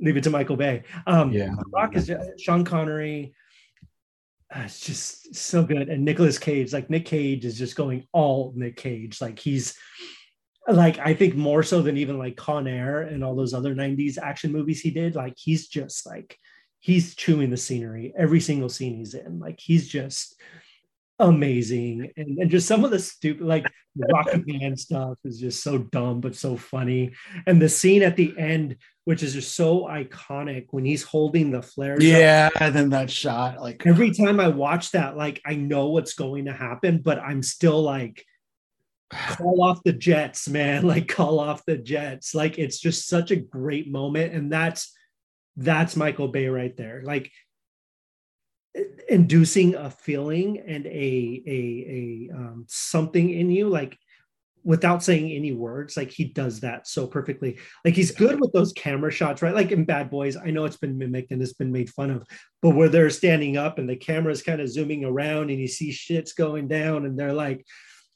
leave 0.00 0.16
it 0.16 0.22
to 0.24 0.30
Michael 0.30 0.56
Bay. 0.56 0.84
Um, 1.06 1.32
Yeah. 1.32 1.54
Rock 1.72 1.96
is 1.96 2.12
Sean 2.38 2.64
Connery. 2.64 3.34
uh, 4.54 4.60
it's 4.66 4.80
just 4.80 5.34
so 5.34 5.64
good, 5.64 5.88
and 5.88 6.04
Nicolas 6.04 6.38
Cage. 6.38 6.72
Like 6.72 6.90
Nick 6.90 7.06
Cage 7.06 7.44
is 7.44 7.58
just 7.58 7.74
going 7.74 8.06
all 8.12 8.52
Nick 8.54 8.76
Cage. 8.76 9.20
Like 9.20 9.38
he's 9.40 9.76
like 10.68 10.98
I 10.98 11.14
think 11.14 11.34
more 11.34 11.62
so 11.62 11.82
than 11.82 11.96
even 11.98 12.18
like 12.18 12.36
Con 12.36 12.66
Air 12.66 13.02
and 13.02 13.22
all 13.22 13.36
those 13.36 13.54
other 13.54 13.74
'90s 13.74 14.18
action 14.18 14.52
movies 14.52 14.80
he 14.80 14.90
did. 14.90 15.14
Like 15.14 15.34
he's 15.36 15.68
just 15.68 16.06
like 16.06 16.38
he's 16.80 17.14
chewing 17.14 17.50
the 17.50 17.56
scenery 17.56 18.12
every 18.16 18.40
single 18.40 18.68
scene 18.68 18.96
he's 18.96 19.14
in. 19.14 19.38
Like 19.38 19.60
he's 19.60 19.88
just 19.88 20.34
amazing 21.20 22.10
and, 22.16 22.38
and 22.38 22.50
just 22.50 22.66
some 22.66 22.84
of 22.84 22.90
the 22.90 22.98
stupid 22.98 23.46
like 23.46 23.64
rocket 24.12 24.42
man 24.46 24.76
stuff 24.76 25.16
is 25.24 25.38
just 25.38 25.62
so 25.62 25.78
dumb 25.78 26.20
but 26.20 26.34
so 26.34 26.56
funny 26.56 27.12
and 27.46 27.62
the 27.62 27.68
scene 27.68 28.02
at 28.02 28.16
the 28.16 28.34
end 28.36 28.76
which 29.04 29.22
is 29.22 29.32
just 29.32 29.54
so 29.54 29.82
iconic 29.82 30.66
when 30.70 30.84
he's 30.84 31.02
holding 31.02 31.50
the 31.50 31.62
flares 31.62 31.98
up. 31.98 32.04
Yeah. 32.04 32.48
And 32.58 32.74
then 32.74 32.88
that 32.90 33.10
shot, 33.10 33.60
like, 33.60 33.86
every 33.86 34.10
time 34.10 34.40
i 34.40 34.48
watch 34.48 34.90
that 34.90 35.16
like 35.16 35.40
i 35.46 35.54
know 35.54 35.90
what's 35.90 36.14
going 36.14 36.46
to 36.46 36.52
happen 36.52 36.98
but 36.98 37.20
i'm 37.20 37.42
still 37.42 37.80
like 37.80 38.24
call 39.14 39.62
off 39.62 39.82
the 39.84 39.92
jets 39.92 40.48
man. 40.48 40.86
Like 40.94 41.08
call 41.08 41.40
off 41.40 41.64
the 41.66 41.76
jets. 41.76 42.34
Like 42.34 42.58
it's 42.58 42.78
just 42.78 43.08
such 43.08 43.30
a 43.30 43.36
great 43.36 43.90
moment 43.90 44.34
and 44.34 44.52
that's 44.52 44.92
that's 45.56 45.96
michael 45.96 46.28
bay 46.28 46.48
right 46.48 46.76
there. 46.76 47.02
Like 47.04 47.30
inducing 49.08 49.74
a 49.76 49.90
feeling 49.90 50.58
and 50.58 50.86
a 50.86 51.42
a 51.46 52.30
a 52.30 52.36
um, 52.36 52.64
something 52.68 53.30
in 53.30 53.50
you 53.50 53.68
like 53.68 53.96
without 54.64 55.04
saying 55.04 55.30
any 55.30 55.52
words 55.52 55.94
like 55.94 56.10
he 56.10 56.24
does 56.24 56.60
that 56.60 56.88
so 56.88 57.06
perfectly. 57.06 57.58
Like 57.84 57.94
he's 57.94 58.10
good 58.10 58.40
with 58.40 58.52
those 58.52 58.72
camera 58.72 59.12
shots 59.12 59.42
right? 59.42 59.54
Like 59.54 59.72
in 59.72 59.84
bad 59.84 60.10
boys 60.10 60.36
i 60.36 60.50
know 60.50 60.64
it's 60.64 60.76
been 60.76 60.98
mimicked 60.98 61.30
and 61.30 61.40
it's 61.40 61.52
been 61.52 61.72
made 61.72 61.90
fun 61.90 62.10
of 62.10 62.26
but 62.62 62.70
where 62.70 62.88
they're 62.88 63.10
standing 63.10 63.56
up 63.56 63.78
and 63.78 63.88
the 63.88 63.96
camera's 63.96 64.42
kind 64.42 64.60
of 64.60 64.70
zooming 64.70 65.04
around 65.04 65.50
and 65.50 65.60
you 65.60 65.68
see 65.68 65.90
shits 65.90 66.34
going 66.34 66.66
down 66.66 67.04
and 67.04 67.18
they're 67.18 67.32
like 67.32 67.64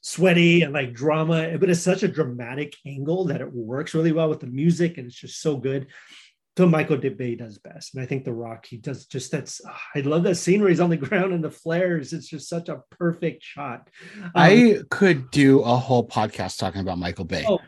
sweaty 0.01 0.61
and 0.61 0.73
like 0.73 0.93
drama 0.93 1.57
but 1.57 1.69
it's 1.69 1.81
such 1.81 2.03
a 2.03 2.07
dramatic 2.07 2.75
angle 2.85 3.25
that 3.25 3.41
it 3.41 3.51
works 3.53 3.93
really 3.93 4.11
well 4.11 4.29
with 4.29 4.39
the 4.39 4.47
music 4.47 4.97
and 4.97 5.07
it's 5.07 5.15
just 5.19 5.41
so 5.41 5.57
good 5.57 5.87
so 6.59 6.67
Michael 6.67 6.97
Bay 6.97 7.35
does 7.35 7.57
best, 7.57 7.93
and 7.93 8.03
I 8.03 8.05
think 8.05 8.25
The 8.25 8.33
Rock 8.33 8.65
he 8.65 8.75
does 8.75 9.05
just 9.05 9.31
that's. 9.31 9.61
ah, 9.65 9.81
I 9.95 10.01
love 10.01 10.23
that 10.23 10.35
scene 10.35 10.59
where 10.59 10.67
he's 10.67 10.81
on 10.81 10.89
the 10.89 10.97
ground 11.07 11.31
and 11.31 11.41
the 11.41 11.49
flares. 11.49 12.11
It's 12.11 12.27
just 12.27 12.49
such 12.49 12.67
a 12.67 12.81
perfect 12.91 13.43
shot. 13.43 13.89
Um, 14.21 14.31
I 14.35 14.79
could 14.89 15.31
do 15.31 15.61
a 15.61 15.77
whole 15.77 16.05
podcast 16.05 16.57
talking 16.57 16.81
about 16.81 16.97
Michael 16.97 17.23
Bay. 17.23 17.45
Oh. 17.47 17.59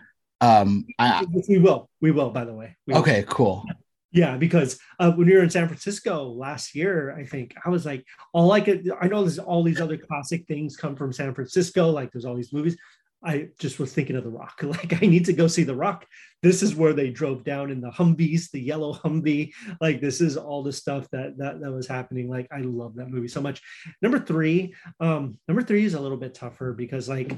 Um, 0.42 0.88
I, 1.00 1.26
we 1.48 1.58
will, 1.58 1.90
we 2.02 2.12
will. 2.12 2.32
By 2.32 2.44
the 2.44 2.54
way, 2.54 2.76
We 2.86 2.94
will. 2.94 3.00
okay, 3.00 3.24
cool. 3.30 3.64
Yeah, 4.12 4.38
because 4.38 4.80
uh, 5.00 5.12
when 5.12 5.28
we 5.28 5.34
were 5.34 5.44
in 5.44 5.50
San 5.50 5.68
Francisco 5.68 6.26
last 6.26 6.76
year, 6.76 7.16
I 7.18 7.26
think 7.26 7.56
I 7.66 7.70
was 7.70 7.86
like, 7.86 8.06
all 8.34 8.52
I 8.52 8.62
could. 8.62 8.92
I 9.00 9.08
know 9.08 9.22
there's 9.22 9.40
all 9.40 9.64
these 9.64 9.82
other 9.82 9.98
classic 9.98 10.46
things 10.48 10.76
come 10.76 10.96
from 10.96 11.14
San 11.14 11.34
Francisco, 11.34 11.90
like 11.90 12.12
there's 12.12 12.26
all 12.26 12.36
these 12.36 12.54
movies. 12.54 12.78
I 13.24 13.50
just 13.60 13.78
was 13.78 13.94
thinking 13.94 14.16
of 14.16 14.24
The 14.24 14.32
Rock. 14.32 14.62
Like, 14.64 15.02
I 15.02 15.06
need 15.06 15.26
to 15.26 15.34
go 15.34 15.48
see 15.48 15.64
The 15.64 15.76
Rock. 15.76 16.08
This 16.42 16.64
is 16.64 16.76
where 16.76 16.94
they 16.94 17.12
drove 17.12 17.44
down 17.44 17.70
in 17.70 17.80
the 17.80 17.92
Humvees, 17.92 18.50
the 18.50 18.60
yellow 18.60 18.94
Humvee. 18.94 19.54
Like, 19.80 20.02
this 20.02 20.22
is 20.22 20.38
all 20.38 20.64
the 20.64 20.74
stuff 20.74 21.08
that 21.12 21.38
that 21.38 21.62
that 21.62 21.72
was 21.72 21.88
happening. 21.88 22.30
Like, 22.30 22.48
I 22.52 22.62
love 22.62 22.96
that 22.96 23.10
movie 23.10 23.28
so 23.28 23.42
much. 23.42 23.62
Number 24.02 24.20
three, 24.20 24.74
um, 25.00 25.38
number 25.48 25.62
three 25.62 25.86
is 25.86 25.94
a 25.94 26.02
little 26.02 26.18
bit 26.18 26.34
tougher 26.34 26.74
because 26.74 27.08
like 27.08 27.32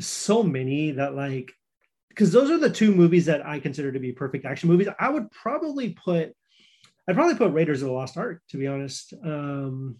so 0.00 0.42
many 0.42 0.92
that 0.92 1.14
like 1.14 1.52
because 2.14 2.30
those 2.30 2.50
are 2.50 2.58
the 2.58 2.70
two 2.70 2.94
movies 2.94 3.26
that 3.26 3.44
I 3.44 3.58
consider 3.58 3.90
to 3.90 3.98
be 3.98 4.12
perfect 4.12 4.44
action 4.44 4.68
movies. 4.68 4.88
I 4.98 5.10
would 5.10 5.30
probably 5.30 5.90
put 5.90 6.34
I'd 7.08 7.16
probably 7.16 7.34
put 7.36 7.52
Raiders 7.52 7.82
of 7.82 7.88
the 7.88 7.94
Lost 7.94 8.16
Ark, 8.16 8.40
to 8.50 8.56
be 8.56 8.66
honest. 8.66 9.12
Um, 9.22 9.96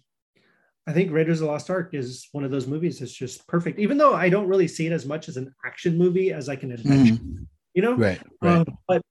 I 0.87 0.93
think 0.93 1.11
Raiders 1.11 1.39
of 1.39 1.45
the 1.45 1.51
Lost 1.51 1.69
Ark 1.69 1.93
is 1.93 2.27
one 2.31 2.43
of 2.43 2.51
those 2.51 2.67
movies 2.67 2.99
that's 2.99 3.13
just 3.13 3.47
perfect, 3.47 3.79
even 3.79 3.97
though 3.97 4.13
I 4.13 4.29
don't 4.29 4.47
really 4.47 4.67
see 4.67 4.87
it 4.87 4.91
as 4.91 5.05
much 5.05 5.29
as 5.29 5.37
an 5.37 5.53
action 5.65 5.97
movie 5.97 6.31
as 6.31 6.47
like 6.47 6.63
an 6.63 6.71
adventure. 6.71 7.15
Mm. 7.15 7.45
You 7.75 7.81
know, 7.81 7.95
right? 7.95 8.21
right. 8.41 8.59
Um, 8.59 8.65
but 8.87 9.01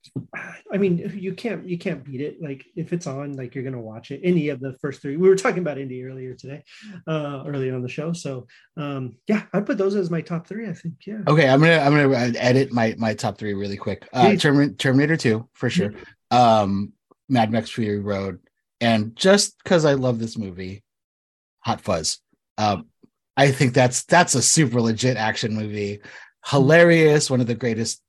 I 0.72 0.78
mean, 0.78 1.12
you 1.14 1.34
can't 1.34 1.68
you 1.68 1.76
can't 1.76 2.02
beat 2.02 2.22
it. 2.22 2.40
Like 2.40 2.64
if 2.76 2.94
it's 2.94 3.06
on, 3.06 3.34
like 3.34 3.54
you're 3.54 3.62
gonna 3.62 3.78
watch 3.78 4.10
it. 4.10 4.22
Any 4.24 4.48
of 4.48 4.58
the 4.58 4.72
first 4.80 5.02
three. 5.02 5.18
We 5.18 5.28
were 5.28 5.36
talking 5.36 5.58
about 5.58 5.76
Indy 5.76 6.02
earlier 6.02 6.32
today, 6.32 6.64
uh, 7.06 7.44
earlier 7.46 7.74
on 7.74 7.82
the 7.82 7.90
show. 7.90 8.14
So 8.14 8.46
um, 8.78 9.16
yeah, 9.28 9.42
I'd 9.52 9.66
put 9.66 9.76
those 9.76 9.94
as 9.96 10.10
my 10.10 10.22
top 10.22 10.46
three. 10.46 10.66
I 10.66 10.72
think. 10.72 10.94
Yeah. 11.06 11.18
Okay, 11.28 11.46
I'm 11.46 11.60
gonna 11.60 11.78
I'm 11.78 11.92
gonna 11.92 12.38
edit 12.38 12.72
my 12.72 12.94
my 12.96 13.12
top 13.12 13.36
three 13.36 13.52
really 13.52 13.76
quick. 13.76 14.08
Uh, 14.14 14.34
Terminator 14.34 15.18
Two 15.18 15.46
for 15.52 15.68
sure. 15.68 15.90
Mm-hmm. 15.90 16.36
Um, 16.36 16.92
Mad 17.28 17.52
Max 17.52 17.68
Fury 17.70 18.00
Road, 18.00 18.38
and 18.80 19.14
just 19.14 19.58
because 19.62 19.84
I 19.84 19.92
love 19.92 20.18
this 20.18 20.38
movie, 20.38 20.82
Hot 21.60 21.82
Fuzz. 21.82 22.18
Um, 22.56 22.86
I 23.36 23.50
think 23.50 23.74
that's 23.74 24.04
that's 24.04 24.34
a 24.34 24.42
super 24.42 24.80
legit 24.80 25.16
action 25.16 25.54
movie, 25.54 26.00
hilarious, 26.46 27.30
one 27.30 27.42
of 27.42 27.46
the 27.46 27.54
greatest. 27.54 28.00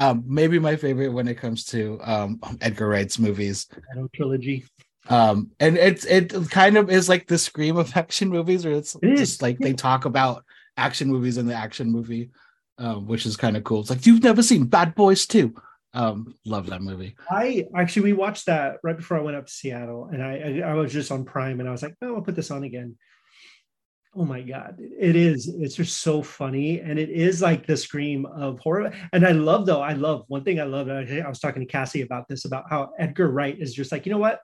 Um, 0.00 0.24
maybe 0.26 0.58
my 0.58 0.76
favorite 0.76 1.12
when 1.12 1.28
it 1.28 1.36
comes 1.36 1.64
to 1.66 2.00
um, 2.02 2.40
Edgar 2.60 2.88
Wright's 2.88 3.18
movies. 3.18 3.66
trilogy. 4.12 4.64
Um, 5.08 5.50
and 5.60 5.76
it's 5.76 6.04
it 6.04 6.32
kind 6.50 6.76
of 6.76 6.90
is 6.90 7.08
like 7.08 7.26
the 7.26 7.38
scream 7.38 7.76
of 7.76 7.96
action 7.96 8.28
movies, 8.28 8.64
or 8.64 8.72
it's 8.72 8.96
it 9.02 9.16
just 9.16 9.42
like 9.42 9.58
they 9.58 9.72
talk 9.72 10.04
about 10.04 10.44
action 10.76 11.08
movies 11.08 11.38
in 11.38 11.46
the 11.46 11.54
action 11.54 11.90
movie, 11.90 12.30
um, 12.78 13.06
which 13.06 13.26
is 13.26 13.36
kind 13.36 13.56
of 13.56 13.64
cool. 13.64 13.80
It's 13.80 13.90
like 13.90 14.06
you've 14.06 14.22
never 14.22 14.42
seen 14.42 14.64
Bad 14.64 14.94
Boys 14.94 15.26
2. 15.26 15.54
Um, 15.92 16.34
love 16.44 16.66
that 16.66 16.82
movie. 16.82 17.14
I 17.30 17.66
actually 17.76 18.02
we 18.02 18.12
watched 18.14 18.46
that 18.46 18.78
right 18.82 18.96
before 18.96 19.16
I 19.16 19.22
went 19.22 19.36
up 19.36 19.46
to 19.46 19.52
Seattle, 19.52 20.08
and 20.12 20.22
I 20.22 20.62
I, 20.64 20.70
I 20.70 20.74
was 20.74 20.92
just 20.92 21.12
on 21.12 21.24
Prime, 21.24 21.60
and 21.60 21.68
I 21.68 21.72
was 21.72 21.82
like, 21.82 21.94
oh, 22.02 22.16
I'll 22.16 22.22
put 22.22 22.34
this 22.34 22.50
on 22.50 22.64
again. 22.64 22.96
Oh 24.16 24.24
my 24.24 24.42
god, 24.42 24.76
it 24.78 25.16
is. 25.16 25.48
It's 25.48 25.74
just 25.74 26.00
so 26.00 26.22
funny, 26.22 26.80
and 26.80 26.98
it 26.98 27.10
is 27.10 27.42
like 27.42 27.66
the 27.66 27.76
scream 27.76 28.26
of 28.26 28.60
horror. 28.60 28.92
And 29.12 29.26
I 29.26 29.32
love 29.32 29.66
though. 29.66 29.80
I 29.80 29.94
love 29.94 30.24
one 30.28 30.44
thing. 30.44 30.60
I 30.60 30.64
love. 30.64 30.88
I 30.88 31.28
was 31.28 31.40
talking 31.40 31.60
to 31.60 31.66
Cassie 31.66 32.02
about 32.02 32.28
this 32.28 32.44
about 32.44 32.64
how 32.70 32.92
Edgar 32.98 33.30
Wright 33.30 33.58
is 33.58 33.74
just 33.74 33.90
like, 33.90 34.06
you 34.06 34.12
know 34.12 34.18
what? 34.18 34.40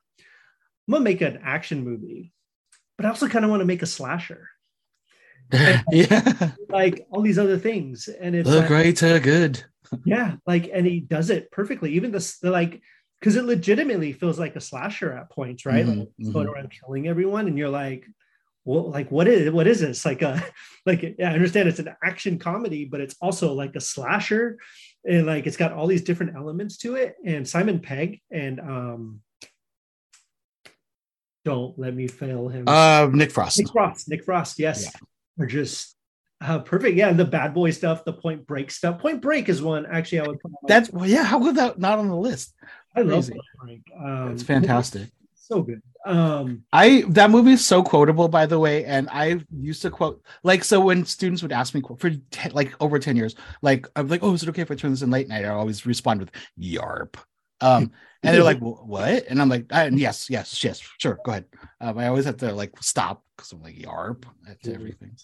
I'm 0.88 0.92
gonna 0.92 1.04
make 1.04 1.20
an 1.20 1.40
action 1.44 1.84
movie, 1.84 2.32
but 2.96 3.06
I 3.06 3.10
also 3.10 3.28
kind 3.28 3.44
of 3.44 3.50
want 3.50 3.60
to 3.60 3.66
make 3.66 3.82
a 3.82 3.86
slasher. 3.86 4.48
yeah, 5.52 6.52
like 6.68 7.06
all 7.10 7.22
these 7.22 7.38
other 7.38 7.58
things, 7.58 8.08
and 8.08 8.34
it's 8.34 8.50
the 8.50 8.58
like, 8.58 8.68
greater 8.68 9.20
good 9.20 9.64
yeah 10.04 10.36
like 10.46 10.70
and 10.72 10.86
he 10.86 11.00
does 11.00 11.30
it 11.30 11.50
perfectly 11.50 11.92
even 11.92 12.12
the, 12.12 12.36
the 12.42 12.50
like 12.50 12.80
because 13.18 13.36
it 13.36 13.44
legitimately 13.44 14.12
feels 14.12 14.38
like 14.38 14.56
a 14.56 14.60
slasher 14.60 15.12
at 15.12 15.30
points 15.30 15.66
right 15.66 15.84
mm-hmm, 15.84 16.00
like 16.00 16.08
mm-hmm. 16.08 16.32
going 16.32 16.48
around 16.48 16.70
killing 16.70 17.08
everyone 17.08 17.46
and 17.46 17.58
you're 17.58 17.68
like 17.68 18.06
well 18.64 18.90
like 18.90 19.10
what 19.10 19.26
is 19.26 19.50
what 19.50 19.66
is 19.66 19.80
this 19.80 20.04
like 20.04 20.22
a 20.22 20.42
like 20.86 21.02
yeah, 21.18 21.30
i 21.30 21.34
understand 21.34 21.68
it's 21.68 21.78
an 21.78 21.94
action 22.04 22.38
comedy 22.38 22.84
but 22.84 23.00
it's 23.00 23.16
also 23.20 23.52
like 23.52 23.74
a 23.76 23.80
slasher 23.80 24.58
and 25.04 25.26
like 25.26 25.46
it's 25.46 25.56
got 25.56 25.72
all 25.72 25.86
these 25.86 26.02
different 26.02 26.36
elements 26.36 26.76
to 26.76 26.96
it 26.96 27.16
and 27.24 27.48
simon 27.48 27.80
pegg 27.80 28.20
and 28.30 28.60
um 28.60 29.20
don't 31.44 31.78
let 31.78 31.94
me 31.94 32.06
fail 32.06 32.48
him 32.48 32.64
uh 32.66 33.08
nick 33.12 33.30
frost 33.30 33.58
nick 33.58 33.70
frost 33.72 34.08
nick 34.08 34.24
frost 34.24 34.58
yes 34.58 34.84
yeah. 34.84 35.44
are 35.44 35.46
just 35.46 35.96
uh, 36.42 36.58
perfect. 36.58 36.96
Yeah, 36.96 37.12
the 37.12 37.24
bad 37.24 37.52
boy 37.52 37.70
stuff, 37.70 38.04
the 38.04 38.14
Point 38.14 38.46
Break 38.46 38.70
stuff. 38.70 38.98
Point 38.98 39.20
Break 39.20 39.48
is 39.50 39.60
one 39.60 39.84
actually 39.84 40.20
I 40.20 40.26
would. 40.26 40.38
That's 40.66 40.90
well, 40.90 41.06
yeah. 41.06 41.22
How 41.22 41.38
would 41.38 41.56
that 41.56 41.78
not 41.78 41.98
on 41.98 42.08
the 42.08 42.16
list? 42.16 42.54
I 42.96 43.02
love 43.02 43.28
Point 43.28 43.42
Break. 43.62 43.82
Um, 44.02 44.32
it's 44.32 44.42
fantastic. 44.42 45.10
So 45.50 45.62
good. 45.62 45.82
Um, 46.06 46.64
I 46.72 47.04
that 47.08 47.30
movie 47.30 47.52
is 47.52 47.66
so 47.66 47.82
quotable, 47.82 48.28
by 48.28 48.46
the 48.46 48.58
way, 48.58 48.84
and 48.84 49.08
I 49.10 49.40
used 49.54 49.82
to 49.82 49.90
quote 49.90 50.24
like 50.44 50.64
so 50.64 50.80
when 50.80 51.04
students 51.04 51.42
would 51.42 51.52
ask 51.52 51.74
me 51.74 51.82
for 51.98 52.10
ten, 52.30 52.52
like 52.52 52.72
over 52.80 52.98
ten 52.98 53.16
years, 53.16 53.34
like 53.60 53.86
I'm 53.96 54.08
like, 54.08 54.22
oh, 54.22 54.32
is 54.32 54.42
it 54.42 54.48
okay 54.50 54.62
if 54.62 54.70
I 54.70 54.76
turn 54.76 54.92
this 54.92 55.02
in 55.02 55.10
late 55.10 55.28
night? 55.28 55.44
I 55.44 55.48
always 55.48 55.84
respond 55.84 56.20
with 56.20 56.30
"yarp." 56.58 57.16
Um, 57.60 57.92
and 58.22 58.34
they're 58.34 58.44
like, 58.44 58.60
"What?" 58.60 59.26
And 59.28 59.42
I'm 59.42 59.48
like, 59.48 59.66
"Yes, 59.70 60.30
yes, 60.30 60.62
yes, 60.62 60.80
sure, 60.98 61.18
go 61.24 61.32
ahead." 61.32 61.46
Um, 61.80 61.98
I 61.98 62.06
always 62.06 62.24
have 62.24 62.38
to 62.38 62.52
like 62.52 62.72
stop 62.80 63.24
because 63.36 63.52
I'm 63.52 63.62
like, 63.62 63.76
"Yarp" 63.76 64.24
everything. 64.64 65.16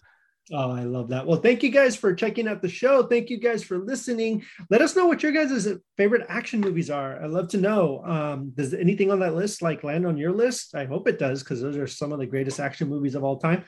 Oh, 0.52 0.70
I 0.70 0.84
love 0.84 1.08
that. 1.08 1.26
Well, 1.26 1.40
thank 1.40 1.64
you 1.64 1.70
guys 1.70 1.96
for 1.96 2.14
checking 2.14 2.46
out 2.46 2.62
the 2.62 2.68
show. 2.68 3.02
Thank 3.02 3.30
you 3.30 3.38
guys 3.38 3.64
for 3.64 3.78
listening. 3.78 4.44
Let 4.70 4.80
us 4.80 4.94
know 4.94 5.06
what 5.06 5.20
your 5.20 5.32
guys' 5.32 5.66
favorite 5.96 6.24
action 6.28 6.60
movies 6.60 6.88
are. 6.88 7.20
I'd 7.20 7.30
love 7.30 7.48
to 7.48 7.56
know. 7.56 8.04
Um, 8.04 8.52
does 8.54 8.72
anything 8.72 9.10
on 9.10 9.18
that 9.20 9.34
list 9.34 9.60
like 9.60 9.82
land 9.82 10.06
on 10.06 10.16
your 10.16 10.32
list? 10.32 10.76
I 10.76 10.84
hope 10.84 11.08
it 11.08 11.18
does 11.18 11.42
because 11.42 11.60
those 11.60 11.76
are 11.76 11.88
some 11.88 12.12
of 12.12 12.20
the 12.20 12.26
greatest 12.26 12.60
action 12.60 12.88
movies 12.88 13.16
of 13.16 13.24
all 13.24 13.38
time. 13.38 13.64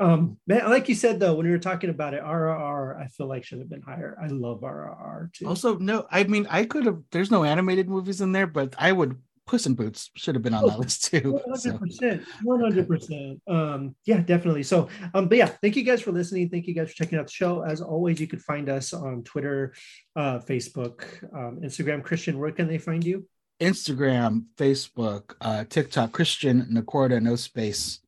Um, 0.00 0.38
man, 0.46 0.70
like 0.70 0.88
you 0.88 0.94
said 0.94 1.20
though, 1.20 1.34
when 1.34 1.44
we 1.44 1.52
were 1.52 1.58
talking 1.58 1.90
about 1.90 2.14
it, 2.14 2.22
RRR, 2.22 2.98
I 2.98 3.08
feel 3.08 3.28
like 3.28 3.44
should 3.44 3.58
have 3.58 3.68
been 3.68 3.82
higher. 3.82 4.16
I 4.22 4.28
love 4.28 4.60
RRR 4.62 5.34
too. 5.34 5.46
Also, 5.46 5.76
no, 5.76 6.06
I 6.10 6.24
mean, 6.24 6.46
I 6.48 6.64
could 6.64 6.86
have. 6.86 7.02
There's 7.10 7.30
no 7.30 7.44
animated 7.44 7.90
movies 7.90 8.22
in 8.22 8.32
there, 8.32 8.46
but 8.46 8.74
I 8.78 8.92
would 8.92 9.18
Puss 9.52 9.66
in 9.66 9.74
Boots 9.74 10.10
should 10.16 10.34
have 10.34 10.40
been 10.40 10.54
on 10.54 10.66
that 10.66 10.78
list 10.78 11.04
too. 11.04 11.32
One 11.32 11.42
hundred 11.46 11.78
percent, 11.78 12.22
one 12.42 12.60
hundred 12.62 12.88
percent. 12.88 13.42
Um, 13.46 13.94
yeah, 14.06 14.20
definitely. 14.20 14.62
So, 14.62 14.88
um, 15.12 15.28
but 15.28 15.36
yeah, 15.36 15.44
thank 15.44 15.76
you 15.76 15.82
guys 15.82 16.00
for 16.00 16.10
listening. 16.10 16.48
Thank 16.48 16.66
you 16.66 16.72
guys 16.72 16.88
for 16.88 16.94
checking 16.94 17.18
out 17.18 17.26
the 17.26 17.32
show. 17.32 17.60
As 17.60 17.82
always, 17.82 18.18
you 18.18 18.26
can 18.26 18.38
find 18.38 18.70
us 18.70 18.94
on 18.94 19.22
Twitter, 19.24 19.74
uh, 20.16 20.38
Facebook, 20.38 21.04
um, 21.34 21.60
Instagram. 21.62 22.02
Christian, 22.02 22.38
where 22.38 22.50
can 22.50 22.66
they 22.66 22.78
find 22.78 23.04
you? 23.04 23.28
Instagram, 23.60 24.46
Facebook, 24.56 25.34
uh, 25.42 25.64
TikTok. 25.68 26.12
Christian 26.12 26.62
Nacorda, 26.72 27.20
no 27.20 27.36
space. 27.36 28.00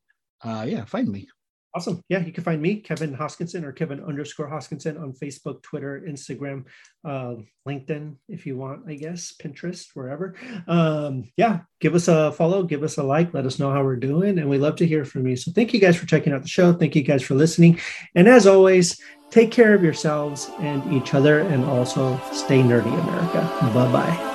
Uh, 0.43 0.65
yeah, 0.67 0.83
find 0.85 1.09
me. 1.09 1.29
Awesome. 1.75 2.01
Yeah, 2.07 2.19
you 2.19 2.31
can 2.31 2.45
find 2.45 2.61
me, 2.61 2.77
Kevin 2.77 3.13
Hoskinson 3.13 3.63
or 3.65 3.73
Kevin 3.73 4.01
underscore 4.01 4.49
Hoskinson 4.49 4.97
on 4.97 5.11
Facebook, 5.11 5.61
Twitter, 5.61 6.05
Instagram, 6.07 6.63
uh, 7.03 7.35
LinkedIn, 7.67 8.15
if 8.29 8.45
you 8.45 8.55
want, 8.55 8.83
I 8.87 8.95
guess, 8.95 9.33
Pinterest, 9.43 9.87
wherever. 9.93 10.35
Um, 10.69 11.29
yeah, 11.35 11.59
give 11.81 11.93
us 11.93 12.07
a 12.07 12.31
follow, 12.31 12.63
give 12.63 12.81
us 12.81 12.97
a 12.97 13.03
like, 13.03 13.33
let 13.33 13.45
us 13.45 13.59
know 13.59 13.73
how 13.73 13.83
we're 13.83 13.97
doing. 13.97 14.39
And 14.39 14.49
we 14.49 14.57
love 14.57 14.77
to 14.77 14.87
hear 14.87 15.03
from 15.03 15.27
you. 15.27 15.35
So 15.35 15.51
thank 15.51 15.73
you 15.73 15.81
guys 15.81 15.97
for 15.97 16.05
checking 16.05 16.31
out 16.31 16.43
the 16.43 16.47
show. 16.47 16.71
Thank 16.71 16.95
you 16.95 17.03
guys 17.03 17.23
for 17.23 17.35
listening. 17.35 17.77
And 18.15 18.29
as 18.29 18.47
always, 18.47 18.97
take 19.29 19.51
care 19.51 19.73
of 19.73 19.83
yourselves 19.83 20.49
and 20.59 20.93
each 20.93 21.13
other 21.13 21.41
and 21.41 21.65
also 21.65 22.17
stay 22.31 22.61
nerdy, 22.61 22.97
America. 23.03 23.41
Bye 23.73 23.91
bye. 23.91 24.34